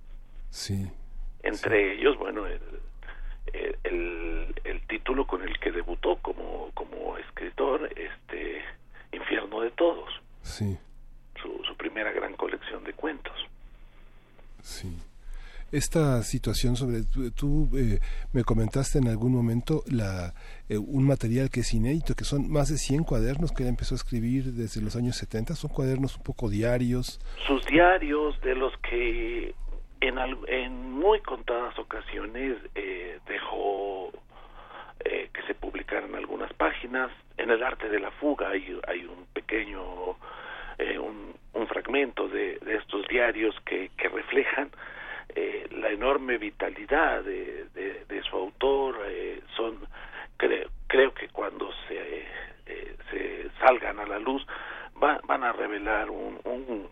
[0.50, 0.90] sí
[1.44, 2.00] entre sí.
[2.00, 2.62] ellos bueno el,
[3.84, 8.64] el, el título con el que debutó como como escritor este
[9.12, 10.10] Infierno de Todos.
[10.44, 10.78] Sí.
[11.42, 13.34] Su, su, primera gran colección de cuentos.
[14.62, 14.96] Sí.
[15.72, 17.04] Esta situación sobre
[17.36, 18.00] tú eh,
[18.34, 20.34] me comentaste en algún momento la
[20.68, 23.96] eh, un material que es inédito que son más de 100 cuadernos que él empezó
[23.96, 27.20] a escribir desde los años 70 son cuadernos un poco diarios.
[27.48, 29.54] Sus diarios de los que
[30.02, 30.18] en,
[30.48, 34.12] en muy contadas ocasiones eh, dejó
[35.34, 39.26] que se publicaran algunas páginas páginas, en el arte de la fuga hay, hay un
[39.34, 39.82] pequeño,
[40.78, 44.70] eh, un, un, fragmento de, de, estos diarios que, que reflejan
[45.36, 48.98] eh, la enorme vitalidad de, de, de su autor.
[49.08, 49.80] Eh, son,
[50.38, 52.26] creo, creo que cuando se,
[52.66, 54.46] eh, se salgan a la luz
[55.02, 56.90] va, van a revelar un, un,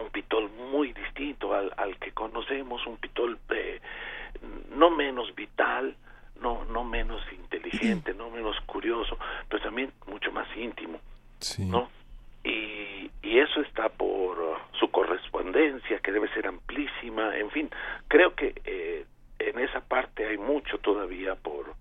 [0.00, 3.80] un pitol muy distinto al, al que conocemos, un pitol eh,
[4.70, 5.96] no menos vital,
[6.40, 9.16] no no menos inteligente, no menos curioso,
[9.48, 10.98] pero también mucho más íntimo,
[11.38, 11.64] sí.
[11.64, 11.88] ¿no?
[12.44, 14.36] Y, y eso está por
[14.78, 17.70] su correspondencia, que debe ser amplísima, en fin,
[18.08, 19.04] creo que eh,
[19.38, 21.74] en esa parte hay mucho todavía por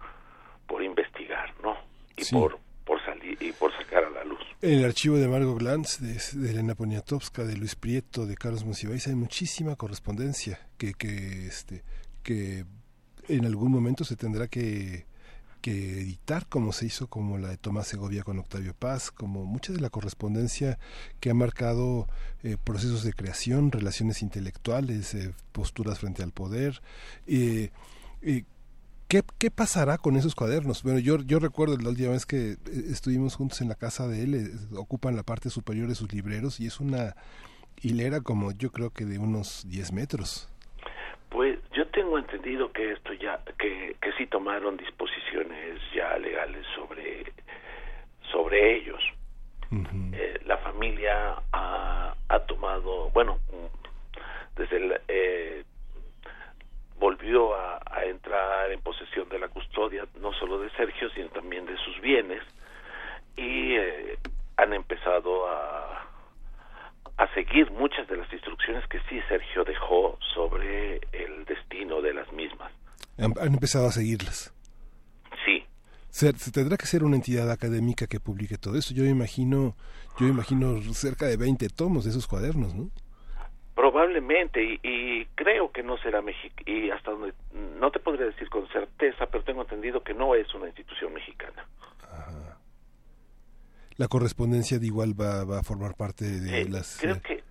[0.68, 1.76] por investigar, ¿no?
[2.16, 2.36] Y Sí.
[2.36, 4.40] por por salir y por sacar a la luz.
[4.62, 8.66] En el archivo de Margot Glantz, de, de Elena Poniatowska, de Luis Prieto, de Carlos
[8.66, 11.84] Monsiváis, hay muchísima correspondencia que, que, este,
[12.24, 12.66] que
[13.28, 15.06] en algún momento se tendrá que,
[15.62, 19.72] que editar, como se hizo, como la de Tomás Segovia con Octavio Paz, como mucha
[19.74, 20.80] de la correspondencia
[21.20, 22.08] que ha marcado
[22.44, 26.82] eh, procesos de creación, relaciones intelectuales, eh, posturas frente al poder.
[27.28, 27.72] eh,
[28.22, 28.44] eh,
[29.08, 30.84] ¿Qué, ¿Qué pasará con esos cuadernos?
[30.84, 32.58] Bueno, yo, yo recuerdo la última vez que
[32.90, 36.68] estuvimos juntos en la casa de él, ocupan la parte superior de sus libreros y
[36.68, 37.18] es una
[37.82, 40.48] hilera como yo creo que de unos 10 metros.
[41.32, 47.24] Pues yo tengo entendido que esto ya, que, que sí tomaron disposiciones ya legales sobre,
[48.32, 49.02] sobre ellos.
[50.14, 53.40] Eh, la familia ha, ha tomado, bueno,
[54.58, 55.64] desde el, eh,
[57.00, 61.66] volvió a, a entrar en posesión de la custodia no solo de Sergio, sino también
[61.66, 62.44] de sus bienes
[63.38, 64.18] y eh,
[64.58, 66.11] han empezado a,
[67.18, 72.32] a seguir muchas de las instrucciones que sí Sergio dejó sobre el destino de las
[72.34, 72.72] mismas.
[73.18, 74.54] Han, han empezado a seguirlas.
[75.46, 75.66] Sí,
[76.10, 78.94] Se, se tendrá que ser una entidad académica que publique todo eso.
[78.94, 79.76] Yo imagino,
[80.20, 82.90] yo imagino cerca de 20 tomos de esos cuadernos, ¿no?
[83.76, 87.34] probablemente y, y creo que no será México y hasta donde
[87.80, 91.66] no te podría decir con certeza, pero tengo entendido que no es una institución mexicana.
[94.02, 96.98] La correspondencia de igual va, va a formar parte de Eh, las...
[97.00, 97.44] creo eh, que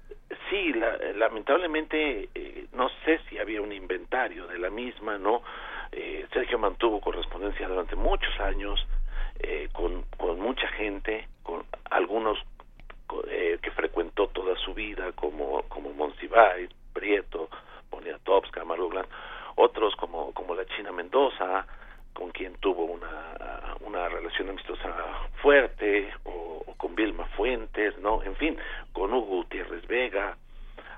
[0.51, 5.43] sí, la- lamentablemente eh, no sé si había un inventario de la misma, ¿no?
[5.93, 8.85] Eh, Sergio mantuvo correspondencia durante muchos años
[9.39, 12.36] eh, con, con mucha gente, con algunos
[13.28, 17.48] eh, que frecuentó toda su vida, como, como Monsiváis, Prieto,
[17.90, 19.09] Poniatowska, Margot Glantz,
[19.55, 21.64] otros como, como la China Mendoza,
[22.12, 24.95] con quien tuvo una, una relación amistosa
[25.43, 28.23] fuerte, o, o con Vilma Fuentes, ¿no?
[28.23, 28.57] En fin,
[28.93, 30.37] con Hugo Gutiérrez Vega.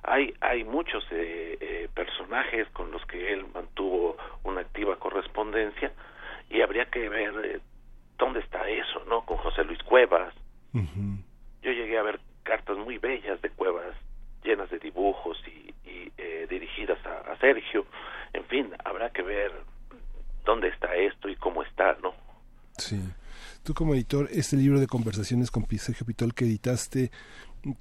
[0.05, 5.93] Hay, hay muchos eh, eh, personajes con los que él mantuvo una activa correspondencia
[6.51, 7.60] y habría que ver eh,
[8.18, 9.24] dónde está eso, ¿no?
[9.24, 10.34] Con José Luis Cuevas.
[11.62, 13.94] Yo llegué a ver cartas muy bellas de Cuevas,
[14.43, 17.86] llenas de dibujos y, y, eh, dirigidas a, a Sergio.
[18.32, 19.52] En fin, habrá que ver
[20.44, 22.14] dónde está esto y cómo está, ¿no?
[22.78, 23.01] Sí.
[23.62, 27.12] Tú como editor, este libro de conversaciones con Sergio Pitol que editaste,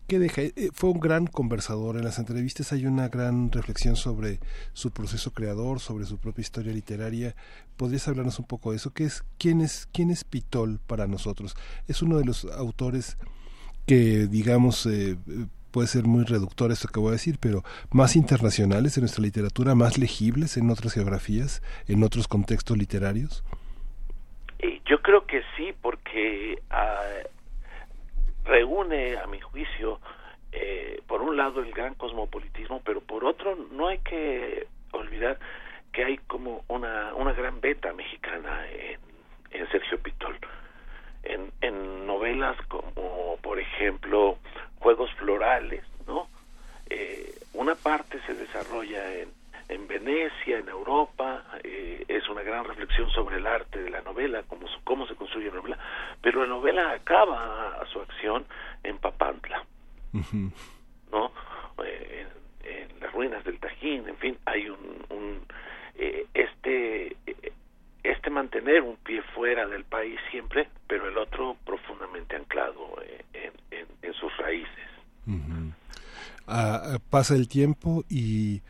[0.08, 0.44] ¿qué deja?
[0.44, 1.98] Eh, Fue un gran conversador.
[1.98, 4.40] En las entrevistas hay una gran reflexión sobre
[4.74, 7.36] su proceso creador, sobre su propia historia literaria.
[7.78, 8.94] ¿Podrías hablarnos un poco de eso?
[8.94, 11.56] ¿Qué es, quién, es, ¿Quién es Pitol para nosotros?
[11.88, 13.18] Es uno de los autores
[13.88, 18.15] que, digamos, eh, eh, puede ser muy reductor esto que voy a decir, pero más
[18.15, 23.43] internacionales en nuestra literatura, más legibles en otras geografías, en otros contextos literarios.
[24.91, 26.99] Yo creo que sí, porque ah,
[28.43, 30.02] reúne, a mi juicio,
[30.52, 35.39] eh, por un lado el gran cosmopolitismo, pero por otro no hay que olvidar
[35.93, 38.99] que hay como una, una gran beta mexicana en,
[39.52, 40.38] en Sergio Pitol.
[41.23, 44.39] En, en novelas como, por ejemplo,
[44.82, 46.28] Juegos Florales, ¿no?
[46.90, 49.30] Eh, una parte se desarrolla en,
[49.70, 54.44] en Venecia, en Europa, eh, es una gran reflexión sobre el arte de la novela,
[54.48, 55.78] cómo, cómo se construye una novela,
[56.22, 58.45] pero la novela acaba a su acción
[58.84, 59.64] en Papantla,
[61.12, 61.32] ¿no?
[61.86, 62.26] Eh,
[62.66, 65.45] en, en las ruinas del Tajín, en fin, hay un, un
[65.95, 67.52] eh, este eh,
[68.03, 73.52] este mantener un pie fuera del país siempre, pero el otro profundamente anclado eh,
[74.02, 74.69] en, sus raíces.
[76.48, 78.61] Ah, ah, pasa el tiempo y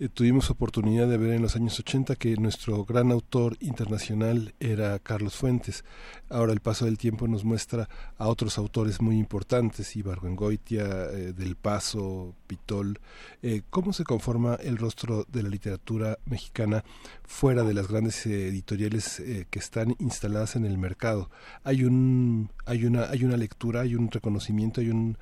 [0.00, 4.98] eh, tuvimos oportunidad de ver en los años 80 que nuestro gran autor internacional era
[4.98, 5.84] Carlos Fuentes.
[6.30, 7.86] Ahora el paso del tiempo nos muestra
[8.16, 12.98] a otros autores muy importantes, Ibargüengoitia, eh, Del Paso, Pitol.
[13.42, 16.82] Eh, ¿Cómo se conforma el rostro de la literatura mexicana
[17.22, 21.28] fuera de las grandes editoriales que están instaladas en el mercado?
[21.62, 25.18] Hay un hay una hay una lectura, hay un reconocimiento, hay un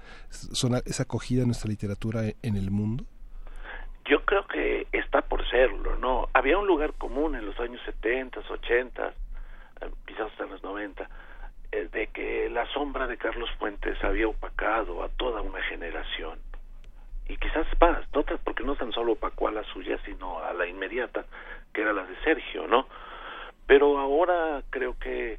[0.84, 3.04] es acogida nuestra literatura en el mundo.
[4.92, 6.28] Está por serlo, ¿no?
[6.32, 11.08] Había un lugar común en los años 70, 80, eh, quizás hasta los 90,
[11.72, 16.38] eh, de que la sombra de Carlos Fuentes había opacado a toda una generación.
[17.28, 20.66] Y quizás más, no porque no tan solo opacó a la suya, sino a la
[20.66, 21.26] inmediata,
[21.72, 22.88] que era la de Sergio, ¿no?
[23.66, 25.38] Pero ahora creo que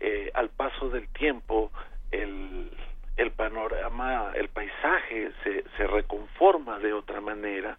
[0.00, 1.70] eh, al paso del tiempo
[2.10, 2.70] el,
[3.18, 7.76] el panorama, el paisaje se, se reconforma de otra manera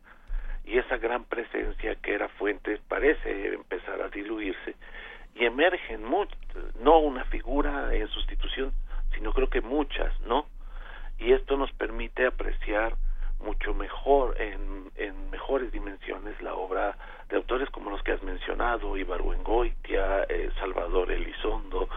[0.68, 4.76] y esa gran presencia que era Fuentes parece empezar a diluirse
[5.34, 6.38] y emergen muchas,
[6.82, 8.74] no una figura en sustitución,
[9.14, 10.48] sino creo que muchas, ¿no?
[11.20, 12.96] Y esto nos permite apreciar
[13.40, 16.98] mucho mejor, en, en mejores dimensiones, la obra
[17.30, 21.88] de autores como los que has mencionado, Ibargüengoitia, eh, Salvador Elizondo,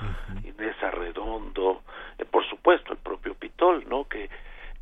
[0.45, 1.83] Inés Arredondo,
[2.19, 4.07] eh, por supuesto el propio Pitol, ¿no?
[4.07, 4.29] Que,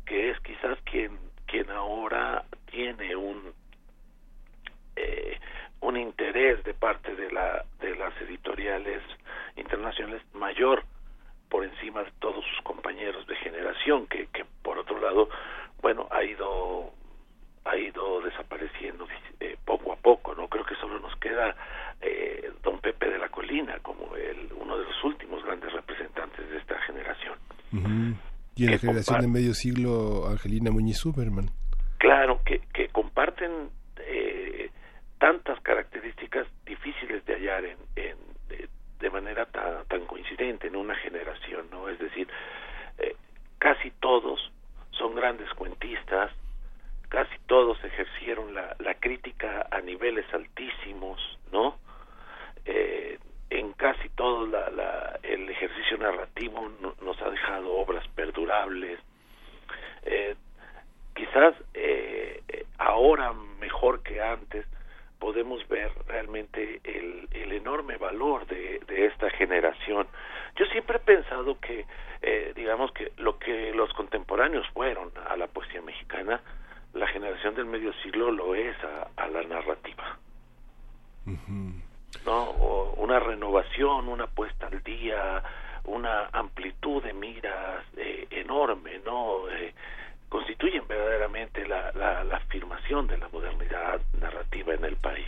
[0.05, 1.17] que es quizás quien,
[1.47, 3.53] quien ahora tiene un,
[4.99, 5.39] eh,
[5.81, 9.01] un interés de parte de, la, de las editoriales
[9.55, 10.83] internacionales mayor
[11.49, 15.29] por encima de todos sus compañeros de generación que, que por otro lado
[15.81, 16.91] bueno ha ido
[17.65, 19.07] ha ido desapareciendo
[19.39, 21.55] eh, poco a poco no creo que solo nos queda
[22.01, 26.57] eh, don Pepe de la Colina como el uno de los últimos grandes representantes de
[26.57, 27.35] esta generación.
[28.55, 31.49] Y en la generación de medio siglo Angelina Muñiz Superman
[31.97, 34.68] claro que, que comparten eh,
[35.19, 37.77] tantas características difíciles de hallar en,
[38.99, 41.89] de, manera tan, tan, coincidente en una generación, ¿no?
[41.89, 42.27] Es decir,
[42.99, 43.15] eh,
[43.57, 44.51] casi todos
[44.91, 46.31] son grandes cuentistas,
[47.09, 51.19] casi todos ejercieron la, crítica a niveles altísimos,
[51.51, 51.77] ¿no?
[52.65, 53.17] Eh,
[53.49, 54.45] en casi todo
[55.23, 56.69] el ejercicio narrativo
[57.01, 58.99] nos ha dejado obras perdurables.
[60.03, 60.35] Eh,
[61.15, 61.55] quizás
[62.77, 64.65] ahora mejor que antes
[65.19, 70.07] podemos ver realmente el, el enorme valor de, de, esta generación.
[70.55, 71.85] Yo siempre he pensado que,
[72.21, 76.41] eh, digamos que lo que los contemporáneos fueron a la poesía mexicana,
[76.93, 80.17] la generación del medio siglo lo es a, la narrativa.
[82.25, 82.51] ¿No?
[82.97, 85.43] una renovación, una puesta al día,
[85.85, 89.47] una amplitud de miras eh, enorme, ¿no?
[89.49, 89.73] Eh,
[90.29, 95.27] constituyen verdaderamente la, la, la afirmación de la modernidad narrativa en el país.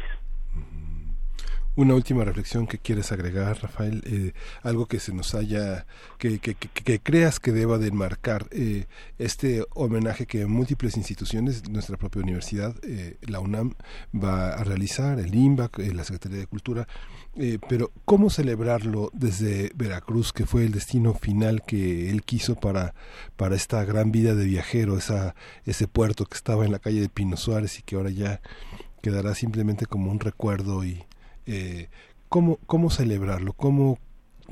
[1.73, 5.85] Una última reflexión que quieres agregar, Rafael, eh, algo que se nos haya,
[6.17, 8.87] que, que, que, creas que deba de enmarcar eh,
[9.17, 13.75] este homenaje que múltiples instituciones, nuestra propia universidad, eh, la UNAM,
[14.13, 16.89] va a realizar, el INBAC, la Secretaría de Cultura,
[17.69, 22.93] pero ¿cómo celebrarlo desde Veracruz, que fue el destino final que él quiso para,
[23.37, 25.33] para esta gran vida de viajero, esa,
[25.65, 28.41] ese puerto que estaba en la calle de Pino Suárez y que ahora ya
[29.01, 31.03] quedará simplemente como un recuerdo y
[31.47, 31.87] eh,
[32.29, 33.53] ¿cómo, ¿cómo celebrarlo?
[33.53, 33.97] ¿Cómo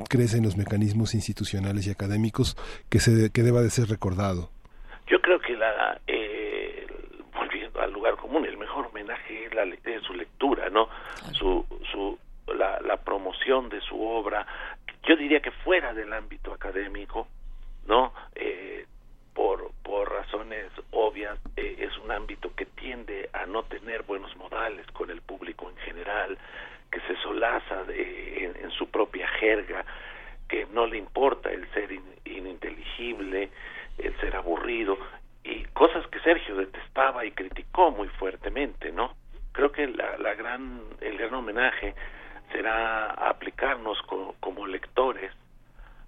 [0.08, 2.56] crecen los mecanismos institucionales y académicos
[2.90, 4.52] que, se, que deba de ser recordado?
[5.08, 6.88] Yo creo que la, eh,
[7.34, 9.64] volviendo al lugar común, el mejor homenaje es, la,
[10.02, 10.88] su lectura, ¿no?
[11.34, 12.18] Su, su,
[12.54, 14.46] la, la promoción de su obra,
[15.04, 17.28] yo diría que fuera del ámbito académico,
[17.88, 18.14] ¿no?
[18.36, 18.86] Eh,
[19.34, 24.86] por, por razones obvias, eh, es un ámbito que tiende a no tener buenos modales
[24.88, 26.38] con el público en general,
[26.92, 29.86] que se solaza de, en, su propia jerga,
[30.48, 31.90] que no le importa el ser
[32.26, 33.50] ininteligible,
[33.98, 34.98] el ser aburrido,
[35.44, 39.16] y cosas que Sergio detestaba y criticó muy fuertemente, ¿no?
[39.52, 41.96] Creo que la, la gran, el gran homenaje
[42.52, 43.98] será aplicarnos
[44.40, 45.32] como lectores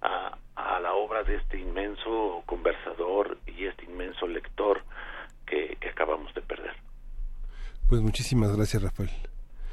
[0.02, 4.82] a, a la obra de este inmenso conversador y este inmenso lector
[5.46, 6.76] que, que acabamos de perder.
[7.88, 9.12] Pues muchísimas gracias, Rafael.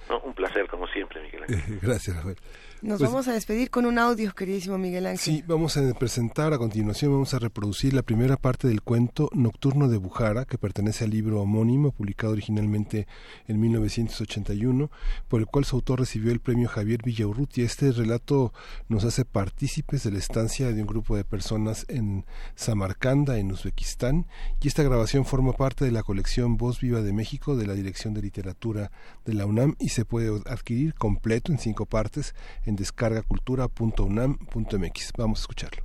[0.08, 1.44] No, un placer como siempre, Miguel
[1.82, 2.36] gracias, Rafael.
[2.80, 5.18] Nos Pues- vamos a despedir con un audio, queridísimo Miguel Ángel.
[5.18, 9.88] Sí, vamos a presentar a continuación, vamos a reproducir la primera parte del cuento Nocturno
[9.88, 13.08] de Bujara, que pertenece al libro homónimo, publicado originalmente
[13.48, 14.90] en 1981,
[15.26, 17.64] por el cual su autor recibió el premio Javier Villaurrutia.
[17.64, 18.52] Este relato
[18.88, 24.26] nos hace partícipes de la estancia de un grupo de personas en Samarcanda, en Uzbekistán,
[24.62, 28.14] y esta grabación forma parte de la colección Voz Viva de México de la Dirección
[28.14, 28.92] de Literatura
[29.24, 32.34] de la UNAM y se puede adquirir completo en cinco partes
[32.68, 35.12] en descargacultura.unam.mx.
[35.16, 35.84] Vamos a escucharlo.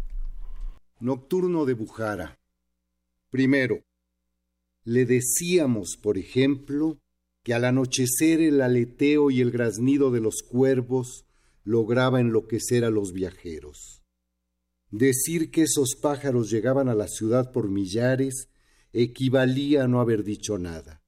[0.99, 2.37] Nocturno de Bujara.
[3.29, 3.85] Primero,
[4.83, 6.99] le decíamos, por ejemplo,
[7.41, 11.25] que al anochecer el aleteo y el graznido de los cuervos
[11.63, 14.01] lograba enloquecer a los viajeros.
[14.91, 18.49] Decir que esos pájaros llegaban a la ciudad por millares
[18.91, 21.01] equivalía a no haber dicho nada.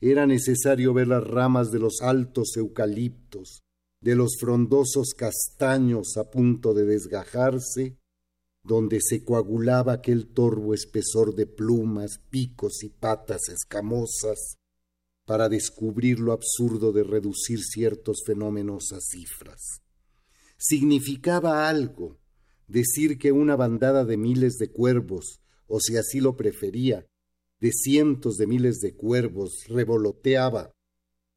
[0.00, 3.62] Era necesario ver las ramas de los altos eucaliptos,
[4.00, 7.98] de los frondosos castaños a punto de desgajarse,
[8.62, 14.56] donde se coagulaba aquel torvo espesor de plumas, picos y patas escamosas,
[15.26, 19.80] para descubrir lo absurdo de reducir ciertos fenómenos a cifras.
[20.58, 22.18] Significaba algo
[22.66, 27.06] decir que una bandada de miles de cuervos, o si así lo prefería,
[27.60, 30.72] de cientos de miles de cuervos, revoloteaba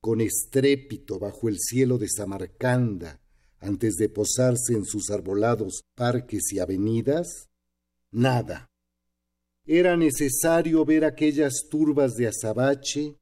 [0.03, 3.21] con estrépito bajo el cielo de Samarcanda
[3.61, 7.47] antes de posarse en sus arbolados parques y avenidas?
[8.11, 8.69] Nada.
[9.65, 13.15] Era necesario ver aquellas turbas de azabache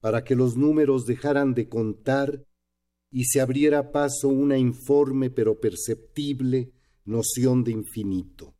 [0.00, 2.44] para que los números dejaran de contar
[3.12, 6.72] y se abriera paso una informe pero perceptible
[7.04, 8.56] noción de infinito.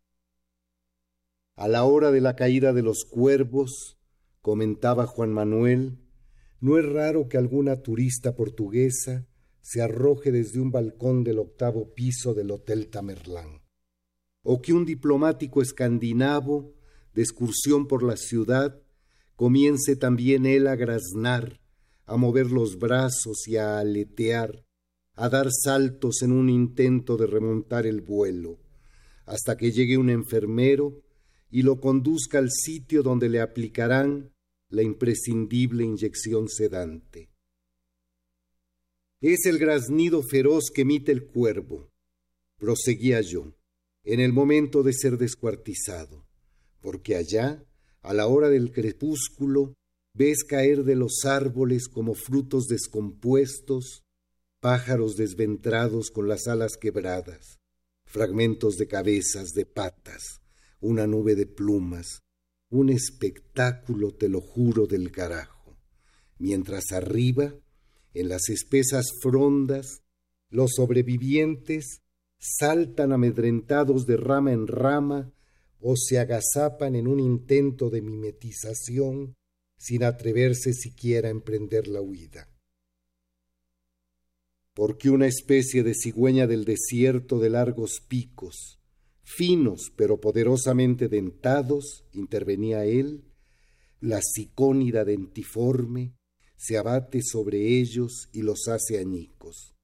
[1.57, 3.99] A la hora de la caída de los cuervos,
[4.41, 6.06] comentaba Juan Manuel,
[6.61, 9.27] no es raro que alguna turista portuguesa
[9.61, 13.63] se arroje desde un balcón del octavo piso del Hotel Tamerlán,
[14.43, 16.75] o que un diplomático escandinavo,
[17.15, 18.81] de excursión por la ciudad,
[19.35, 21.61] comience también él a graznar,
[22.05, 24.65] a mover los brazos y a aletear,
[25.15, 28.61] a dar saltos en un intento de remontar el vuelo,
[29.25, 31.03] hasta que llegue un enfermero
[31.51, 34.31] y lo conduzca al sitio donde le aplicarán
[34.69, 37.31] la imprescindible inyección sedante.
[39.21, 41.91] Es el graznido feroz que emite el cuervo,
[42.59, 43.55] proseguía yo,
[44.05, 46.27] en el momento de ser descuartizado,
[46.81, 47.65] porque allá,
[48.03, 49.75] a la hora del crepúsculo,
[50.15, 54.05] ves caer de los árboles como frutos descompuestos,
[54.61, 57.59] pájaros desventrados con las alas quebradas,
[58.05, 60.41] fragmentos de cabezas, de patas,
[60.81, 62.23] una nube de plumas,
[62.71, 65.77] un espectáculo, te lo juro, del carajo,
[66.39, 67.55] mientras arriba,
[68.15, 70.03] en las espesas frondas,
[70.51, 72.03] los sobrevivientes
[72.39, 75.33] saltan amedrentados de rama en rama
[75.81, 79.37] o se agazapan en un intento de mimetización
[79.79, 82.49] sin atreverse siquiera a emprender la huida.
[84.75, 88.76] Porque una especie de cigüeña del desierto de largos picos,
[89.27, 93.25] finos pero poderosamente dentados, intervenía él,
[94.01, 96.15] la sicónida dentiforme,
[96.57, 99.75] se abate sobre ellos y los hace añicos.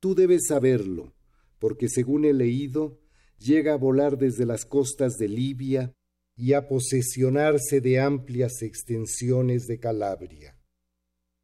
[0.00, 1.14] Tú debes saberlo,
[1.58, 2.98] porque según he leído,
[3.38, 5.92] llega a volar desde las costas de Libia
[6.34, 10.58] y a posesionarse de amplias extensiones de Calabria.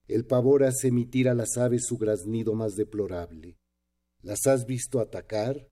[0.08, 3.58] El pavor hace emitir a las aves su graznido más deplorable.
[4.22, 5.68] ¿Las has visto atacar?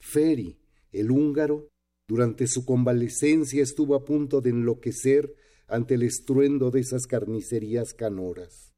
[0.00, 0.61] Feri,
[0.92, 1.68] el húngaro,
[2.06, 5.34] durante su convalecencia estuvo a punto de enloquecer
[5.66, 8.74] ante el estruendo de esas carnicerías canoras.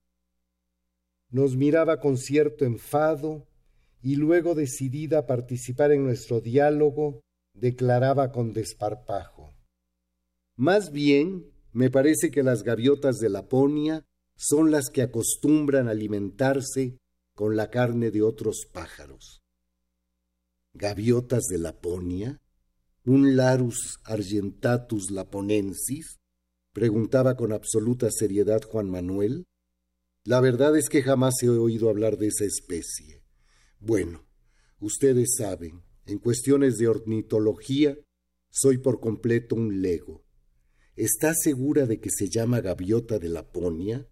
[1.30, 3.48] Nos miraba con cierto enfado
[4.00, 7.22] y luego decidida a participar en nuestro diálogo,
[7.54, 9.54] declaraba con desparpajo.
[10.56, 14.04] Más bien, me parece que las gaviotas de Laponia
[14.36, 16.98] son las que acostumbran alimentarse
[17.34, 19.43] con la carne de otros pájaros.
[20.76, 22.42] ¿Gaviotas de Laponia?
[23.04, 26.18] ¿Un Larus argentatus laponensis?
[26.72, 29.46] preguntaba con absoluta seriedad Juan Manuel.
[30.24, 33.22] La verdad es que jamás he oído hablar de esa especie.
[33.78, 34.26] Bueno,
[34.80, 37.96] ustedes saben, en cuestiones de ornitología,
[38.50, 40.24] soy por completo un lego.
[40.96, 44.08] ¿Está segura de que se llama gaviota de Laponia?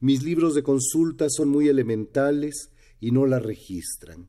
[0.00, 4.28] Mis libros de consulta son muy elementales y no la registran.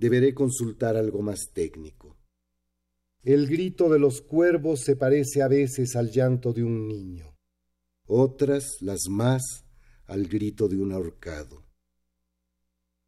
[0.00, 2.16] Deberé consultar algo más técnico.
[3.22, 7.36] El grito de los cuervos se parece a veces al llanto de un niño,
[8.06, 9.66] otras, las más,
[10.06, 11.66] al grito de un ahorcado.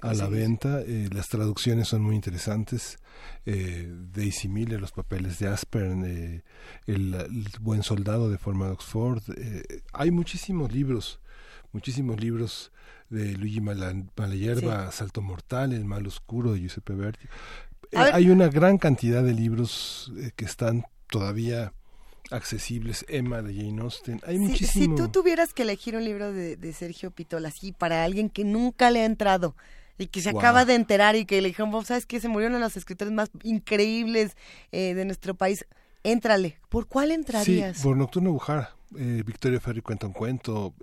[0.02, 2.97] a la venta, eh, las traducciones son muy interesantes,
[3.45, 6.43] eh, Daisy Miller, los papeles de Aspern,
[6.85, 9.22] el, buen soldado de forma de Oxford,
[9.91, 11.19] hay muchísimos libros,
[11.73, 12.72] muchísimos libros
[13.10, 17.27] de Luigi Malayerba, Salto Mortal, El Mal Oscuro de Giuseppe Verdi.
[17.94, 21.74] Hay una gran cantidad de libros eh, que están todavía
[22.32, 23.06] accesibles.
[23.07, 24.22] Emma de Jane Austen.
[24.26, 24.95] Hay muchísimo.
[24.98, 28.91] Si tú tuvieras que elegir un libro de, Sergio Pitola, así, para alguien que nunca
[28.91, 29.56] le ha entrado
[29.98, 32.20] y que se acaba de enterar y que le dijeron, ¿sabes qué?
[32.20, 34.36] Se murieron los escritores más increíbles
[34.72, 35.66] eh, de nuestro país.
[36.03, 36.57] Éntrale.
[36.70, 37.78] ¿Por cuál entrarías?
[37.78, 38.76] Sí, por Nocturno Bujara.
[38.98, 40.74] Eh, Victoria Ferri cuenta un cuento.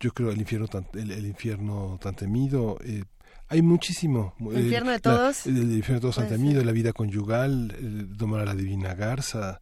[0.00, 2.78] yo creo el infierno tan, el, infierno tan temido.
[3.48, 4.34] Hay muchísimo.
[4.40, 5.46] ¿El infierno de todos?
[5.46, 9.60] el, infierno de todos ante la vida conyugal, el domar a la divina garza.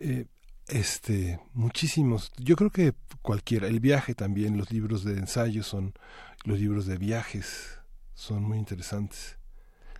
[0.00, 0.26] Eh,
[0.66, 2.32] este, muchísimos.
[2.36, 3.68] Yo creo que cualquiera.
[3.68, 5.94] El viaje también, los libros de ensayo son,
[6.44, 7.78] los libros de viajes
[8.14, 9.38] son muy interesantes.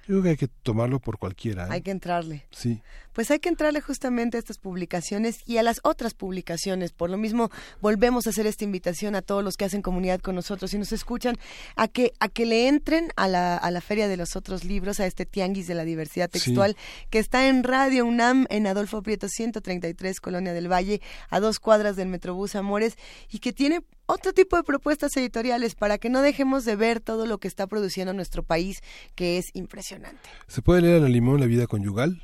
[0.07, 1.67] Yo creo que hay que tomarlo por cualquiera.
[1.67, 1.69] ¿eh?
[1.71, 2.47] Hay que entrarle.
[2.51, 2.83] Sí.
[3.20, 6.92] Pues hay que entrarle justamente a estas publicaciones y a las otras publicaciones.
[6.92, 7.51] Por lo mismo,
[7.82, 10.90] volvemos a hacer esta invitación a todos los que hacen comunidad con nosotros y nos
[10.92, 11.36] escuchan
[11.76, 15.01] a que, a que le entren a la, a la Feria de los Otros Libros,
[15.01, 16.78] a este Tianguis de la Diversidad Textual,
[17.10, 21.97] que está en Radio UNAM, en Adolfo Prieto 133, Colonia del Valle, a dos cuadras
[21.97, 22.97] del Metrobús Amores,
[23.30, 27.26] y que tiene otro tipo de propuestas editoriales para que no dejemos de ver todo
[27.26, 28.80] lo que está produciendo nuestro país,
[29.14, 30.28] que es impresionante.
[30.48, 32.20] Se puede leer a la limón La vida conyugal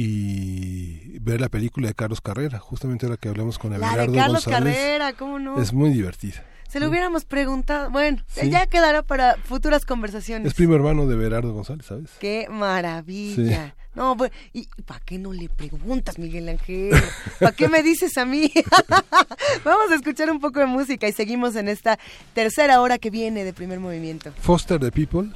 [0.00, 4.16] y ver la película de Carlos Carrera, justamente ahora que hablamos con Abelardo La de
[4.16, 5.60] Carlos Carrera, ¿cómo no?
[5.60, 6.44] Es muy divertida.
[6.68, 7.90] Se lo hubiéramos preguntado.
[7.90, 10.46] Bueno, ya quedará para futuras conversaciones.
[10.46, 12.10] Es primo hermano de Berardo González, ¿sabes?
[12.20, 13.74] Qué maravilla.
[13.96, 16.92] No, pues, ¿y para qué no le preguntas, Miguel Ángel?
[17.40, 18.52] ¿Para qué me dices a mí?
[19.64, 21.98] Vamos a escuchar un poco de música y seguimos en esta
[22.34, 24.30] tercera hora que viene de primer movimiento.
[24.40, 25.30] Foster the People.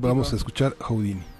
[0.00, 1.39] Vamos a escuchar Houdini.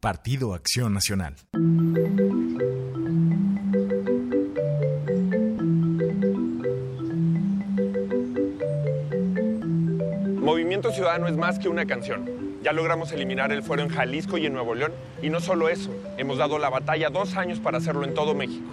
[0.00, 1.34] Partido Acción Nacional.
[10.40, 12.30] Movimiento Ciudadano es más que una canción.
[12.62, 14.92] Ya logramos eliminar el fuero en Jalisco y en Nuevo León.
[15.20, 18.70] Y no solo eso, hemos dado la batalla dos años para hacerlo en todo México.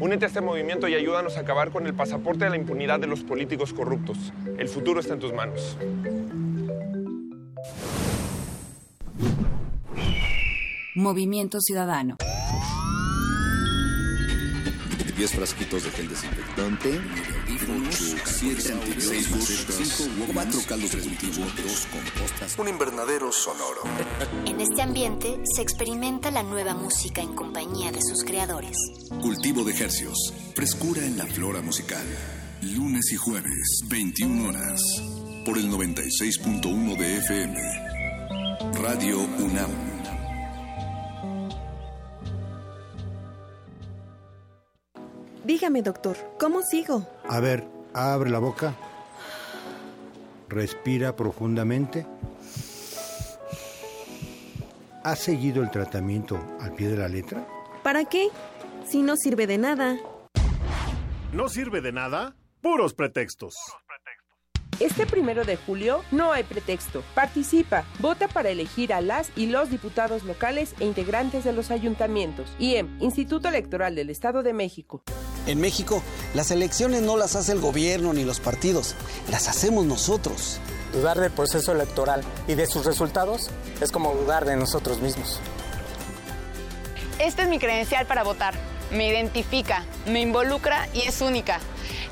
[0.00, 3.08] Únete a este movimiento y ayúdanos a acabar con el pasaporte de la impunidad de
[3.08, 4.32] los políticos corruptos.
[4.56, 5.76] El futuro está en tus manos.
[10.96, 12.16] Movimiento Ciudadano.
[15.14, 17.00] 10 frasquitos de gel desinfectante,
[17.88, 23.82] 8, 7 antibióticos, 4 caldos de cultivo, 2 compostas, un invernadero sonoro.
[24.46, 28.78] En este ambiente se experimenta la nueva música en compañía de sus creadores.
[29.20, 32.06] Cultivo de ejercios, frescura en la flora musical.
[32.62, 34.80] Lunes y jueves, 21 horas,
[35.44, 37.58] por el 96.1 de FM.
[38.80, 39.95] Radio UNAM.
[45.46, 47.06] Dígame, doctor, ¿cómo sigo?
[47.28, 48.74] A ver, abre la boca.
[50.48, 52.04] Respira profundamente.
[55.04, 57.46] ¿Has seguido el tratamiento al pie de la letra?
[57.84, 58.30] ¿Para qué?
[58.88, 59.96] Si no sirve de nada.
[61.32, 62.34] ¿No sirve de nada?
[62.60, 63.54] Puros pretextos.
[64.78, 67.02] Este primero de julio no hay pretexto.
[67.14, 72.54] Participa, vota para elegir a las y los diputados locales e integrantes de los ayuntamientos.
[72.58, 75.02] IEM, Instituto Electoral del Estado de México.
[75.46, 76.02] En México,
[76.34, 78.96] las elecciones no las hace el gobierno ni los partidos,
[79.30, 80.60] las hacemos nosotros.
[80.92, 83.50] Dudar del proceso electoral y de sus resultados
[83.80, 85.40] es como dudar de nosotros mismos.
[87.18, 88.54] Esta es mi credencial para votar.
[88.92, 91.60] Me identifica, me involucra y es única.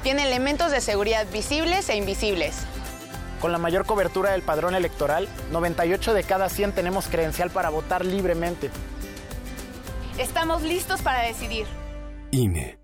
[0.02, 2.56] Tiene elementos de seguridad visibles e invisibles.
[3.40, 8.05] Con la mayor cobertura del padrón electoral, 98 de cada 100 tenemos credencial para votar
[8.05, 8.70] libremente.
[10.18, 11.66] Estamos listos para decidir.
[12.30, 12.78] INE.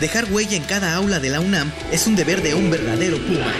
[0.00, 3.52] Dejar huella en cada aula de la UNAM es un deber de un verdadero Puma.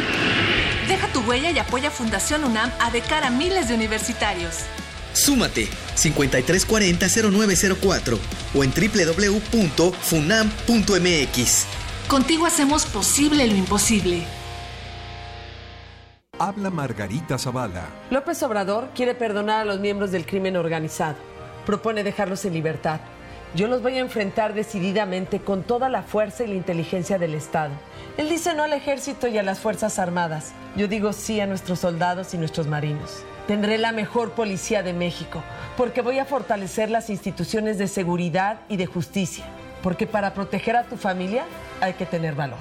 [0.88, 4.64] Deja tu huella y apoya Fundación UNAM a de cara a miles de universitarios.
[5.12, 8.18] Súmate 5340-0904
[8.54, 11.66] o en www.funam.mx.
[12.08, 14.24] Contigo hacemos posible lo imposible.
[16.38, 17.86] Habla Margarita Zavala.
[18.10, 21.16] López Obrador quiere perdonar a los miembros del crimen organizado.
[21.66, 23.00] Propone dejarlos en libertad.
[23.54, 27.72] Yo los voy a enfrentar decididamente con toda la fuerza y la inteligencia del Estado.
[28.16, 30.52] Él dice no al ejército y a las Fuerzas Armadas.
[30.74, 33.24] Yo digo sí a nuestros soldados y nuestros marinos.
[33.46, 35.42] Tendré la mejor policía de México,
[35.76, 39.44] porque voy a fortalecer las instituciones de seguridad y de justicia.
[39.82, 41.44] Porque para proteger a tu familia
[41.80, 42.60] hay que tener valor.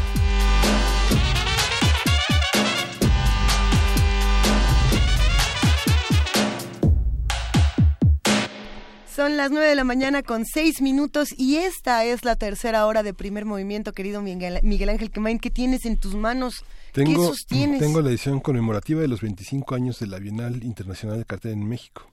[9.08, 13.02] Son las 9 de la mañana con 6 minutos y esta es la tercera hora
[13.02, 15.40] de primer movimiento, querido Miguel, Miguel Ángel Quemain.
[15.40, 16.64] ¿Qué tienes en tus manos?
[16.94, 17.80] ¿Qué sostienes?
[17.80, 21.68] Tengo la edición conmemorativa de los 25 años de la Bienal Internacional de Cartel en
[21.68, 22.13] México.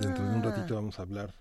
[0.00, 0.50] Dentro de un Ah.
[0.50, 1.34] ratito vamos a hablar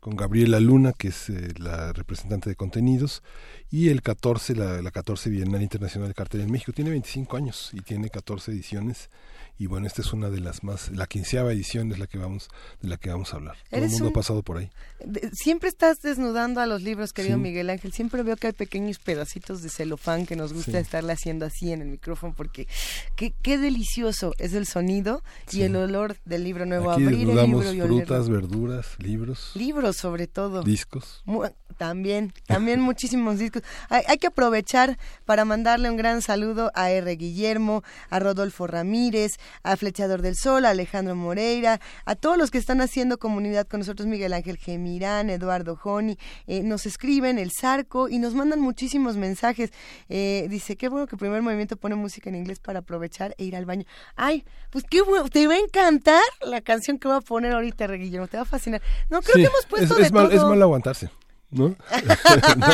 [0.00, 3.22] con Gabriela Luna, que es eh, la representante de contenidos,
[3.70, 6.72] y el 14, la, la 14 Bienal Internacional de Cartel en México.
[6.72, 9.10] Tiene 25 años y tiene 14 ediciones.
[9.58, 12.48] Y bueno, esta es una de las más, la quinceava edición es la que vamos,
[12.82, 13.56] de la que vamos a hablar.
[13.70, 14.70] Todo el mundo un- ha pasado por ahí.
[15.02, 17.42] De- Siempre estás desnudando a los libros, querido Sí.
[17.42, 17.92] Miguel Ángel.
[17.92, 20.76] Siempre veo que hay pequeños pedacitos de celofán que nos gusta Sí.
[20.76, 22.68] estarle haciendo así en el micrófono porque
[23.16, 26.90] qué, qué delicioso es el sonido y el olor del libro nuevo.
[26.90, 30.62] Aquí Abrir el libro y frutas, verduras, libros, Libros sobre todo.
[30.62, 31.22] discos.
[31.24, 31.44] Mu-
[31.78, 33.62] También, también muchísimos discos.
[33.90, 37.14] Hay, hay que aprovechar para mandarle un gran saludo a R.
[37.16, 42.58] Guillermo, a Rodolfo Ramírez, a Flechador del Sol, a Alejandro Moreira, a todos los que
[42.58, 48.08] están haciendo comunidad con nosotros, Miguel Ángel Gemirán, Eduardo Joni, eh, nos escriben el Zarco
[48.08, 49.70] y nos mandan muchísimos mensajes.
[50.08, 53.44] Eh, dice, qué bueno que el primer movimiento pone música en inglés para aprovechar e
[53.44, 53.84] ir al baño.
[54.16, 57.84] Ay, pues qué bueno, te va a encantar la canción que voy a poner ahorita,
[57.84, 57.98] R.
[57.98, 58.82] Guillermo, te va a fascinar.
[59.10, 60.50] No, creo Sí, que hemos puesto es, de es mal, es todo.
[60.50, 61.10] mal aguantarse,
[61.50, 61.76] ¿no?
[62.56, 62.66] No,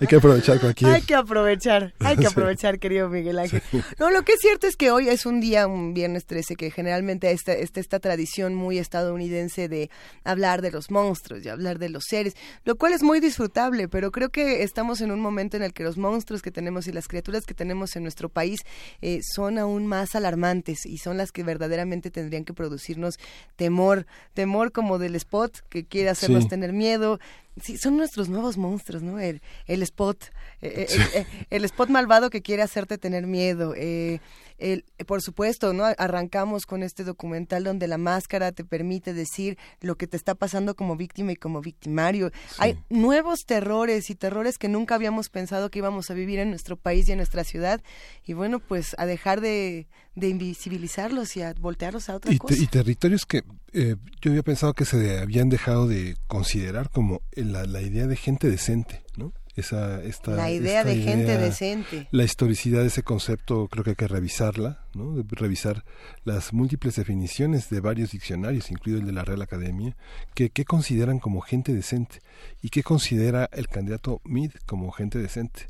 [0.00, 0.90] Hay que aprovechar cualquier.
[0.90, 2.28] Hay que aprovechar, hay que Sí.
[2.28, 3.62] aprovechar, querido Miguel Ángel.
[3.70, 3.82] Sí.
[3.98, 6.70] No, lo que es cierto es que hoy es un día, un viernes 13, que
[6.70, 9.90] generalmente esta, esta, esta tradición muy estadounidense de
[10.24, 12.34] hablar de los monstruos y hablar de los seres,
[12.64, 15.84] lo cual es muy disfrutable, pero creo que estamos en un momento en el que
[15.84, 18.60] los monstruos que tenemos y las criaturas que tenemos en nuestro país
[19.02, 23.16] eh, son aún más alarmantes y son las que verdaderamente tendrían que producirnos
[23.56, 26.48] temor, temor como del spot que quiere hacernos Sí.
[26.48, 27.18] tener miedo.
[27.60, 29.20] Sí, son nuestros nuevos monstruos, ¿no?
[29.20, 30.24] El, el spot,
[30.60, 31.00] eh, eh, Sí.
[31.00, 33.74] el, eh, el spot malvado que quiere hacerte tener miedo.
[33.76, 34.20] eh,
[34.58, 35.84] el, por supuesto, ¿no?
[35.98, 40.74] Arrancamos con este documental donde la máscara te permite decir lo que te está pasando
[40.76, 42.30] como víctima y como victimario.
[42.58, 46.76] Hay nuevos terrores y terrores que nunca habíamos pensado que íbamos a vivir en nuestro
[46.76, 47.82] país y en nuestra ciudad.
[48.24, 52.54] Y bueno, pues a dejar de, de invisibilizarlos y a voltearlos a otra Y, cosa.
[52.54, 57.22] te- y territorios que eh, yo había pensado que se habían dejado de considerar como
[57.32, 59.32] la, la idea de gente decente, ¿no?
[59.56, 62.08] Esa, esta, La idea esta de gente decente.
[62.10, 65.14] La historicidad de ese concepto creo que hay que revisarla, ¿no?
[65.30, 65.84] Revisar
[66.24, 69.96] las múltiples definiciones de varios diccionarios, incluido el de la Real Academia,
[70.34, 72.18] que, que consideran como gente decente
[72.62, 75.68] y qué considera el candidato Mid como gente decente.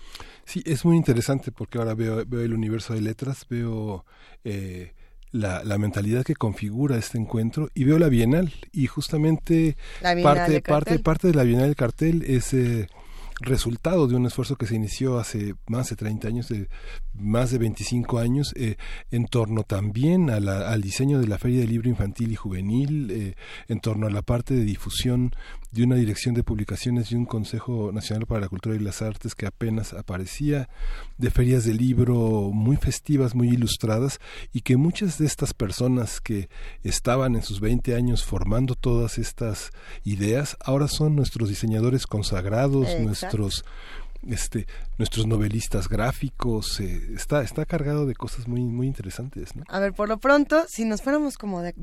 [0.45, 4.03] Sí, es muy interesante porque ahora veo, veo el universo de letras, veo
[4.43, 4.93] eh,
[5.31, 8.51] la, la mentalidad que configura este encuentro y veo la Bienal.
[8.71, 12.53] Y justamente La Bienal parte, parte, parte de la Bienal del cartel es...
[12.53, 12.87] eh,
[13.39, 16.67] resultado de un esfuerzo que se inició hace más de 30 años, de
[17.13, 18.75] más de 25 años, eh,
[19.09, 23.35] en torno también al diseño de la Feria del Libro Infantil y Juvenil, eh,
[23.67, 25.33] en torno a la parte de difusión
[25.71, 29.35] de una dirección de publicaciones y un Consejo Nacional para la Cultura y las Artes
[29.35, 30.67] que apenas aparecía,
[31.17, 34.19] de ferias de libro muy festivas, muy ilustradas,
[34.51, 36.49] y que muchas de estas personas que
[36.83, 39.71] estaban en sus 20 años formando todas estas
[40.03, 42.87] ideas, ahora son nuestros diseñadores consagrados,
[43.31, 43.63] outros.
[44.30, 44.68] Este
[44.98, 49.64] nuestros novelistas gráficos eh, está está cargado de cosas muy muy interesantes ¿no?
[49.68, 51.73] a ver por lo pronto si nos fuéramos como de,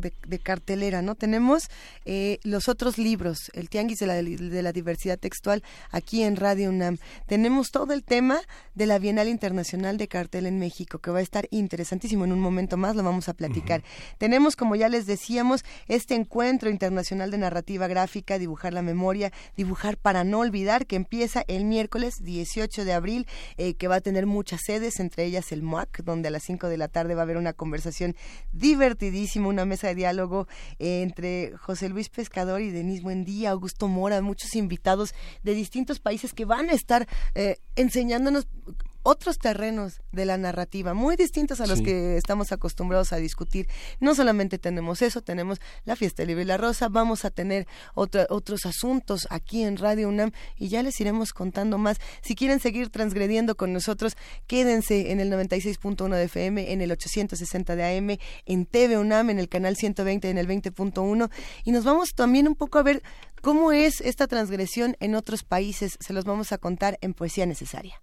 [0.42, 1.68] cartelera no tenemos
[2.04, 6.70] eh, los otros libros el tianguis de la, de la diversidad textual aquí en Radio
[6.70, 6.98] UNAM.
[7.26, 8.40] Tenemos todo el tema
[8.74, 12.40] de la Bienal Internacional de Cartel en México que va a estar interesantísimo en un
[12.40, 13.82] momento más lo vamos a platicar.
[14.18, 19.96] Tenemos como ya les decíamos este encuentro internacional de narrativa gráfica dibujar la memoria dibujar
[19.96, 23.26] para no olvidar que empieza el miércoles 18 de abril,
[23.56, 26.68] eh, que va a tener muchas sedes, entre ellas el MOAC, donde a las 5
[26.68, 28.14] de la tarde va a haber una conversación
[28.52, 30.46] divertidísima, una mesa de diálogo
[30.78, 36.34] eh, entre José Luis Pescador y Denis Buendía, Augusto Mora, muchos invitados de distintos países
[36.34, 38.46] que van a estar eh, enseñándonos
[39.08, 43.66] otros terrenos de la narrativa muy distintos a los que estamos acostumbrados a discutir.
[44.00, 48.66] No solamente tenemos eso, tenemos la fiesta libre y la rosa, vamos a tener otros
[48.66, 51.96] asuntos aquí en Radio UNAM y ya les iremos contando más.
[52.20, 54.14] Si quieren seguir transgrediendo con nosotros,
[54.46, 59.38] quédense en el 96.1 de FM, en el 860 de AM, en TV UNAM, en
[59.38, 61.30] el canal 120, en el 20.1
[61.64, 63.02] y nos vamos también un poco a ver
[63.40, 65.96] cómo es esta transgresión en otros países.
[65.98, 68.02] Se los vamos a contar en Poesía Necesaria.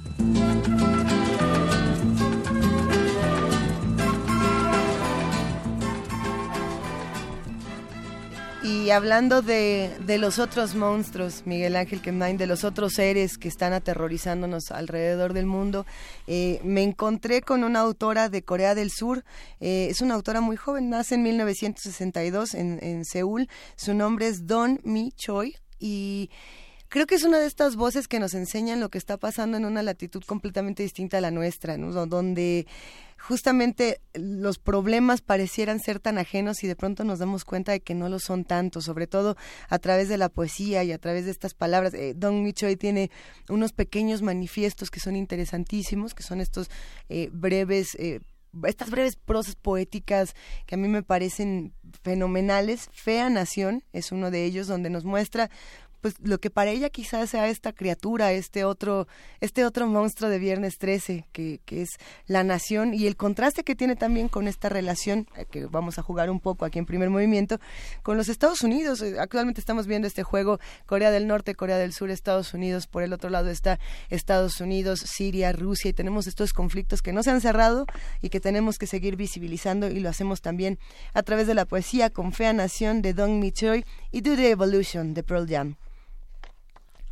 [8.91, 13.73] Hablando de, de, los otros monstruos, Miguel Ángel Kemain, de los otros seres que están
[13.73, 15.85] aterrorizándonos alrededor del mundo,
[16.27, 19.23] eh, me encontré con una autora de Corea del Sur.
[19.59, 23.49] Eh, es una autora muy joven, nace en 1962 en, en Seúl.
[23.75, 26.29] Su nombre es Don Mi Choi y
[26.91, 29.63] creo que es una de estas voces que nos enseñan lo que está pasando en
[29.63, 32.05] una latitud completamente distinta a la nuestra, ¿no?
[32.05, 32.67] donde
[33.17, 37.95] justamente los problemas parecieran ser tan ajenos y de pronto nos damos cuenta de que
[37.95, 39.37] no lo son tanto, sobre todo
[39.69, 41.93] a través de la poesía y a través de estas palabras.
[41.93, 43.09] Eh, Don Michoy tiene
[43.47, 46.69] unos pequeños manifiestos que son interesantísimos, que son estos
[47.07, 47.95] eh, breves...
[47.95, 48.19] Eh,
[48.65, 50.35] estas breves prosas poéticas
[50.65, 51.73] que a mí me parecen
[52.03, 52.89] fenomenales.
[52.91, 55.49] Fea Nación es uno de ellos donde nos muestra
[56.01, 59.07] pues lo que para ella quizás sea esta criatura, este otro,
[59.39, 61.89] este otro monstruo de Viernes 13, que, es
[62.25, 66.01] la nación, y el contraste que tiene también con esta relación, eh, que vamos a
[66.01, 67.59] jugar un poco aquí en primer movimiento,
[68.01, 69.01] con los Estados Unidos.
[69.01, 73.03] Eh, actualmente estamos viendo este juego Corea del Norte, Corea del Sur, Estados Unidos, por
[73.03, 73.79] el otro lado está
[74.09, 77.85] Estados Unidos, Siria, Rusia, y tenemos estos conflictos que no se han cerrado
[78.21, 80.79] y que tenemos que seguir visibilizando, y lo hacemos también
[81.13, 85.13] a través de la poesía con Fea Nación de Don Michoy y Do the Evolution
[85.13, 85.75] de Pearl Jam.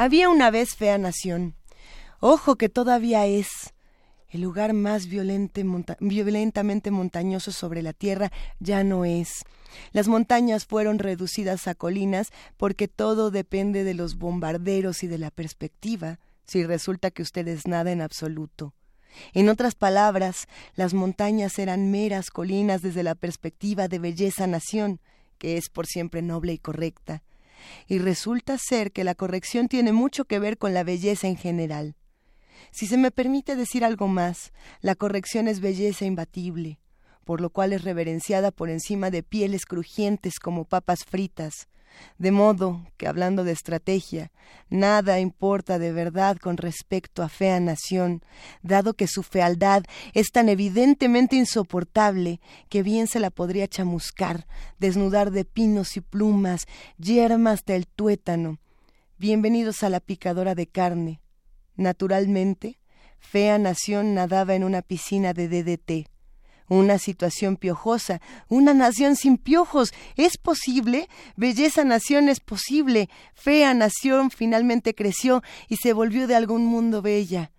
[0.01, 1.55] Había una vez fea nación.
[2.21, 3.73] Ojo que todavía es.
[4.29, 8.31] El lugar más violentamente montañoso sobre la tierra
[8.61, 9.43] ya no es.
[9.91, 15.31] Las montañas fueron reducidas a colinas porque todo depende de los bombarderos y de la
[15.31, 18.73] perspectiva, si resulta que usted es nada en absoluto.
[19.33, 25.01] En otras palabras, las montañas eran meras colinas desde la perspectiva de belleza nación,
[25.37, 27.21] que es por siempre noble y correcta
[27.87, 31.95] y resulta ser que la corrección tiene mucho que ver con la belleza en general.
[32.71, 34.51] Si se me permite decir algo más,
[34.81, 36.79] la corrección es belleza imbatible,
[37.25, 41.67] por lo cual es reverenciada por encima de pieles crujientes como papas fritas,
[42.17, 44.31] de modo que, hablando de estrategia,
[44.69, 48.21] nada importa de verdad con respecto a fea nación,
[48.61, 49.83] dado que su fealdad
[50.13, 52.39] es tan evidentemente insoportable
[52.69, 54.47] que bien se la podría chamuscar,
[54.79, 56.65] desnudar de pinos y plumas,
[56.97, 58.59] yermas del tuétano.
[59.17, 61.21] Bienvenidos a la picadora de carne.
[61.75, 62.79] Naturalmente,
[63.19, 66.09] fea nación nadaba en una piscina de DDT
[66.69, 69.91] una situación piojosa, una nación sin piojos.
[70.15, 71.09] ¿Es posible?
[71.35, 73.09] Belleza nación es posible.
[73.33, 77.51] Fea nación finalmente creció y se volvió de algún mundo bella.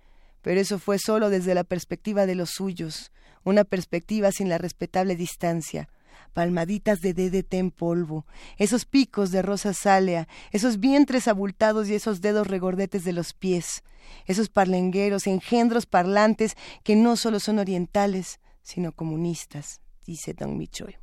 [0.43, 3.13] Pero eso fue solo desde la perspectiva de los suyos,
[3.45, 5.89] una perspectiva sin la respetable distancia.
[6.33, 8.25] palmaditas de DDT en polvo,
[8.57, 13.83] esos picos de rosa sálea, esos vientres abultados y esos dedos regordetes de los pies,
[14.27, 20.97] esos parlengueros, engendros parlantes que no solo son orientales, sino comunistas, dice Don Michoy.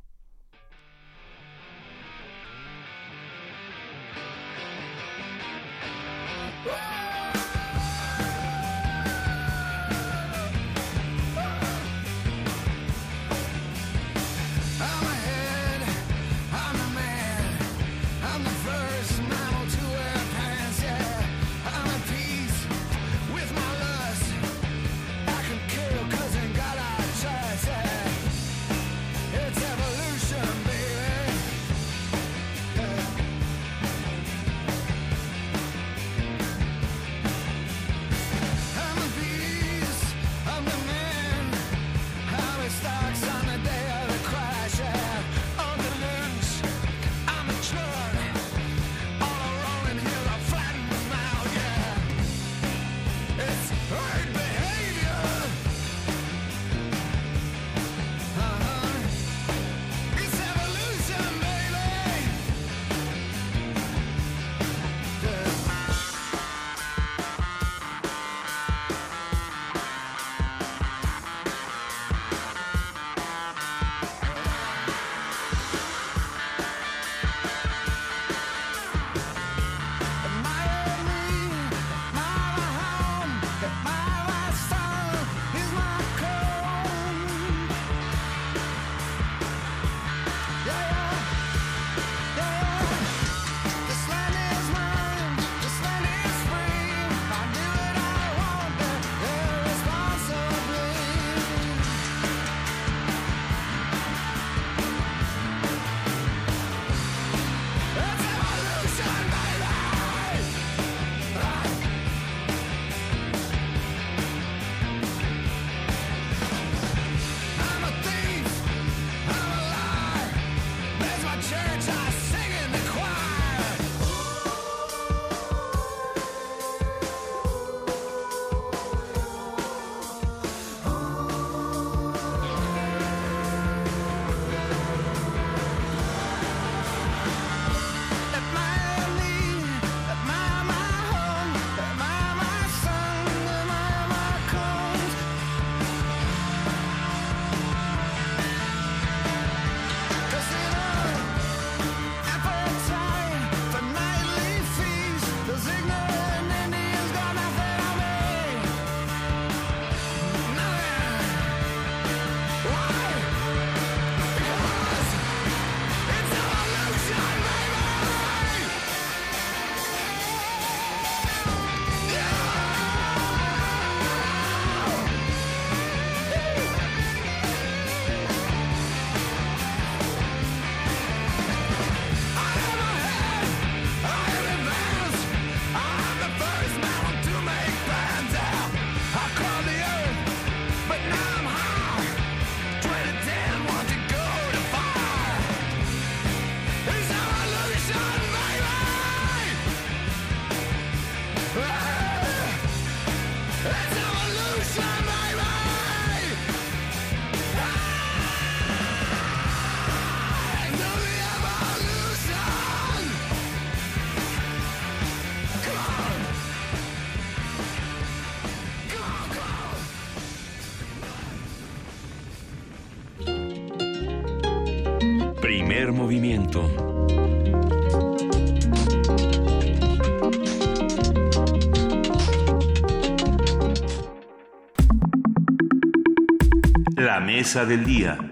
[237.18, 238.27] La mesa del día.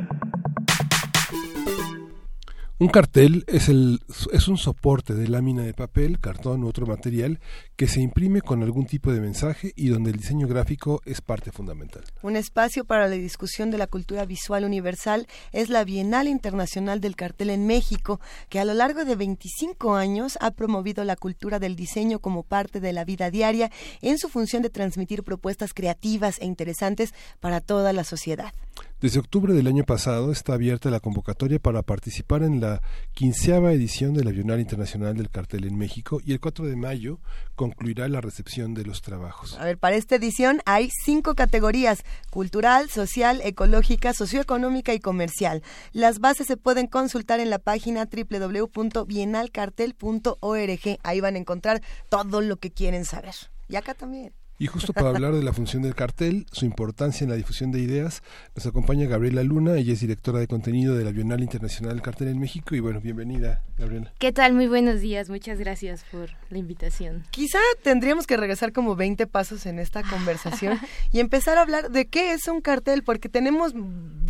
[2.87, 3.99] Un cartel es, el,
[4.33, 7.41] es un soporte de lámina de papel, cartón u otro material
[7.75, 11.51] que se imprime con algún tipo de mensaje y donde el diseño gráfico es parte
[11.51, 12.05] fundamental.
[12.23, 17.17] Un espacio para la discusión de la cultura visual universal es la Bienal Internacional del
[17.17, 21.75] Cartel en México, que a lo largo de 25 años ha promovido la cultura del
[21.75, 26.45] diseño como parte de la vida diaria en su función de transmitir propuestas creativas e
[26.45, 28.53] interesantes para toda la sociedad.
[28.99, 32.81] Desde octubre del año pasado está abierta la convocatoria para participar en la
[33.13, 37.21] quinceava edición de la Bienal Internacional del Cartel en México y el 4 de mayo
[37.57, 39.59] concluirá la recepción de los trabajos.
[39.59, 45.63] A ver, para esta edición hay cinco categorías, cultural, social, ecológica, socioeconómica y comercial.
[45.93, 50.99] Las bases se pueden consultar en la página www.bienalcartel.org.
[51.03, 53.35] Ahí van a encontrar todo lo que quieren saber.
[53.69, 54.33] Y acá también.
[54.59, 57.81] Y justo para hablar de la función del cartel, su importancia en la difusión de
[57.81, 58.23] ideas,
[58.55, 62.29] nos acompaña Gabriela Luna, ella es directora de contenido de la Bienal Internacional del Cartel
[62.29, 64.15] en México y bueno, bienvenida, Gabriela.
[64.19, 64.55] ¿Qué tal?
[64.55, 67.25] Muy buenos días, muchas gracias por la invitación.
[67.33, 70.81] Quizá tendríamos que regresar como 20 pasos en esta conversación
[71.13, 73.75] y empezar a hablar de qué es un cartel, porque tenemos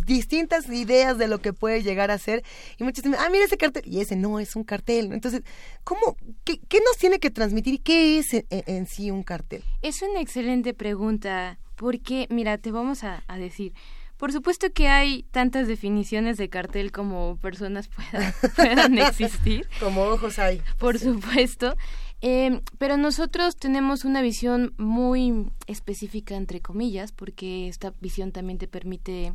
[0.05, 2.43] distintas ideas de lo que puede llegar a ser
[2.77, 5.13] y muchos dicen, ah, mira ese cartel, y ese no es un cartel.
[5.13, 5.43] Entonces,
[5.85, 9.63] ¿cómo, qué, qué nos tiene que transmitir y qué es en, en sí un cartel?
[9.81, 13.73] Es una excelente pregunta, porque, mira, te vamos a, a, decir.
[14.17, 19.67] Por supuesto que hay tantas definiciones de cartel como personas puedan, puedan existir.
[19.79, 20.61] como ojos hay.
[20.79, 21.75] Por supuesto.
[22.21, 28.67] Eh, pero nosotros tenemos una visión muy específica, entre comillas, porque esta visión también te
[28.67, 29.33] permite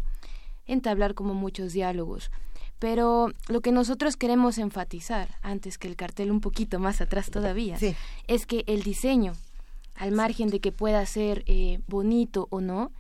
[0.67, 2.31] entablar como muchos diálogos.
[2.81, 7.79] Pero lo que nosotros queremos enfatizar, antes que el cartel un poquito más atrás todavía,
[7.79, 7.95] sí.
[8.27, 9.35] es que el diseño
[9.95, 12.93] al margen de que pueda ser eh, bonito o no,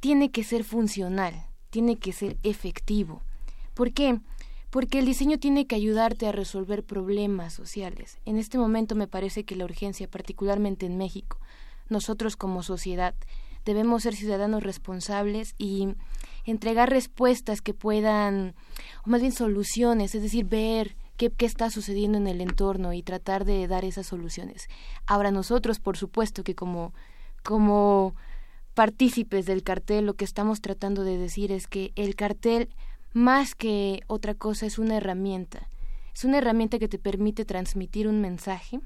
[0.00, 3.22] tiene que ser funcional, tiene que ser efectivo.
[3.74, 4.20] ¿Por qué?
[4.70, 8.18] Porque el diseño tiene que ayudarte a resolver problemas sociales.
[8.24, 11.38] En este momento me parece que la urgencia, particularmente en México,
[11.88, 13.14] nosotros como sociedad
[13.64, 15.88] debemos ser ciudadanos responsables y
[16.44, 18.54] entregar respuestas que puedan,
[19.06, 23.02] o más bien soluciones, es decir, ver qué, qué está sucediendo en el entorno y
[23.02, 24.68] tratar de dar esas soluciones.
[25.06, 26.92] Ahora nosotros, por supuesto, que como,
[27.42, 28.14] como
[28.74, 32.68] partícipes del cartel, lo que estamos tratando de decir es que el cartel,
[33.12, 35.68] más que otra cosa, es una herramienta.
[36.14, 38.80] Es una herramienta que te permite transmitir un mensaje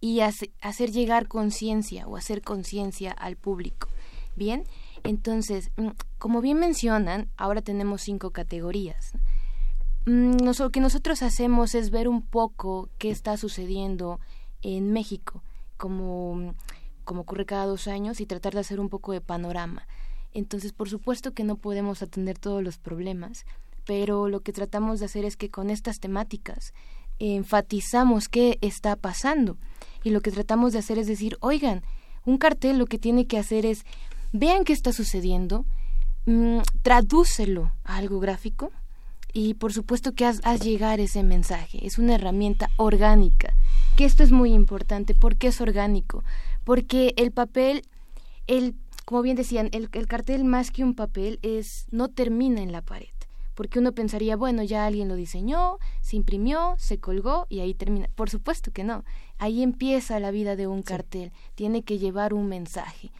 [0.00, 3.88] y hace, hacer llegar conciencia o hacer conciencia al público.
[4.36, 4.64] Bien,
[5.02, 5.72] entonces,
[6.18, 9.14] como bien mencionan, ahora tenemos cinco categorías
[10.08, 14.20] lo que nosotros hacemos es ver un poco qué está sucediendo
[14.62, 15.42] en México,
[15.76, 16.54] como,
[17.04, 19.86] como ocurre cada dos años, y tratar de hacer un poco de panorama.
[20.32, 23.44] Entonces, por supuesto que no podemos atender todos los problemas,
[23.84, 26.72] pero lo que tratamos de hacer es que con estas temáticas
[27.18, 29.56] enfatizamos qué está pasando.
[30.04, 31.82] Y lo que tratamos de hacer es decir, oigan,
[32.24, 33.84] un cartel lo que tiene que hacer es,
[34.32, 35.64] vean qué está sucediendo,
[36.26, 38.70] mmm, tradúcelo a algo gráfico,
[39.38, 41.86] y por supuesto que haz, haz, llegar ese mensaje.
[41.86, 43.54] Es una herramienta orgánica,
[43.96, 45.14] que esto es muy importante.
[45.14, 46.24] ¿Por qué es orgánico?
[46.64, 47.82] Porque el papel,
[48.48, 48.74] el,
[49.04, 52.82] como bien decían, el, el cartel más que un papel es no termina en la
[52.82, 53.06] pared.
[53.54, 58.08] Porque uno pensaría, bueno, ya alguien lo diseñó, se imprimió, se colgó y ahí termina.
[58.16, 59.04] Por supuesto que no.
[59.38, 61.30] Ahí empieza la vida de un cartel.
[61.54, 63.12] Tiene que llevar un mensaje.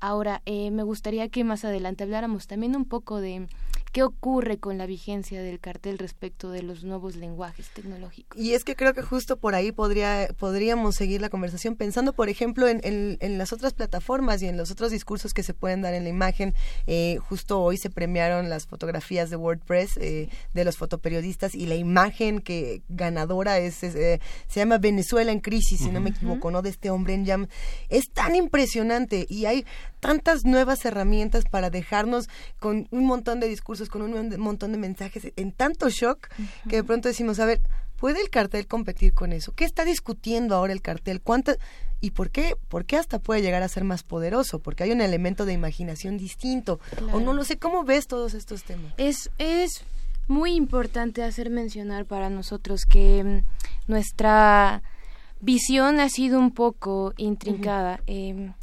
[0.00, 3.46] Ahora, eh, me gustaría que más adelante habláramos también un poco de
[3.90, 8.38] qué ocurre con la vigencia del cartel respecto de los nuevos lenguajes tecnológicos.
[8.40, 12.28] Y es que creo que justo por ahí podría, podríamos seguir la conversación pensando, por
[12.28, 15.82] ejemplo, en, en, en las otras plataformas y en los otros discursos que se pueden
[15.82, 16.54] dar en la imagen.
[16.86, 21.74] Eh, justo hoy se premiaron las fotografías de WordPress eh, de los fotoperiodistas y la
[21.74, 26.50] imagen que ganadora es, es eh, se llama Venezuela en crisis, si no me equivoco,
[26.50, 26.62] ¿no?
[26.62, 27.46] De este hombre en jam.
[27.88, 29.64] Es tan impresionante y hay
[30.00, 35.32] tantas nuevas herramientas para dejarnos con un montón de discursos, con un montón de mensajes,
[35.36, 36.68] en tanto shock uh -huh.
[36.68, 37.60] que de pronto decimos, a ver,
[37.96, 39.52] ¿puede el cartel competir con eso?
[39.52, 41.20] ¿Qué está discutiendo ahora el cartel?
[41.20, 41.58] ¿Cuántas
[42.00, 42.56] y por qué?
[42.68, 44.58] ¿Por qué hasta puede llegar a ser más poderoso?
[44.58, 46.78] Porque hay un elemento de imaginación distinto.
[46.90, 47.16] Claro.
[47.16, 48.92] O no lo sé, ¿cómo ves todos estos temas?
[48.98, 49.84] Es es
[50.28, 54.82] muy importante hacer mencionar para nosotros que mm, nuestra
[55.40, 58.00] visión ha sido un poco intrincada.
[58.06, 58.48] Uh -huh.
[58.50, 58.54] eh,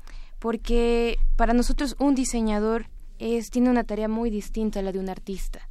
[0.44, 2.88] porque para nosotros un diseñador
[3.24, 5.70] es, tiene una tarea muy distinta a la de un artista.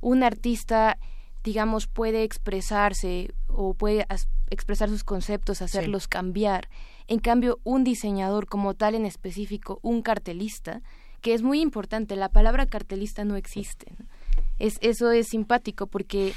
[0.00, 0.98] Un artista,
[1.44, 4.06] digamos, puede expresarse o puede
[4.50, 6.08] expresar sus conceptos, hacerlos sí.
[6.08, 6.68] cambiar.
[7.06, 10.80] En cambio, un diseñador como tal en específico, un cartelista,
[11.20, 13.92] que es muy importante, la palabra cartelista no existe.
[13.98, 14.06] ¿no?
[14.58, 16.32] Es, eso es simpático porque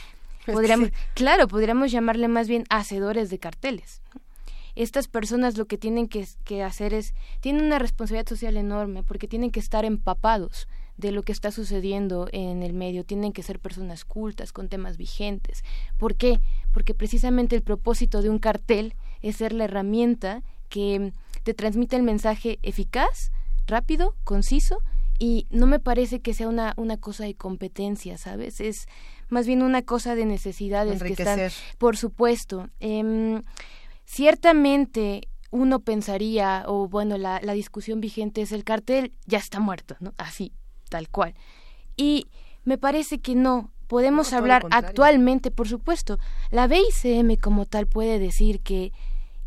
[0.46, 0.94] podríamos, sí.
[1.14, 4.02] claro, podríamos llamarle más bien hacedores de carteles.
[4.14, 4.22] ¿no?
[4.84, 9.28] Estas personas lo que tienen que, que, hacer es, tienen una responsabilidad social enorme porque
[9.28, 13.60] tienen que estar empapados de lo que está sucediendo en el medio, tienen que ser
[13.60, 15.64] personas cultas, con temas vigentes.
[15.98, 16.40] ¿Por qué?
[16.74, 21.12] Porque precisamente el propósito de un cartel es ser la herramienta que
[21.44, 23.32] te transmite el mensaje eficaz,
[23.68, 24.82] rápido, conciso
[25.18, 28.60] y no me parece que sea una, una cosa de competencia, ¿sabes?
[28.60, 28.88] Es
[29.30, 31.40] más bien una cosa de necesidades que están,
[31.78, 32.70] por supuesto.
[32.80, 33.42] Em,
[34.12, 39.96] ciertamente uno pensaría, o bueno, la, la discusión vigente es el cartel ya está muerto,
[40.00, 40.14] ¿no?
[40.18, 40.54] Así,
[40.90, 41.34] tal cual.
[41.96, 42.28] Y
[42.66, 46.20] me parece que no, podemos hablar actualmente, por supuesto.
[46.50, 48.92] La BICM como tal puede decir que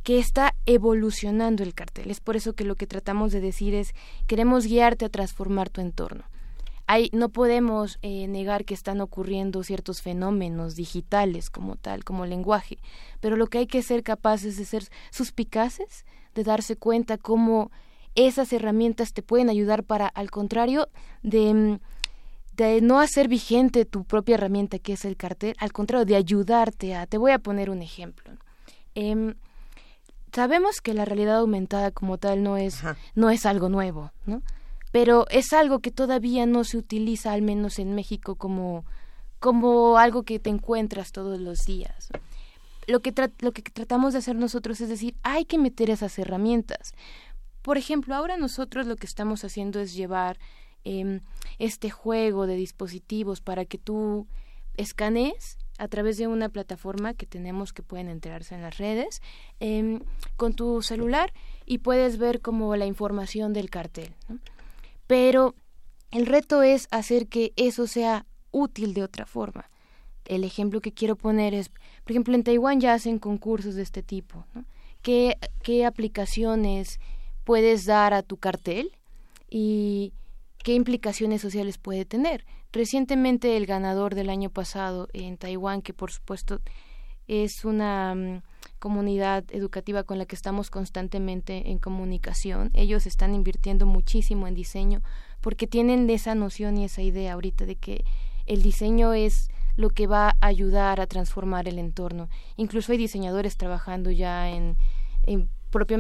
[0.03, 2.11] que está evolucionando el cartel.
[2.11, 3.95] Es por eso que lo que tratamos de decir es
[4.27, 6.25] queremos guiarte a transformar tu entorno.
[6.87, 12.79] Hay, no podemos eh, negar que están ocurriendo ciertos fenómenos digitales como tal, como lenguaje,
[13.21, 16.05] pero lo que hay que ser capaces de ser suspicaces,
[16.35, 17.71] de darse cuenta cómo
[18.15, 20.89] esas herramientas te pueden ayudar para, al contrario,
[21.23, 21.79] de, mm,
[22.57, 26.95] de no hacer vigente tu propia herramienta que es el cartel, al contrario, de ayudarte
[26.95, 27.07] a...
[27.07, 28.31] Te voy a poner un ejemplo.
[28.95, 29.35] Em,
[30.33, 32.83] sabemos que la realidad aumentada como tal no es,
[33.15, 34.43] no es algo nuevo, ¿no?
[34.95, 38.85] Pero es algo que todavía no se utiliza, al menos en México, como,
[39.41, 42.11] como algo que te encuentras todos los días.
[42.87, 46.93] Lo que, lo que tratamos de hacer nosotros es decir, hay que meter esas herramientas.
[47.61, 50.39] Por ejemplo, ahora nosotros lo que estamos haciendo es llevar
[50.85, 51.23] em,
[51.59, 54.29] este juego de dispositivos para que tú
[54.77, 59.23] escanees a través de una plataforma que tenemos que pueden enterarse en las redes
[59.59, 60.03] em,
[60.37, 61.33] con tu celular
[61.67, 64.15] y puedes ver como la información del cartel.
[65.07, 65.55] Pero
[66.11, 69.71] el reto es hacer que eso sea útil de otra forma.
[70.25, 74.03] El ejemplo que quiero poner es, por ejemplo, en Taiwán ya hacen concursos de este
[74.03, 74.47] tipo.
[75.03, 76.99] ¿Qué, ¿Qué aplicaciones
[77.45, 78.93] puedes dar a tu cartel
[79.51, 80.13] y
[80.59, 82.47] qué implicaciones sociales puede tener?
[82.73, 86.61] Recientemente el ganador del año pasado en Taiwán, que por supuesto
[87.29, 88.43] es una mm,
[88.79, 95.03] comunidad educativa con la que estamos constantemente en comunicación, ellos están invirtiendo muchísimo en diseño
[95.41, 98.05] porque tienen esa noción y esa idea ahorita de que
[98.47, 102.29] el diseño es lo que va a ayudar a transformar el entorno.
[102.57, 104.77] Incluso hay diseñadores trabajando ya en,
[105.27, 105.49] en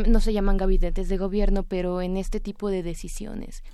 [0.06, 3.64] no se llaman gabinetes de gobierno, pero en este tipo de decisiones.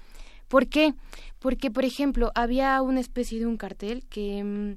[0.48, 0.94] ¿Por qué?
[1.38, 4.76] Porque, por ejemplo, había una especie de un cartel que mm,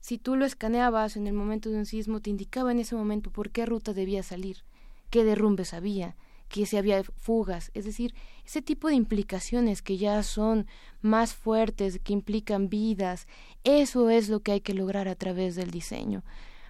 [0.00, 3.30] si tú lo escaneabas en el momento de un sismo, te indicaba en ese momento
[3.30, 4.64] por qué ruta debía salir,
[5.10, 6.16] qué derrumbes había,
[6.48, 10.66] que si había fugas, es decir, ese tipo de implicaciones que ya son
[11.02, 13.26] más fuertes, que implican vidas,
[13.64, 16.24] eso es lo que hay que lograr a través del diseño.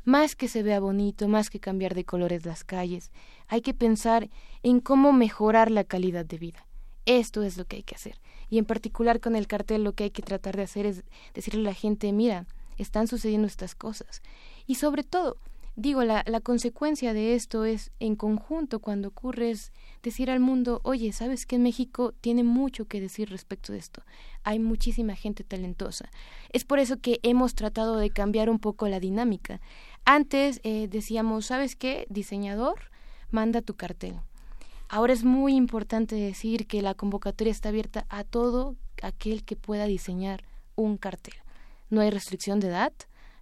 [0.05, 3.13] Más que se vea bonito, más que cambiar de colores las calles,
[3.47, 4.31] hay que pensar
[4.63, 6.67] en cómo mejorar la calidad de vida.
[7.07, 8.21] Esto es lo que hay que hacer.
[8.51, 11.61] Y en particular con el cartel lo que hay que tratar de hacer es decirle
[11.61, 12.47] a la gente, mira,
[12.79, 14.23] están sucediendo estas cosas.
[14.67, 15.37] Y sobre todo,
[15.77, 20.81] digo, la, la consecuencia de esto es en conjunto cuando ocurre es decir al mundo,
[20.85, 24.03] oye, ¿sabes que México tiene mucho que decir respecto de esto?
[24.45, 26.11] Hay muchísima gente talentosa.
[26.51, 29.61] Es por eso que hemos tratado de cambiar un poco la dinámica.
[30.05, 32.07] Antes eh, decíamos, ¿sabes qué?
[32.09, 32.91] Diseñador,
[33.31, 34.15] manda tu cartel.
[34.89, 39.85] Ahora es muy importante decir que la convocatoria está abierta a todo aquel que pueda
[39.85, 40.45] diseñar
[40.77, 41.35] un cartel.
[41.91, 42.93] No hay restricción de edad,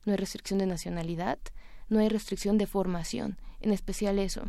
[0.05, 1.39] no hay restricción de nacionalidad,
[1.89, 4.43] no hay restricción de formación, en especial eso.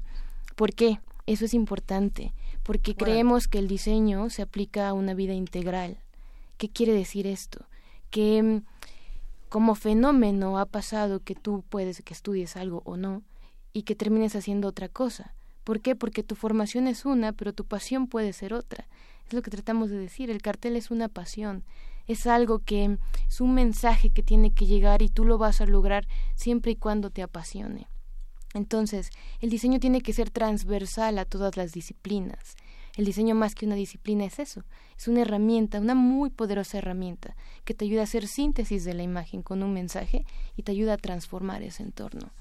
[0.56, 1.00] ¿Por qué?
[1.26, 5.98] Eso es importante, porque creemos que el diseño se aplica a una vida integral.
[6.58, 7.66] ¿Qué quiere decir esto?
[8.10, 8.62] Que mm,
[9.50, 13.24] como fenómeno ha pasado que tú puedes que estudies algo o no
[13.74, 15.34] y que termines haciendo otra cosa.
[15.64, 15.96] ¿Por qué?
[15.96, 18.88] Porque tu formación es una, pero tu pasión puede ser otra.
[19.28, 20.30] Es lo que tratamos de decir.
[20.30, 21.64] El cartel es una pasión.
[22.08, 25.66] Es algo que es un mensaje que tiene que llegar y tú lo vas a
[25.66, 27.88] lograr siempre y cuando te apasione.
[28.54, 32.56] Entonces, el diseño tiene que ser transversal a todas las disciplinas.
[32.96, 34.64] El diseño más que una disciplina es eso,
[34.98, 39.04] es una herramienta, una muy poderosa herramienta que te ayuda a hacer síntesis de la
[39.04, 42.32] imagen con un mensaje y te ayuda a transformar ese entorno.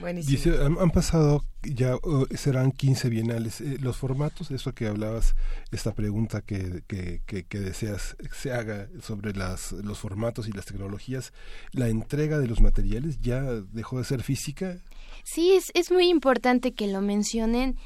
[0.00, 3.60] Dice, han, pasado ya uh, serán 15 bienales.
[3.60, 5.34] Eh, los formatos, eso que hablabas,
[5.70, 11.32] esta pregunta que, que, que, deseas se haga sobre las, los formatos y las tecnologías,
[11.72, 14.78] ¿la entrega de los materiales ya dejó de ser física?
[15.22, 17.76] Sí, es, es muy importante que lo mencionen.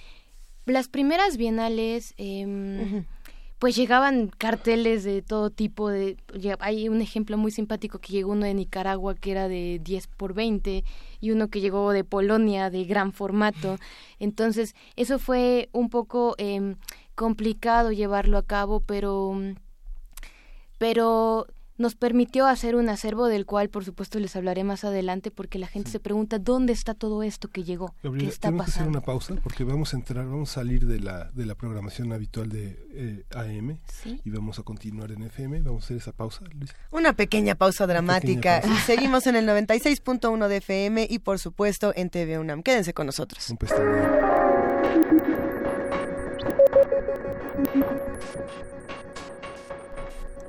[0.65, 2.15] Las primeras bienales...
[2.17, 3.05] Eh,
[3.59, 6.17] pues llegaban carteles de todo tipo de
[6.61, 10.33] hay un ejemplo muy simpático que llegó uno de Nicaragua que era de 10 por
[10.33, 10.85] 20
[11.21, 13.79] y uno que llegó de Polonia de gran formato.
[14.21, 16.77] Entonces eso fue un poco eh,
[17.17, 19.37] complicado llevarlo a cabo pero
[20.79, 21.47] pero
[21.79, 25.67] nos permitió hacer un acervo del cual por supuesto les hablaré más adelante porque la
[25.67, 28.67] gente se pregunta dónde está todo esto que llegó, qué está tenemos pasando.
[28.67, 31.55] que hacer una pausa porque vamos a entrar, vamos a salir de la de la
[31.55, 33.79] programación habitual de eh, AM
[34.25, 35.63] y vamos a continuar en FM.
[35.63, 36.75] Vamos a hacer esa pausa, Luis.
[36.91, 38.61] Una pequeña pausa dramática.
[38.65, 42.63] Y seguimos en el 96.1 de FM y por supuesto en TV UNAM.
[42.63, 43.49] Quédense con nosotros.
[43.51, 44.48] Un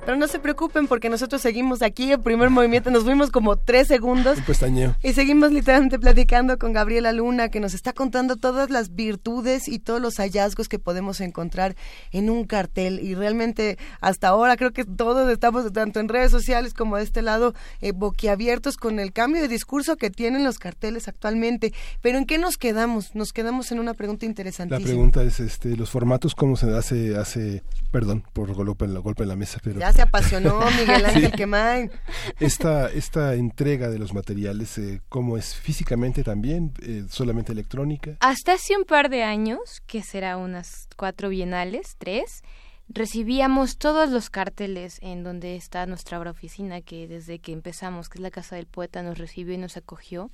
[0.10, 3.88] Pero no se preocupen porque nosotros seguimos aquí, el primer movimiento, nos fuimos como tres
[3.88, 4.40] segundos.
[4.40, 4.96] Un pestañeo.
[5.04, 9.78] Y seguimos literalmente platicando con Gabriela Luna, que nos está contando todas las virtudes y
[9.78, 11.76] todos los hallazgos que podemos encontrar
[12.12, 13.00] en un cartel.
[13.02, 17.22] Y realmente hasta ahora creo que todos estamos, tanto en redes sociales como de este
[17.22, 21.72] lado, eh, boquiabiertos con el cambio de discurso que tienen los carteles actualmente.
[22.02, 23.14] Pero ¿en qué nos quedamos?
[23.14, 24.80] Nos quedamos en una pregunta interesantísima.
[24.80, 29.00] La pregunta es, este, los formatos, ¿cómo se hace, hace perdón por golpe en la,
[29.00, 31.92] golpe en la mesa, pero se apasionó Miguel Ángel Quemán.
[32.40, 36.72] Esta, esta entrega de los materiales, eh, ¿cómo es físicamente también?
[36.82, 38.16] Eh, ¿Solamente electrónica?
[38.22, 42.44] Hasta hace un par de años, que será unas cuatro bienales, tres,
[42.88, 48.20] recibíamos todos los carteles en donde está nuestra obra oficina, que desde que empezamos, que
[48.20, 50.32] es la Casa del Poeta, nos recibió y nos acogió.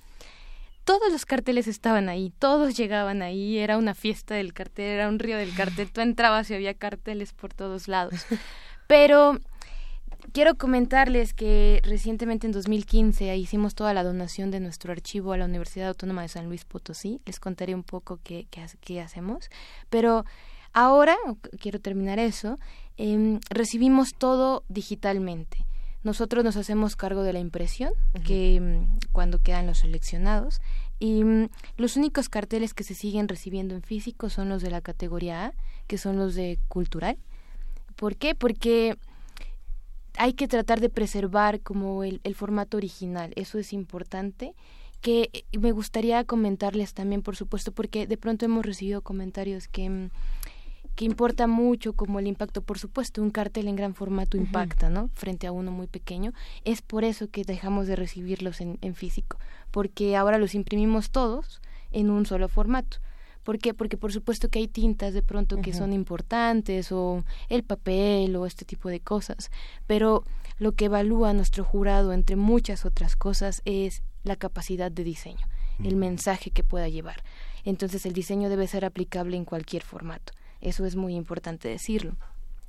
[0.83, 5.17] Todos los carteles estaban ahí, todos llegaban ahí, era una fiesta del cartel, era un
[5.17, 8.27] río del cartel, tú entrabas y había carteles por todos lados.
[8.87, 9.39] Pero
[10.31, 15.45] quiero comentarles que recientemente en 2015 hicimos toda la donación de nuestro archivo a la
[15.45, 17.21] Universidad Autónoma de San Luis Potosí.
[17.25, 18.47] Les contaré un poco qué,
[18.81, 19.49] qué, hacemos.
[19.89, 20.25] Pero
[20.73, 21.15] ahora,
[21.59, 22.57] quiero terminar eso,
[22.97, 25.65] em, recibimos todo digitalmente.
[26.03, 27.91] Nosotros nos hacemos cargo de la impresión,
[28.23, 30.61] que em, cuando quedan los seleccionados,
[30.99, 34.81] y em, los únicos carteles que se siguen recibiendo en físico son los de la
[34.81, 35.53] categoría A,
[35.87, 37.17] que son los de cultural.
[37.95, 38.35] ¿Por qué?
[38.35, 38.97] Porque
[40.17, 44.53] hay que tratar de preservar como el, formato original, eso es importante
[45.01, 49.89] que eh, me gustaría comentarles también, por supuesto, porque de pronto hemos recibido comentarios que,
[49.89, 50.09] mm,
[50.95, 55.09] que importa mucho como el impacto, por supuesto, un cartel en gran formato impacta, ¿no?
[55.13, 56.33] Frente a uno muy pequeño.
[56.63, 59.37] Es por eso que dejamos de recibirlos en, en físico,
[59.71, 61.61] porque ahora los imprimimos todos
[61.91, 62.97] en un solo formato.
[63.45, 63.75] ¿Por qué?
[63.75, 68.47] Porque por supuesto que hay tintas de pronto que son importantes o el papel o
[68.47, 69.51] este tipo de cosas,
[69.85, 70.23] pero
[70.57, 75.47] lo que evalúa nuestro jurado entre muchas otras cosas es la capacidad de diseño,
[75.83, 77.23] el mensaje que pueda llevar.
[77.65, 80.33] Entonces el diseño debe ser aplicable en cualquier formato.
[80.59, 82.15] Eso es muy importante decirlo.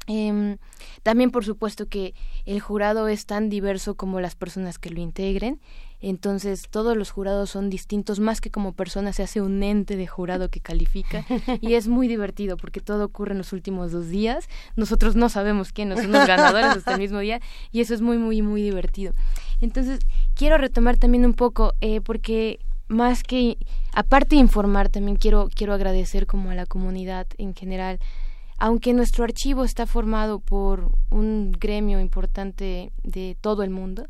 [0.06, 0.58] Em,
[1.02, 5.60] también por supuesto que el jurado es tan diverso como las personas que lo integren,
[6.00, 10.06] entonces todos los jurados son distintos, más que como personas se hace un ente de
[10.06, 11.24] jurado que califica.
[11.60, 15.72] Y es muy divertido porque todo ocurre en los últimos dos días, nosotros no sabemos
[15.72, 17.40] quiénes son los ganadores hasta el mismo día
[17.72, 19.12] y eso es muy muy muy divertido.
[19.60, 20.00] Entonces
[20.34, 23.58] quiero retomar también un poco eh, porque más que
[23.92, 27.98] aparte de informar también quiero quiero agradecer como a la comunidad en general
[28.58, 34.06] aunque nuestro archivo está formado por un gremio importante de todo el mundo,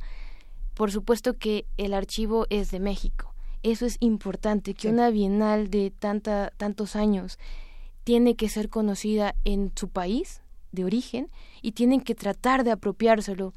[0.75, 3.35] por supuesto que el archivo es de México.
[3.63, 7.39] Eso es importante, que una bienal de tanta, tantos años
[8.05, 11.29] tiene que ser conocida en su país de origen
[11.63, 13.53] y tienen que tratar de apropiárselo.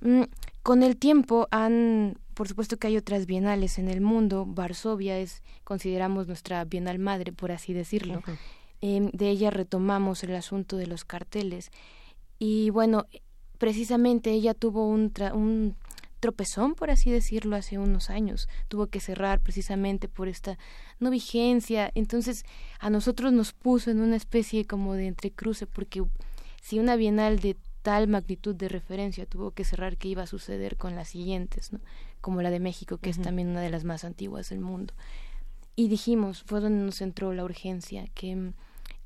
[0.00, 0.24] Mm,
[0.62, 5.42] con el tiempo han, por supuesto que hay otras bienales en el mundo, Varsovia es,
[5.64, 8.22] consideramos nuestra bienal madre, por así decirlo.
[8.80, 11.70] Em, de ella retomamos el asunto de los carteles.
[12.38, 13.06] Y bueno,
[13.58, 15.76] precisamente ella tuvo un, un
[16.20, 18.48] tropezón, por así decirlo, hace unos años.
[18.68, 20.58] Tuvo que cerrar precisamente por esta
[21.00, 21.90] no vigencia.
[21.94, 22.44] Entonces,
[22.78, 26.04] a nosotros nos puso en una especie como de entrecruce, porque
[26.62, 30.76] si una bienal de tal magnitud de referencia tuvo que cerrar, ¿qué iba a suceder
[30.76, 31.72] con las siguientes?
[31.72, 31.80] ¿no?
[32.20, 34.94] Como la de México, que es también una de las más antiguas del mundo.
[35.76, 38.52] Y dijimos, fue donde nos entró la urgencia, que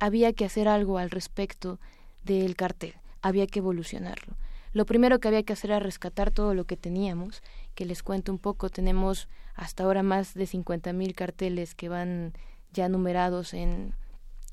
[0.03, 1.79] había que hacer algo al respecto
[2.25, 4.35] del cartel, había que evolucionarlo.
[4.73, 7.41] Lo primero que había que hacer era rescatar todo lo que teníamos,
[7.77, 12.33] que les cuento un poco, tenemos hasta ahora más de 50.000 carteles que van
[12.73, 13.95] ya numerados en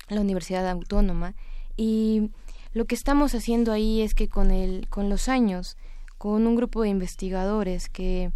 [0.08, 1.34] la Universidad Autónoma
[1.76, 2.30] y
[2.72, 5.76] lo que estamos haciendo ahí es que con el con los años,
[6.16, 8.30] con un grupo de investigadores que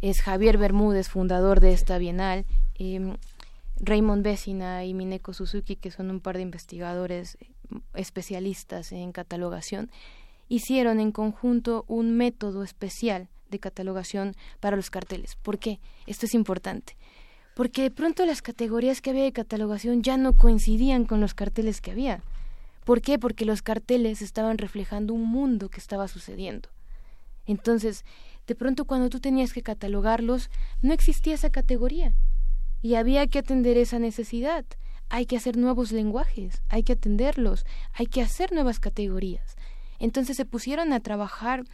[0.00, 2.46] es Javier Bermúdez, fundador de esta Bienal,
[2.78, 3.18] eh,
[3.82, 7.36] Raymond Bessina y Mineko Suzuki, que son un par de investigadores
[7.94, 9.90] especialistas en catalogación,
[10.48, 15.36] hicieron en conjunto un método especial de catalogación para los carteles.
[15.42, 15.80] ¿Por qué?
[16.06, 16.96] Esto es importante.
[17.56, 21.80] Porque de pronto las categorías que había de catalogación ya no coincidían con los carteles
[21.80, 22.22] que había.
[22.84, 23.18] ¿Por qué?
[23.18, 26.68] Porque los carteles estaban reflejando un mundo que estaba sucediendo.
[27.46, 28.04] Entonces,
[28.46, 30.50] de pronto cuando tú tenías que catalogarlos,
[30.82, 32.14] no existía esa categoría
[32.82, 34.64] y había que atender esa necesidad.
[35.08, 39.56] Hay que hacer nuevos lenguajes, hay que atenderlos, hay que hacer nuevas categorías.
[39.98, 41.64] Entonces se pusieron a trabajar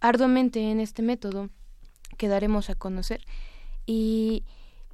[0.00, 1.50] arduamente en este método
[2.18, 3.20] que daremos a conocer
[3.86, 4.44] y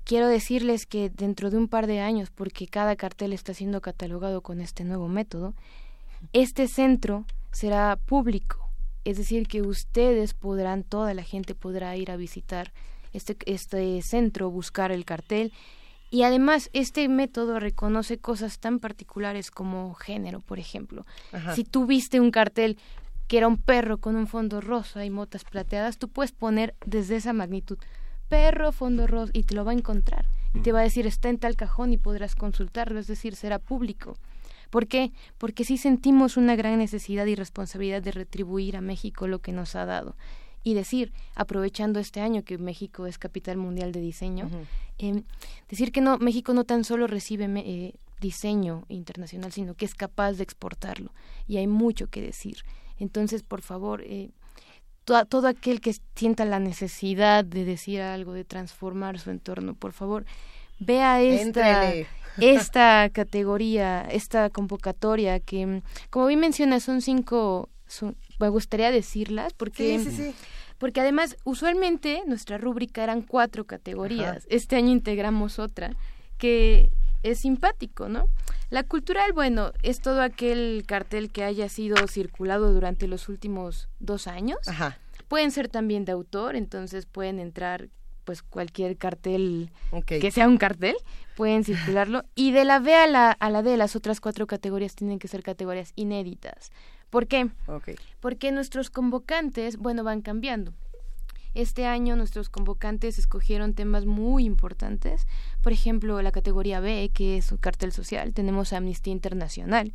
[0.05, 4.43] quiero decirles que dentro de un par de años, porque cada cartel está siendo catalogado
[4.43, 5.55] con este nuevo método,
[6.33, 8.69] este centro será público,
[9.05, 12.73] es decir, que ustedes podrán, toda la gente podrá ir a visitar
[13.13, 15.53] este, este centro, buscar el cartel.
[16.11, 21.07] Y además, este método reconoce cosas tan particulares como género, por ejemplo.
[21.55, 22.77] Si tú viste un cartel
[23.29, 27.17] que era un perro con un fondo rosa y motas plateadas, tú puedes poner desde
[27.17, 27.79] esa magnitud
[28.29, 30.27] perro, fondo rosa, y te lo va a encontrar.
[30.55, 33.59] Y te va a decir, está en tal cajón y podrás consultarlo, es decir, será
[33.59, 34.19] público.
[34.69, 35.13] ¿Por qué?
[35.37, 39.77] Porque sí sentimos una gran necesidad y responsabilidad de retribuir a México lo que nos
[39.77, 40.17] ha dado.
[40.65, 44.49] Y decir, aprovechando este año que México es capital mundial de diseño,
[44.99, 45.25] em,
[45.69, 50.35] decir que no, México no tan solo recibe eh, diseño internacional, sino que es capaz
[50.35, 51.13] de exportarlo.
[51.49, 52.59] Y hay mucho que decir.
[52.99, 54.31] Entonces, por favor, eh,
[55.05, 60.25] todo aquel que sienta la necesidad de decir algo, de transformar su entorno, por favor,
[60.79, 61.93] vea esta,
[62.39, 67.69] esta categoría, esta convocatoria que, como bien menciona, son cinco,
[68.39, 70.35] me gustaría decirlas porque...
[70.79, 74.45] Porque además, usualmente nuestra rúbrica eran cuatro categorías.
[74.51, 75.95] Este año integramos otra
[76.39, 76.91] que
[77.23, 78.27] es simpático, ¿no?
[78.69, 84.27] La cultural, bueno, es todo aquel cartel que haya sido circulado durante los últimos dos
[84.27, 84.59] años.
[85.29, 87.89] Pueden ser también de autor, entonces pueden entrar
[88.25, 89.71] pues cualquier cartel
[90.07, 90.97] que sea un cartel,
[91.37, 92.25] pueden circularlo.
[92.35, 95.29] Y de la B a la, a la D, las otras cuatro categorías tienen que
[95.29, 96.73] ser categorías inéditas.
[97.13, 97.51] ¿Por qué?
[98.21, 100.73] Porque nuestros convocantes, bueno, van cambiando.
[101.53, 105.27] Este año nuestros convocantes escogieron temas muy importantes.
[105.61, 109.93] Por ejemplo, la categoría B, que es un cartel social, tenemos a Amnistía Internacional,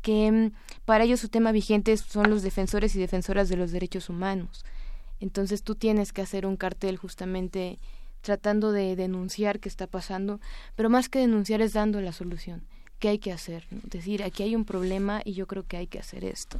[0.00, 0.52] que mm,
[0.84, 4.64] para ellos su tema vigente son los defensores y defensoras de los derechos humanos.
[5.18, 7.80] Entonces tú tienes que hacer un cartel justamente
[8.20, 10.38] tratando de denunciar qué está pasando,
[10.76, 12.62] pero más que denunciar es dando la solución.
[13.00, 13.64] ¿Qué hay que hacer?
[13.84, 16.58] Es decir, aquí hay un problema y yo creo que hay que hacer esto.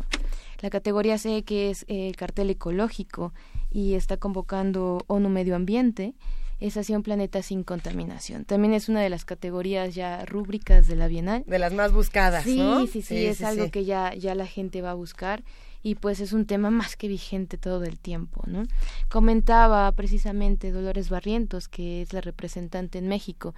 [0.60, 3.34] La categoría C, que es el cartel ecológico
[3.70, 6.14] y está convocando ONU Medio Ambiente,
[6.58, 8.46] es hacia un planeta sin contaminación.
[8.46, 11.44] También es una de las categorías ya rúbricas de la Bienal.
[11.46, 12.80] De las más buscadas, sí, ¿no?
[12.80, 15.42] Sí, sí, sí, es algo que ya, ya la gente va a buscar
[15.82, 18.64] y pues es un tema más que vigente todo el tiempo, ¿no?
[19.10, 23.54] Comentaba precisamente Dolores Barrientos, que es la representante en México,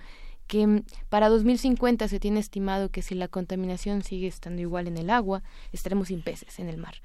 [0.53, 4.99] que mm, para 2050 se tiene estimado que si la contaminación sigue estando igual en
[4.99, 6.97] el agua, estaremos sin peces en el mar.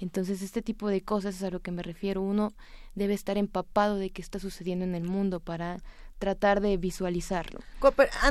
[0.00, 2.20] Entonces, este tipo de cosas es a lo que me refiero.
[2.20, 2.52] Uno
[2.96, 5.78] debe estar empapado de qué está sucediendo en el mundo para
[6.18, 7.60] tratar de visualizarlo.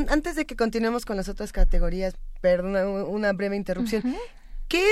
[0.09, 2.75] Antes de que continuemos con las otras categorías, perdón,
[3.07, 4.03] una breve interrupción.
[4.67, 4.83] ¿Qué,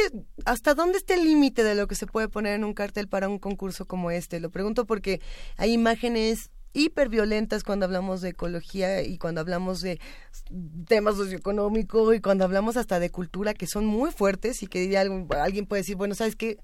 [0.45, 3.27] ¿Hasta dónde está el límite de lo que se puede poner en un cartel para
[3.27, 4.39] un concurso como este?
[4.39, 5.19] Lo pregunto porque
[5.57, 9.99] hay imágenes hiperviolentas cuando hablamos de ecología y cuando hablamos de
[10.87, 15.01] temas socioeconómicos y cuando hablamos hasta de cultura que son muy fuertes y que diría
[15.01, 16.57] alguien puede decir, bueno, ¿sabes qué?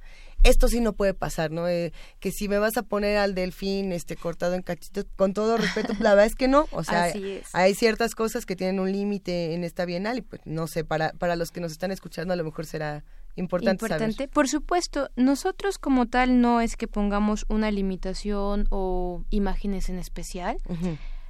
[0.43, 1.67] Esto sí no puede pasar, ¿no?
[1.67, 5.57] Eh, que si me vas a poner al delfín este cortado en cachitos, con todo
[5.57, 6.67] respeto, la verdad es que no.
[6.71, 7.11] O sea,
[7.53, 11.11] hay ciertas cosas que tienen un límite en esta bienal y pues no sé, para,
[11.13, 13.03] para los que nos están escuchando a lo mejor será
[13.39, 13.85] Importante.
[13.85, 14.27] Importante.
[14.27, 20.57] Por supuesto, nosotros como tal no es que pongamos una limitación o imágenes en especial.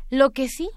[0.09, 0.69] Lo que sí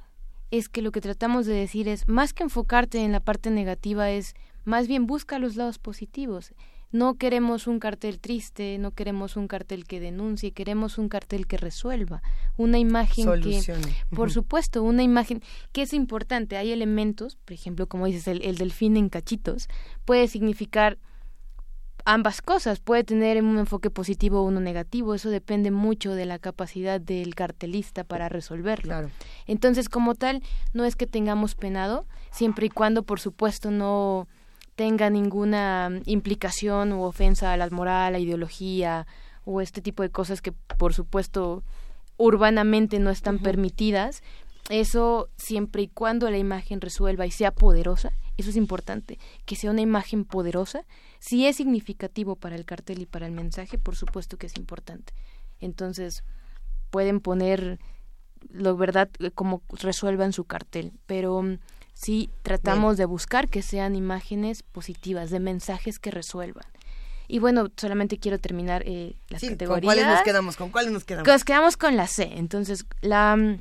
[0.51, 4.11] es que lo que tratamos de decir es, más que enfocarte en la parte negativa,
[4.11, 6.53] es más bien busca los lados positivos.
[6.91, 11.57] No queremos un cartel triste, no queremos un cartel que denuncie, queremos un cartel que
[11.57, 12.23] resuelva,
[12.59, 13.63] una imagen que,
[14.15, 15.41] por supuesto, una imagen
[15.73, 16.59] que es importante.
[16.59, 19.69] Hay elementos, por ejemplo, como dices, el, el delfín en cachitos,
[20.05, 20.99] puede significar
[22.05, 22.81] ambas cosas.
[22.81, 25.15] Puede tener un enfoque positivo o uno negativo.
[25.15, 29.11] Eso depende mucho de la capacidad del cartelista para resolverlo.
[29.47, 34.29] Entonces, como tal, no es que tengamos penado, siempre y cuando, por supuesto, no
[34.75, 39.07] tenga ninguna implicación u ofensa a la moral, a la ideología
[39.45, 41.63] o este tipo de cosas que, por supuesto,
[42.17, 44.23] urbanamente no están permitidas.
[44.71, 49.71] Eso siempre y cuando la imagen resuelva y sea poderosa, eso es importante, que sea
[49.71, 50.85] una imagen poderosa
[51.19, 55.15] si es significativo para el cartel y para el mensaje, por supuesto que es importante.
[55.61, 56.25] Entonces,
[56.91, 57.79] pueden poner
[58.51, 61.59] lo verdad eh, como resuelvan su cartel, pero mm,
[61.95, 66.67] sí tratamos de buscar que sean imágenes positivas, de mensajes que resuelvan.
[67.29, 69.95] Y bueno, solamente quiero terminar eh, las Sí, categorías.
[69.95, 70.57] ¿Con cuáles nos quedamos?
[70.57, 71.27] ¿Con cuáles nos quedamos?
[71.27, 72.31] Nos quedamos con la C.
[72.35, 73.61] Entonces, la, mm,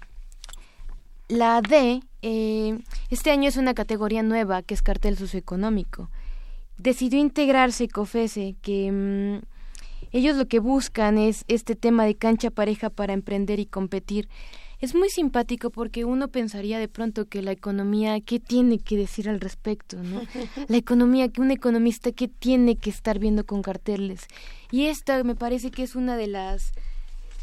[1.29, 6.09] la D, eh, este año es una categoría nueva que es cartel socioeconómico.
[6.77, 9.41] Decidió integrarse COFESE, que mm,
[10.11, 14.27] ellos lo que buscan es este tema de cancha pareja para emprender y competir.
[14.81, 19.29] Es muy simpático porque uno pensaría de pronto que la economía, ¿qué tiene que decir
[19.29, 20.01] al respecto?
[20.01, 20.21] ¿no?
[20.67, 24.25] La economía, que un economista, ¿qué tiene que estar viendo con carteles?
[24.71, 26.71] Y esta me parece que es una de las,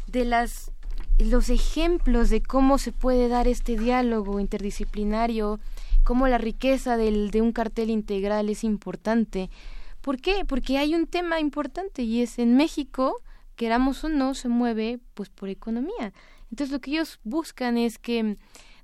[0.07, 0.71] de las,
[1.19, 5.59] los ejemplos de cómo se puede dar este diálogo interdisciplinario,
[6.03, 9.49] cómo la riqueza del, de un cartel integral es importante.
[10.01, 10.45] ¿Por qué?
[10.45, 13.21] Porque hay un tema importante y es en México,
[13.55, 16.13] queramos o no, se mueve pues por economía.
[16.49, 18.37] Entonces lo que ellos buscan es que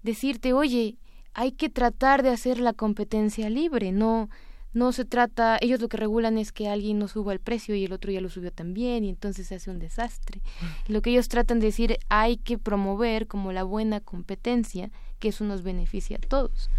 [0.04, 0.98] decirte, oye,
[1.34, 4.30] hay que tratar de hacer la competencia libre, no
[4.76, 7.86] no se trata, ellos lo que regulan es que alguien no suba el precio y
[7.86, 10.42] el otro ya lo subió también y entonces se hace un desastre.
[10.88, 15.46] Lo que ellos tratan de decir, hay que promover como la buena competencia, que eso
[15.46, 16.70] nos beneficia a todos.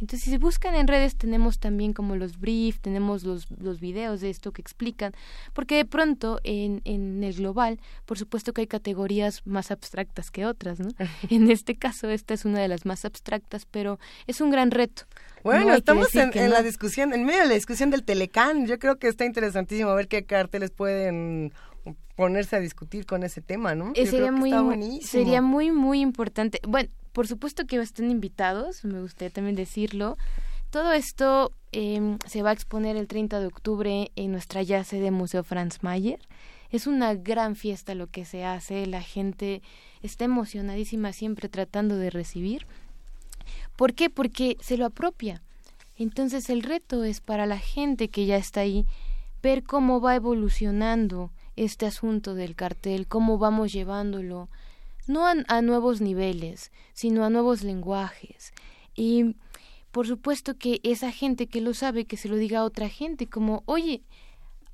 [0.00, 4.30] Entonces, si buscan en redes, tenemos también como los briefs, tenemos los, los videos de
[4.30, 5.12] esto que explican,
[5.52, 10.46] porque de pronto en, en el global, por supuesto que hay categorías más abstractas que
[10.46, 10.88] otras, ¿no?
[11.30, 15.04] en este caso, esta es una de las más abstractas, pero es un gran reto.
[15.42, 16.54] Bueno, No estamos en, que en no.
[16.54, 18.66] la discusión, en medio de la discusión del Telecán.
[18.66, 21.52] Yo creo que está interesantísimo ver qué carteles pueden
[22.16, 23.92] ponerse a discutir con ese tema, ¿no?
[23.94, 29.30] Eh, sería muy sería muy muy importante bueno por supuesto que están invitados me gustaría
[29.30, 30.18] también decirlo.
[30.68, 35.10] Todo esto eh, se va a exponer el 30 de octubre en nuestra ya sede
[35.10, 36.18] Museo Franz Mayer.
[36.70, 39.62] Es una gran fiesta lo que se hace la gente
[40.02, 42.66] está emocionadísima siempre tratando de recibir.
[43.76, 44.10] ¿por qué?
[44.10, 45.40] porque se lo apropia.
[45.96, 48.84] Entonces el reto es para la gente que ya está ahí
[49.42, 54.50] ver cómo va evolucionando este asunto del cartel, cómo vamos llevándolo,
[55.08, 58.52] no a, a nuevos niveles, sino a nuevos lenguajes.
[58.94, 59.36] Y
[59.90, 63.26] por supuesto que esa gente que lo sabe, que se lo diga a otra gente,
[63.26, 64.02] como, oye,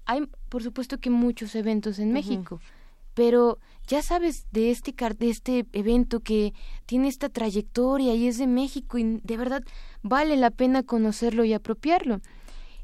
[0.04, 2.60] hay por supuesto que muchos eventos en México,
[3.14, 6.54] pero ya sabes de este de este evento que
[6.86, 9.62] tiene esta trayectoria y es de México y de verdad
[10.02, 12.20] vale la pena conocerlo y apropiarlo.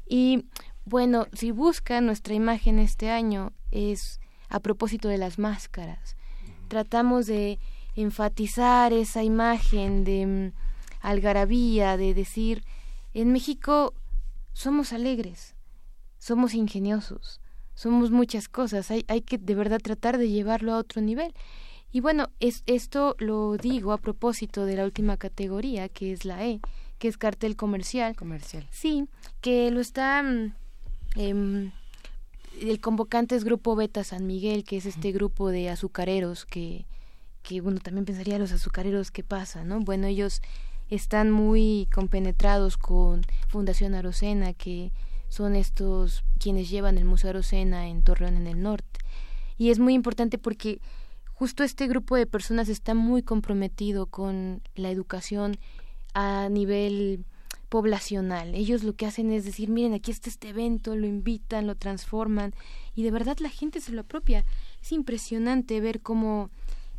[0.07, 0.45] Y
[0.85, 4.19] bueno, si busca nuestra imagen este año es
[4.49, 6.15] a propósito de las máscaras.
[6.69, 7.59] Tratamos de
[7.95, 10.51] enfatizar esa imagen de mm,
[11.01, 12.63] algarabía, de decir,
[13.13, 13.93] en México
[14.53, 15.55] somos alegres,
[16.17, 17.41] somos ingeniosos,
[17.73, 21.33] somos muchas cosas, hay, hay que de verdad tratar de llevarlo a otro nivel.
[21.91, 26.45] Y bueno, es, esto lo digo a propósito de la última categoría, que es la
[26.45, 26.61] E,
[26.99, 28.15] que es cartel comercial.
[28.15, 28.67] Comercial.
[28.71, 29.07] Sí,
[29.41, 30.23] que lo está...
[31.15, 31.71] em,
[32.61, 36.85] el convocante es Grupo Beta San Miguel, que es este grupo de azucareros que,
[37.43, 39.79] que uno también pensaría los azucareros qué pasa, ¿no?
[39.79, 40.41] Bueno, ellos
[40.89, 44.91] están muy compenetrados con Fundación Arocena, que
[45.29, 48.99] son estos quienes llevan el Museo Arocena en Torreón en el norte.
[49.57, 50.81] Y es muy importante porque
[51.33, 55.57] justo este grupo de personas está muy comprometido con la educación
[56.13, 57.25] a nivel
[57.69, 58.55] poblacional.
[58.55, 62.53] Ellos lo que hacen es decir, miren, aquí está este evento, lo invitan, lo transforman
[62.95, 64.43] y de verdad la gente se lo apropia.
[64.81, 66.49] Es impresionante ver cómo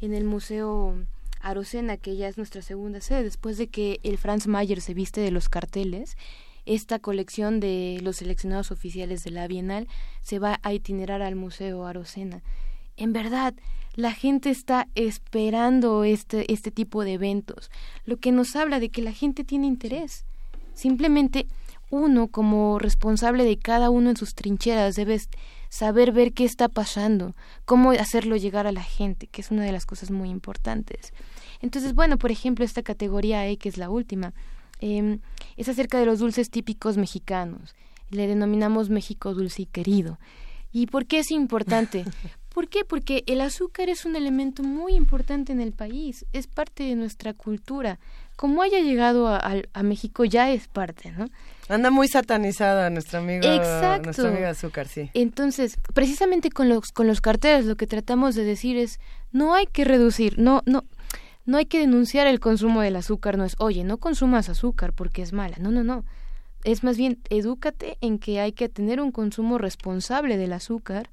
[0.01, 0.97] en el Museo
[1.41, 5.21] Arocena, que ya es nuestra segunda sede, después de que el Franz Mayer se viste
[5.21, 6.17] de los carteles,
[6.67, 9.89] esta colección de los seleccionados oficiales de la Bienal
[10.23, 12.43] se va a itinerar al Museo Arocena.
[12.97, 13.55] En verdad,
[13.95, 17.71] la gente está esperando este, este tipo de eventos,
[18.05, 20.27] lo que nos habla de que la gente tiene interés.
[20.81, 21.47] Simplemente
[21.91, 25.21] uno, como responsable de cada uno en sus trincheras, debe
[25.69, 27.35] saber ver qué está pasando,
[27.67, 31.13] cómo hacerlo llegar a la gente, que es una de las cosas muy importantes.
[31.61, 34.33] Entonces, bueno, por ejemplo, esta categoría E, que es la última,
[34.81, 35.19] eh,
[35.59, 37.75] es acerca de los dulces típicos mexicanos.
[38.09, 40.19] Le denominamos México dulce y querido.
[40.73, 42.07] ¿Y por qué es importante?
[42.55, 42.87] ¿Por qué?
[42.87, 47.35] Porque el azúcar es un elemento muy importante en el país, es parte de nuestra
[47.35, 48.01] cultura.
[48.41, 51.27] Como haya llegado a, a- a México ya es parte, ¿no?
[51.69, 54.05] Anda muy satanizada nuestra amiga, Exacto.
[54.05, 55.11] nuestra amiga Azúcar, sí.
[55.13, 58.99] Entonces, precisamente con los con los carteles lo que tratamos de decir es
[59.31, 60.85] no hay que reducir, no no
[61.45, 65.21] no hay que denunciar el consumo del azúcar, no es, oye, no consumas azúcar porque
[65.21, 65.57] es mala.
[65.61, 66.05] No, no, no.
[66.63, 71.09] Es más bien, edúcate en que hay que tener un consumo responsable del azúcar,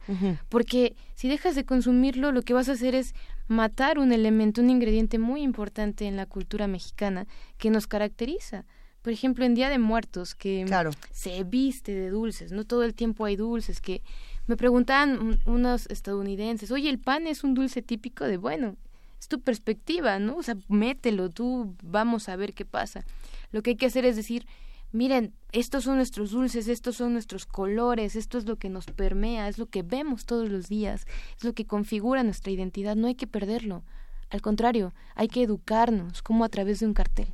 [0.49, 3.13] porque si dejas de consumirlo, lo que vas a hacer es
[3.47, 7.27] matar un elemento, un ingrediente muy importante en la cultura mexicana
[7.57, 8.65] que nos caracteriza.
[9.01, 10.65] Por ejemplo, en Día de Muertos, que
[11.11, 14.01] se viste de dulces, no todo el tiempo hay dulces, que
[14.47, 18.77] Me preguntaban unos estadounidenses, oye, ¿el pan es un dulce típico de, bueno,
[19.19, 20.37] es tu perspectiva, ¿no?
[20.37, 23.03] O sea, mételo, tú vamos a ver qué pasa.
[23.51, 24.45] Lo que hay que hacer es decir,
[24.91, 29.47] miren, estos son nuestros dulces, estos son nuestros colores, esto es lo que nos permea,
[29.47, 31.05] es lo que vemos todos los días,
[31.37, 33.83] es lo que configura nuestra identidad, no hay que perderlo.
[34.29, 37.33] Al contrario, hay que educarnos, como a través de un cartel.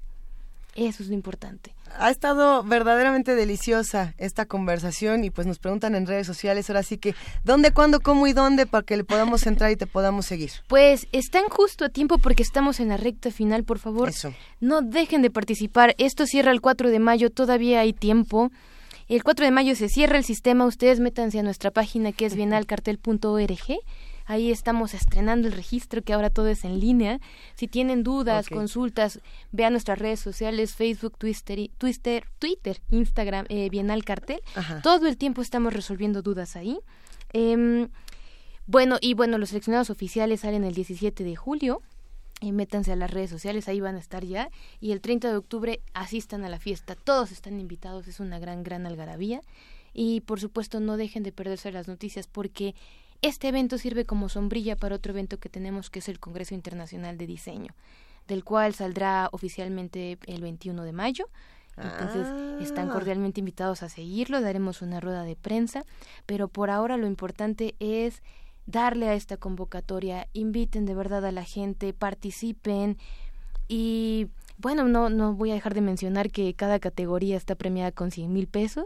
[0.75, 1.75] Eso es lo importante.
[1.99, 6.97] Ha estado verdaderamente deliciosa esta conversación y pues nos preguntan en redes sociales ahora sí
[6.97, 10.49] que dónde, cuándo, cómo y dónde para que le podamos entrar y te podamos seguir.
[10.67, 14.11] Pues están justo a tiempo porque estamos en la recta final, por favor.
[14.59, 15.93] No dejen de participar.
[15.99, 18.51] Esto cierra el 4 de mayo, todavía hay tiempo.
[19.07, 22.35] El 4 de mayo se cierra el sistema, ustedes métanse a nuestra página que es
[22.35, 23.79] bienalcartel.org
[24.25, 27.19] Ahí estamos estrenando el registro, que ahora todo es en línea.
[27.55, 29.19] Si tienen dudas, consultas,
[29.51, 34.41] vean nuestras redes sociales, Facebook, Twitter, Twitter, Twitter Instagram, eh, Bienal Cartel.
[34.81, 36.79] Todo el tiempo estamos resolviendo dudas ahí.
[37.33, 37.89] Em,
[38.65, 41.81] bueno, y bueno, los seleccionados oficiales salen el 17 de julio.
[42.39, 44.49] Y métanse a las redes sociales, ahí van a estar ya.
[44.81, 46.95] Y el 30 de octubre asistan a la fiesta.
[46.95, 49.41] Todos están invitados, es una gran, gran algarabía.
[49.93, 52.75] Y por supuesto no dejen de perderse las noticias porque
[53.23, 57.17] este evento sirve como sombrilla para otro evento que tenemos que es el Congreso Internacional
[57.17, 57.73] de Diseño,
[58.27, 61.29] del cual saldrá oficialmente el 21 de mayo.
[61.77, 62.27] Entonces
[62.61, 62.93] están ah.
[62.93, 65.85] cordialmente invitados a seguirlo, daremos una rueda de prensa,
[66.27, 68.21] pero por ahora lo importante es
[68.65, 72.97] darle a esta convocatoria, inviten de verdad a la gente, participen
[73.67, 74.27] y
[74.57, 78.32] bueno, no, no voy a dejar de mencionar que cada categoría está premiada con 100
[78.32, 78.85] mil pesos.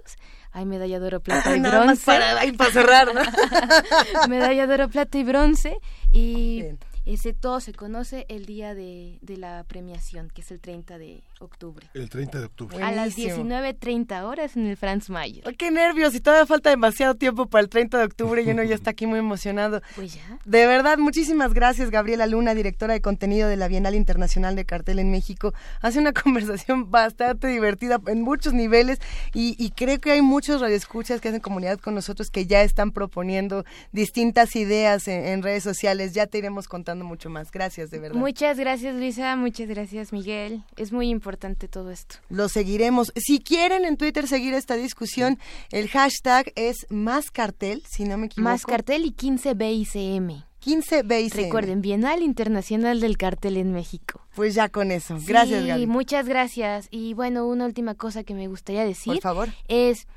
[0.52, 2.06] Hay medalla de oro, plata y bronce.
[2.06, 3.22] para, para cerrar, ¿no?
[4.30, 5.78] medalla de oro, plata y bronce.
[6.12, 6.64] Y
[7.06, 11.24] ese todo se conoce el día de, de, la premiación, que es el 30 de
[11.40, 11.88] octubre.
[11.94, 12.84] El 30 de octubre.
[12.84, 15.44] A las 19.30 horas en el Franz Mayer.
[15.56, 16.16] ¡Qué nervios!
[16.16, 19.06] Y todavía falta demasiado tiempo para el 30 de octubre y uno ya está aquí
[19.06, 19.82] muy emocionado.
[19.96, 20.40] Pues ya.
[20.46, 25.00] De verdad, muchísimas gracias, Gabriela Luna, directora de contenido de la Bienal Internacional de Cartel
[25.00, 25.54] en México.
[25.82, 29.00] Hace una conversación bastante divertida en muchos niveles
[29.34, 32.92] y, y creo que hay muchos radioescuchas que hacen comunidad con nosotros que ya están
[32.92, 36.14] proponiendo distintas ideas en, en redes sociales.
[36.14, 37.52] Ya te iremos contando mucho más.
[37.52, 38.18] Gracias, de verdad.
[38.18, 39.36] Muchas gracias, Luisa.
[39.36, 40.64] Muchas gracias, Miguel.
[40.76, 42.16] Es muy importante todo esto.
[42.30, 43.12] Lo seguiremos.
[43.18, 45.38] Si quieren en Twitter seguir esta discusión,
[45.72, 48.50] el hashtag es más cartel, si no me equivoco.
[48.50, 50.46] Más cartel y 15BICM.
[50.64, 51.34] 15BICM.
[51.34, 54.22] Recuerden, Bienal Internacional del Cartel en México.
[54.36, 55.18] Pues ya con eso.
[55.26, 56.88] Gracias, sí, muchas gracias.
[56.92, 59.14] Y bueno, una última cosa que me gustaría decir.
[59.14, 59.50] Por favor.
[59.68, 60.08] Es,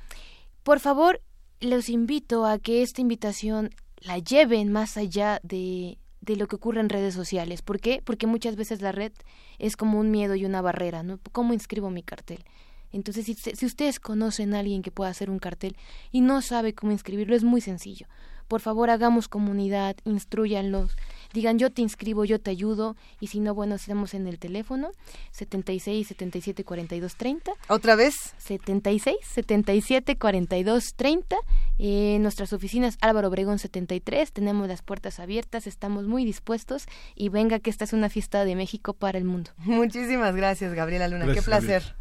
[0.63, 1.21] por favor,
[1.61, 6.81] los invito a que esta invitación la lleven más allá de de lo que ocurre
[6.81, 7.63] en redes sociales.
[7.63, 8.03] ¿Por qué?
[8.05, 9.13] Porque muchas veces la red
[9.59, 11.19] es como un miedo y una barrera, ¿no?
[11.33, 12.45] ¿Cómo inscribo mi cartel?
[12.93, 15.77] Entonces, si, si ustedes conocen a alguien que pueda hacer un cartel
[16.11, 18.07] y no sabe cómo inscribirlo, es muy sencillo.
[18.49, 20.97] Por favor, hagamos comunidad, instruyanlos,
[21.33, 24.91] digan yo te inscribo, yo te ayudo, y si no, bueno, estamos en el teléfono
[25.33, 27.53] 76 77 42 30.
[27.69, 28.15] ¿Otra vez?
[28.39, 31.37] 76 77 42 30.
[31.79, 37.59] En nuestras oficinas Álvaro Obregón 73, tenemos las puertas abiertas, estamos muy dispuestos y venga
[37.59, 39.51] que esta es una fiesta de México para el mundo.
[39.59, 41.97] Muchísimas gracias, Gabriela Luna, qué placer.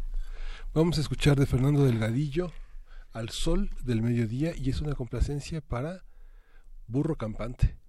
[0.72, 2.52] Vamos a escuchar de Fernando Delgadillo
[3.12, 6.04] al sol del mediodía y es una complacencia para
[6.86, 7.79] Burro Campante.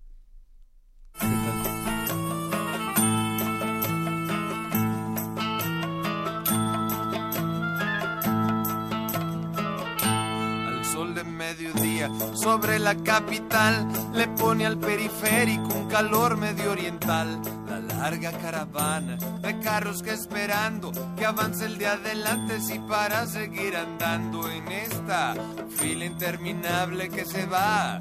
[10.68, 17.42] Al sol de mediodía sobre la capital le pone al periférico un calor medio oriental.
[17.68, 23.76] La larga caravana de carros que esperando que avance el de adelante si para seguir
[23.78, 25.36] andando en esta
[25.78, 27.98] fila interminable que se va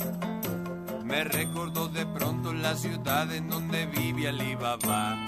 [1.10, 5.18] me recordó de pronto la ciudad en donde vive Alibaba.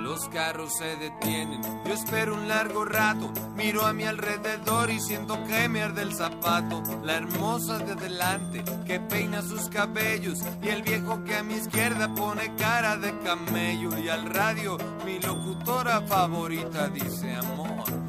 [0.00, 5.42] Los carros se detienen, yo espero un largo rato, miro a mi alrededor y siento
[5.44, 6.82] que me arde el zapato.
[7.02, 12.14] La hermosa de adelante que peina sus cabellos y el viejo que a mi izquierda
[12.14, 18.03] pone cara de camello y al radio mi locutora favorita dice amor,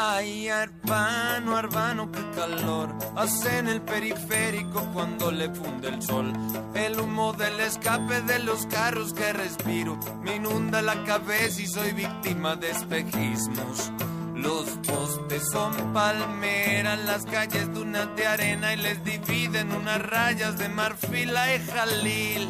[0.00, 6.32] Ay, Arbano, Arbano, qué calor hace en el periférico cuando le funde el sol.
[6.74, 11.90] El humo del escape de los carros que respiro me inunda la cabeza y soy
[11.90, 13.90] víctima de espejismos.
[14.36, 20.68] Los postes son palmeras, las calles dunas de arena y les dividen unas rayas de
[20.68, 22.48] marfil a Jalil.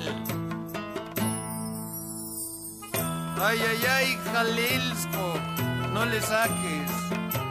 [3.40, 5.34] Ay, ay, ay, Jalilsco,
[5.94, 6.87] no le saques.
[7.10, 7.47] Bye.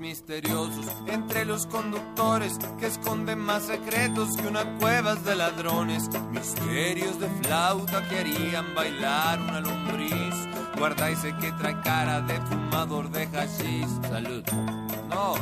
[0.00, 6.08] Misteriosos entre los conductores que esconden más secretos que una cuevas de ladrones.
[6.30, 10.34] Misterios de flauta que harían bailar una lombriz.
[10.78, 14.08] Guarda ese que trae cara de fumador de hashish.
[14.08, 14.42] Salud.
[15.10, 15.34] No,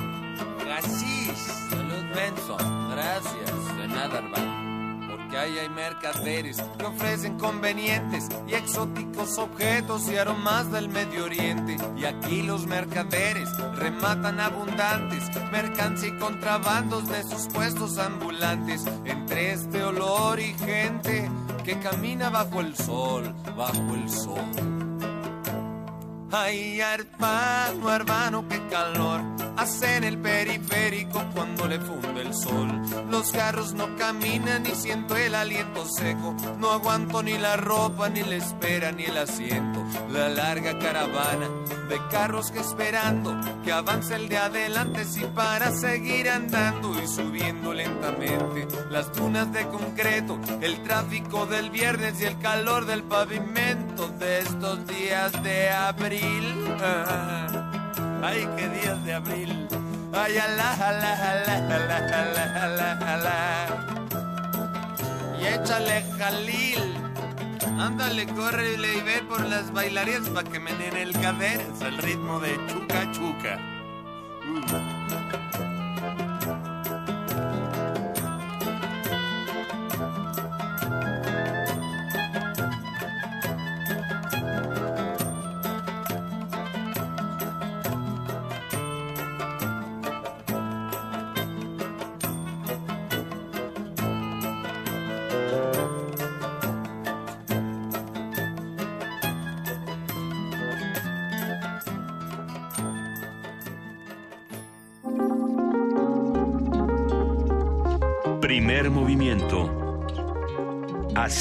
[0.64, 1.36] hashish.
[1.70, 2.90] Salud, Benson.
[2.90, 3.76] Gracias.
[3.76, 4.53] De nada, hermano
[5.34, 11.76] porque ahí hay mercaderes que ofrecen convenientes y exóticos objetos y aromas del Medio Oriente.
[11.96, 18.84] Y aquí los mercaderes rematan abundantes mercancía y contrabandos de sus puestos ambulantes.
[19.04, 21.28] Entre este olor y gente
[21.64, 24.83] que camina bajo el sol, bajo el sol.
[26.36, 29.20] Ay, hermano, hermano, qué calor
[29.56, 32.68] hace en el periférico cuando le funde el sol.
[33.08, 36.34] Los carros no caminan y siento el aliento seco.
[36.58, 39.84] No aguanto ni la ropa, ni la espera, ni el asiento.
[40.10, 41.48] La larga caravana
[41.88, 47.72] de carros que esperando que avance el de adelante, sí para seguir andando y subiendo
[47.72, 48.66] lentamente.
[48.90, 54.86] Las dunas de concreto, el tráfico del viernes y el calor del pavimento de estos
[54.86, 56.23] días de abril.
[58.22, 59.68] Ay, qué días de abril.
[60.12, 63.86] Ay, alá, alá, alá, alá, alá, alá, alá.
[65.40, 66.96] Y échale Jalil.
[67.78, 72.40] Ándale, corre y ve por las bailarías para que me den el caderas al ritmo
[72.40, 73.58] de chuca chuca.
[74.40, 75.43] Primer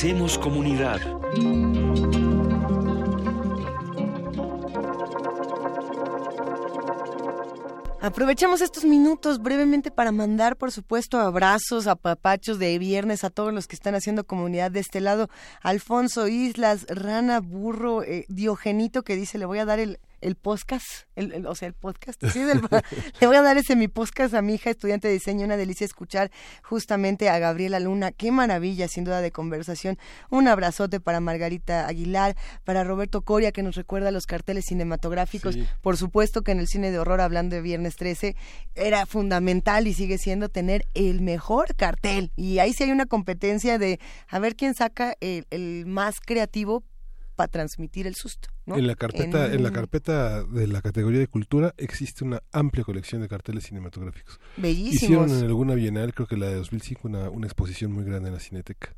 [0.04, 1.00] Hacemos comunidad.
[8.02, 13.54] Aprovechamos estos minutos brevemente para mandar, por supuesto, abrazos, a papachos de viernes a todos
[13.54, 15.30] los que están haciendo comunidad de este lado.
[15.62, 20.86] Alfonso Islas, Rana Burro, eh, Diogenito que dice, le voy a dar el, el podcast,
[21.16, 22.62] el, o sea, el podcast, sí, del,
[23.22, 25.86] le voy a dar ese mi podcast a mi hija estudiante de diseño, una delicia
[25.86, 26.32] escuchar
[26.64, 29.98] justamente a Gabriela Luna, qué maravilla, sin duda de conversación,
[30.30, 35.68] un abrazote para Margarita Aguilar, para Roberto Coria, que nos recuerda los carteles cinematográficos, Sí.
[35.82, 38.36] por supuesto que en el cine de horror, hablando de Viernes 13,
[38.76, 43.78] era fundamental y sigue siendo tener el mejor cartel, y ahí sí hay una competencia
[43.78, 46.84] de a ver quién saca el, el más creativo
[47.36, 48.50] para transmitir el susto.
[48.66, 48.78] ¿no?
[48.78, 49.64] En la carpeta, en...
[49.64, 54.40] la carpeta de la categoría de cultura existe una amplia colección de carteles cinematográficos.
[54.58, 54.94] Bellísimos.
[54.94, 58.36] Hicieron en alguna bienal, creo que la de 2005, una, una exposición muy grande en
[58.36, 58.96] la Cineteca.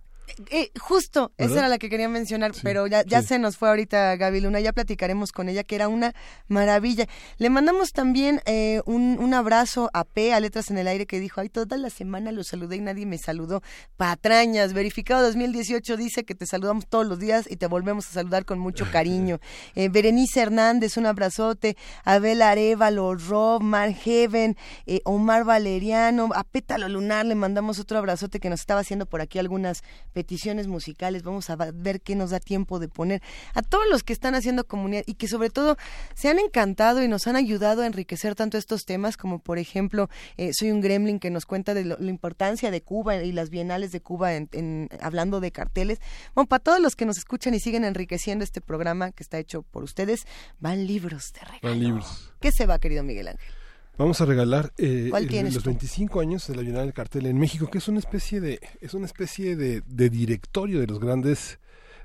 [0.49, 3.29] Eh, justo, esa era la que quería mencionar, pero ya, ya sí.
[3.29, 6.13] se nos fue ahorita Gaby Luna, ya platicaremos con ella, que era una
[6.47, 7.07] maravilla.
[7.37, 11.19] Le mandamos también eh, un, un abrazo a P, a Letras en el Aire, que
[11.19, 13.61] dijo, ay, toda la semana lo saludé y nadie me saludó.
[13.97, 18.45] Patrañas, verificado 2018 dice que te saludamos todos los días y te volvemos a saludar
[18.45, 19.39] con mucho cariño.
[19.75, 21.77] Eh, Berenice Hernández, un abrazote.
[22.03, 28.39] Abel Arevalo, Rob, Mar Heaven, eh, Omar Valeriano, a Pétalo Lunar le mandamos otro abrazote
[28.39, 29.83] que nos estaba haciendo por aquí algunas
[30.15, 31.23] peticiones musicales.
[31.23, 33.21] Vamos a ver qué nos da tiempo de poner.
[33.53, 35.75] A todos los que están haciendo comunidad y que sobre todo
[36.15, 40.09] se han encantado y nos han ayudado a enriquecer tanto estos temas como por ejemplo
[40.37, 43.49] eh, Soy un gremlin que nos cuenta de lo- la importancia de Cuba y las
[43.49, 45.99] bienales de Cuba en, en- hablando de carteles.
[46.33, 49.63] Bueno, para todos los que nos escuchan y siguen enriqueciendo este programa que está hecho
[49.63, 50.21] por ustedes,
[50.59, 51.59] van libros de regalo.
[51.63, 52.31] Van libros.
[52.39, 53.53] ¿Qué se va, querido Miguel Ángel?
[53.97, 55.69] Vamos a regalar eh, ¿Cuál el- tienes los tú?
[55.69, 58.93] 25 años de la Bienal del Cartel en México, que es una especie de es
[58.93, 61.59] una especie de, de directorio de los grandes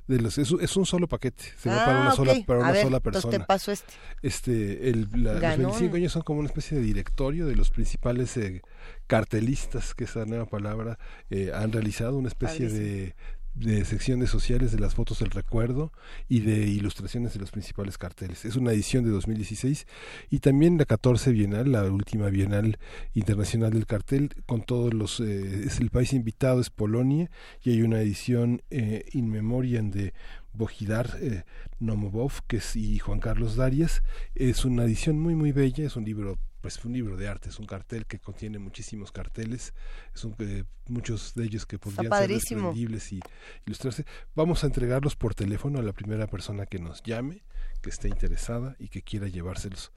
[0.07, 2.45] de los es, un- es un solo paquete, se va Ah, para una sola ok.
[2.47, 3.39] para una ver, sola persona.
[3.39, 3.93] te paso este.
[4.23, 5.59] Este el, la- los Ganón.
[5.71, 8.63] 25 años son como una especie de directorio de los principales eh,
[9.07, 10.99] cartelistas, que es la nueva palabra,
[11.31, 13.15] eh, han realizado una especie de
[13.55, 15.93] de secciones sociales de las fotos del recuerdo
[16.29, 18.45] y de ilustraciones de los principales carteles.
[18.45, 19.87] Es una edición de 2016
[20.31, 22.79] y también la 14 Bienal, la última Bienal
[23.15, 25.21] Internacional del Cartel, con todos los...
[25.21, 27.31] eh, es el país invitado, es Polonia,
[27.63, 30.15] y hay una edición eh, in memoriam de
[30.53, 31.45] Bojidar eh,
[31.79, 34.03] Nomobov que es, y Juan Carlos Darias.
[34.35, 37.59] Es una edición muy, muy bella, es un libro pues un libro de arte, es
[37.59, 39.73] un cartel que contiene muchísimos carteles,
[40.15, 43.21] es un, eh, muchos de ellos que podrían ser desprendibles y
[43.67, 44.05] ilustrarse.
[44.35, 47.43] Vamos a entregarlos por teléfono a la primera persona que nos llame,
[47.81, 49.93] que esté interesada y que quiera llevárselos.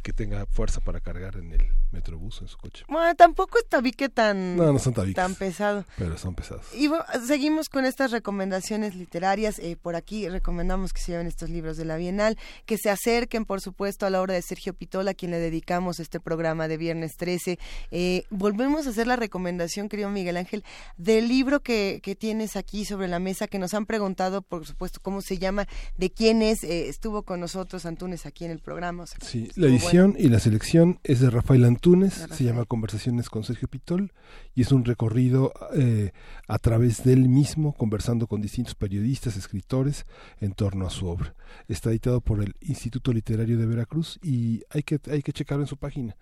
[0.00, 2.84] Que tenga fuerza para cargar en el metrobús, en su coche.
[2.88, 5.16] Bueno, tampoco es tabique tan, No, no son tabiques.
[5.16, 5.84] tan pesado.
[5.98, 6.66] Pero son pesados.
[6.74, 9.58] Y bueno, seguimos con estas recomendaciones literarias.
[9.58, 13.44] Eh, por aquí recomendamos que se lleven estos libros de la Bienal, que se acerquen,
[13.44, 16.76] por supuesto, a la obra de Sergio Pitola, a quien le dedicamos este programa de
[16.76, 17.58] Viernes 13.
[17.90, 20.64] Eh, volvemos a hacer la recomendación, querido Miguel Ángel,
[20.96, 25.00] del libro que, que tienes aquí sobre la mesa, que nos han preguntado, por supuesto,
[25.02, 26.62] cómo se llama, de quién es.
[26.64, 29.02] Eh, estuvo con nosotros Antunes aquí en el programa.
[29.02, 30.14] o sea, Sí, la edición bueno.
[30.18, 32.38] y la selección es de Rafael Antunes, De Rafael.
[32.38, 34.12] se llama Conversaciones con Sergio Pitol
[34.54, 36.12] y es un recorrido eh,
[36.48, 40.06] a través de él mismo, conversando con distintos periodistas, escritores
[40.40, 41.34] en torno a su obra.
[41.68, 45.68] Está editado por el Instituto Literario de Veracruz y hay que, hay que checarlo en
[45.68, 46.16] su página.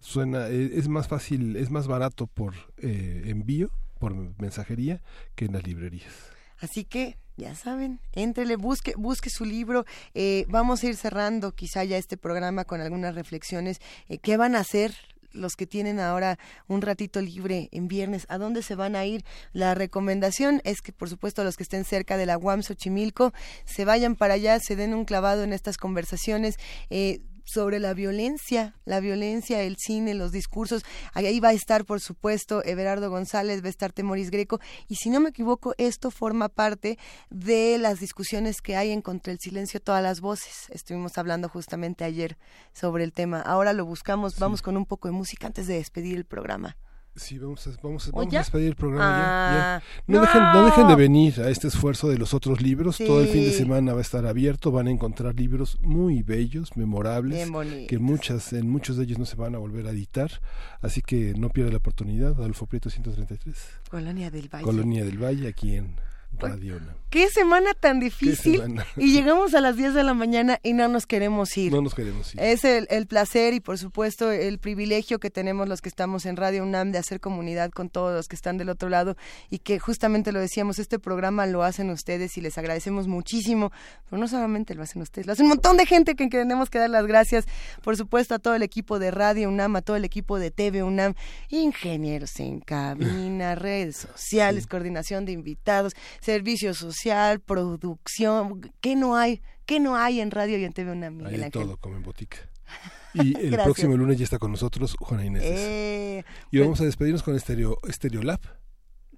[0.00, 5.00] Suena, eh, es más fácil, es más barato por eh, envío, por mensajería,
[5.34, 6.12] que en las librerías.
[6.58, 9.84] Así que, ya saben, entrele, busque, busque su libro.
[10.14, 13.80] Eh, vamos a ir cerrando quizá ya este programa con algunas reflexiones.
[14.08, 14.94] Eh, ¿Qué van a hacer?
[15.34, 16.38] los que tienen ahora
[16.68, 19.24] un ratito libre en viernes, ¿a dónde se van a ir?
[19.52, 23.32] La recomendación es que, por supuesto, los que estén cerca de la UAM Xochimilco
[23.64, 26.56] se vayan para allá, se den un clavado en estas conversaciones.
[26.90, 30.84] Eh, sobre la violencia, la violencia, el cine, los discursos.
[31.14, 34.60] Ahí va a estar, por supuesto, Everardo González, va a estar Temoris Greco.
[34.88, 36.98] Y si no me equivoco, esto forma parte
[37.30, 40.68] de las discusiones que hay en Contra el Silencio Todas las Voces.
[40.70, 42.36] Estuvimos hablando justamente ayer
[42.72, 43.40] sobre el tema.
[43.40, 44.38] Ahora lo buscamos.
[44.38, 46.76] Vamos con un poco de música antes de despedir el programa.
[47.14, 50.02] Sí, vamos a, vamos, a- ¿O vamos a despedir el programa ya, Ah, ya.
[50.06, 50.26] No, no.
[50.26, 52.96] Dejen, no dejen de venir a este esfuerzo de los otros libros.
[52.96, 54.70] Todo el fin de semana va a estar abierto.
[54.72, 57.50] Van a encontrar libros muy bellos, memorables,
[57.86, 60.30] que muchas, en muchos de ellos no se van a volver a editar.
[60.80, 62.30] Así que no pierda la oportunidad.
[62.32, 63.56] Adolfo Prieto 133,
[63.90, 64.64] Colonia del Valle.
[64.64, 65.94] Colonia del Valle, aquí en
[66.38, 67.02] Radio UNAM.
[67.12, 68.56] Qué semana tan difícil.
[68.56, 68.86] semana?
[68.96, 71.70] Y llegamos a las 10 de la mañana y no nos queremos ir.
[71.70, 72.40] No nos queremos ir.
[72.40, 76.38] Es el, el placer y por supuesto el privilegio que tenemos los que estamos en
[76.38, 79.14] Radio UNAM de hacer comunidad con todos los que están del otro lado
[79.50, 83.72] y que justamente lo decíamos, este programa lo hacen ustedes y les agradecemos muchísimo,
[84.08, 86.78] pero no solamente lo hacen ustedes, lo hace un montón de gente que tenemos que
[86.78, 87.44] dar las gracias,
[87.82, 90.82] por supuesto a todo el equipo de Radio UNAM, a todo el equipo de TV
[90.82, 91.12] UNAM,
[91.50, 99.42] ingenieros en cabina, redes sociales, coordinación de invitados, servicio social, producción, ¿qué no hay?
[99.66, 101.62] ¿Qué no hay en radio y en TV UNAM, Miguel Hay de Ángel?
[101.62, 102.38] todo como en botica.
[103.14, 103.64] Y el Gracias.
[103.64, 105.42] próximo lunes ya está con nosotros Juana Inés.
[105.44, 108.40] Eh, y vamos a despedirnos con Stereo, Stereolab.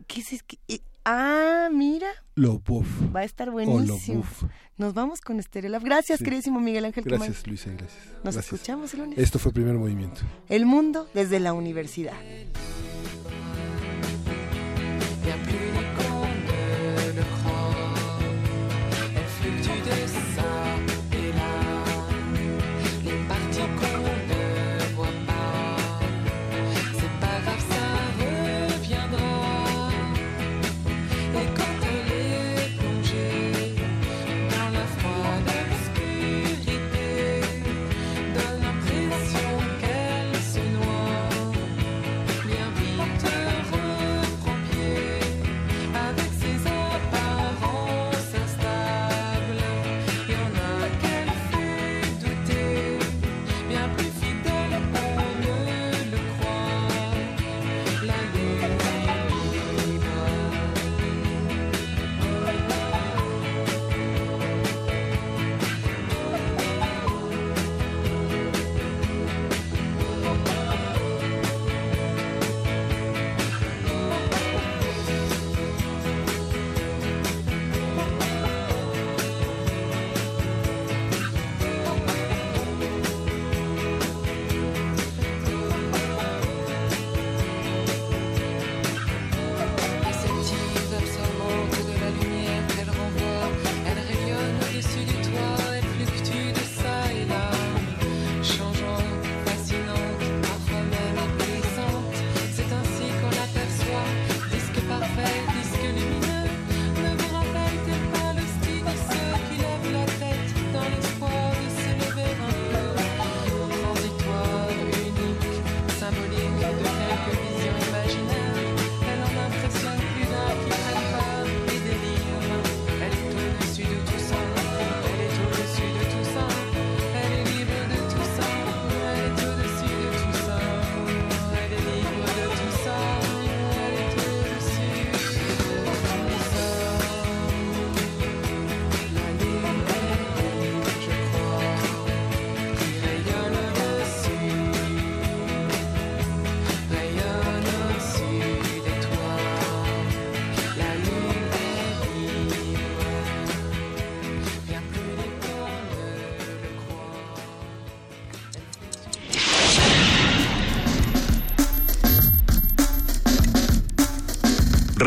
[0.08, 0.44] ¿Qué es?
[0.66, 2.88] eh, ah, mira, Lo Buff.
[3.14, 4.18] va a estar buenísimo.
[4.18, 4.42] Buff.
[4.78, 5.84] Nos vamos con Estereolab.
[5.84, 6.24] Gracias, Sí.
[6.24, 7.04] queridísimo Miguel Ángel.
[7.04, 8.04] Gracias, Luisa, gracias.
[8.24, 8.44] Nos Gracias.
[8.52, 9.18] escuchamos el lunes.
[9.20, 10.22] Esto fue Primer Movimiento.
[10.48, 12.14] El mundo desde la universidad.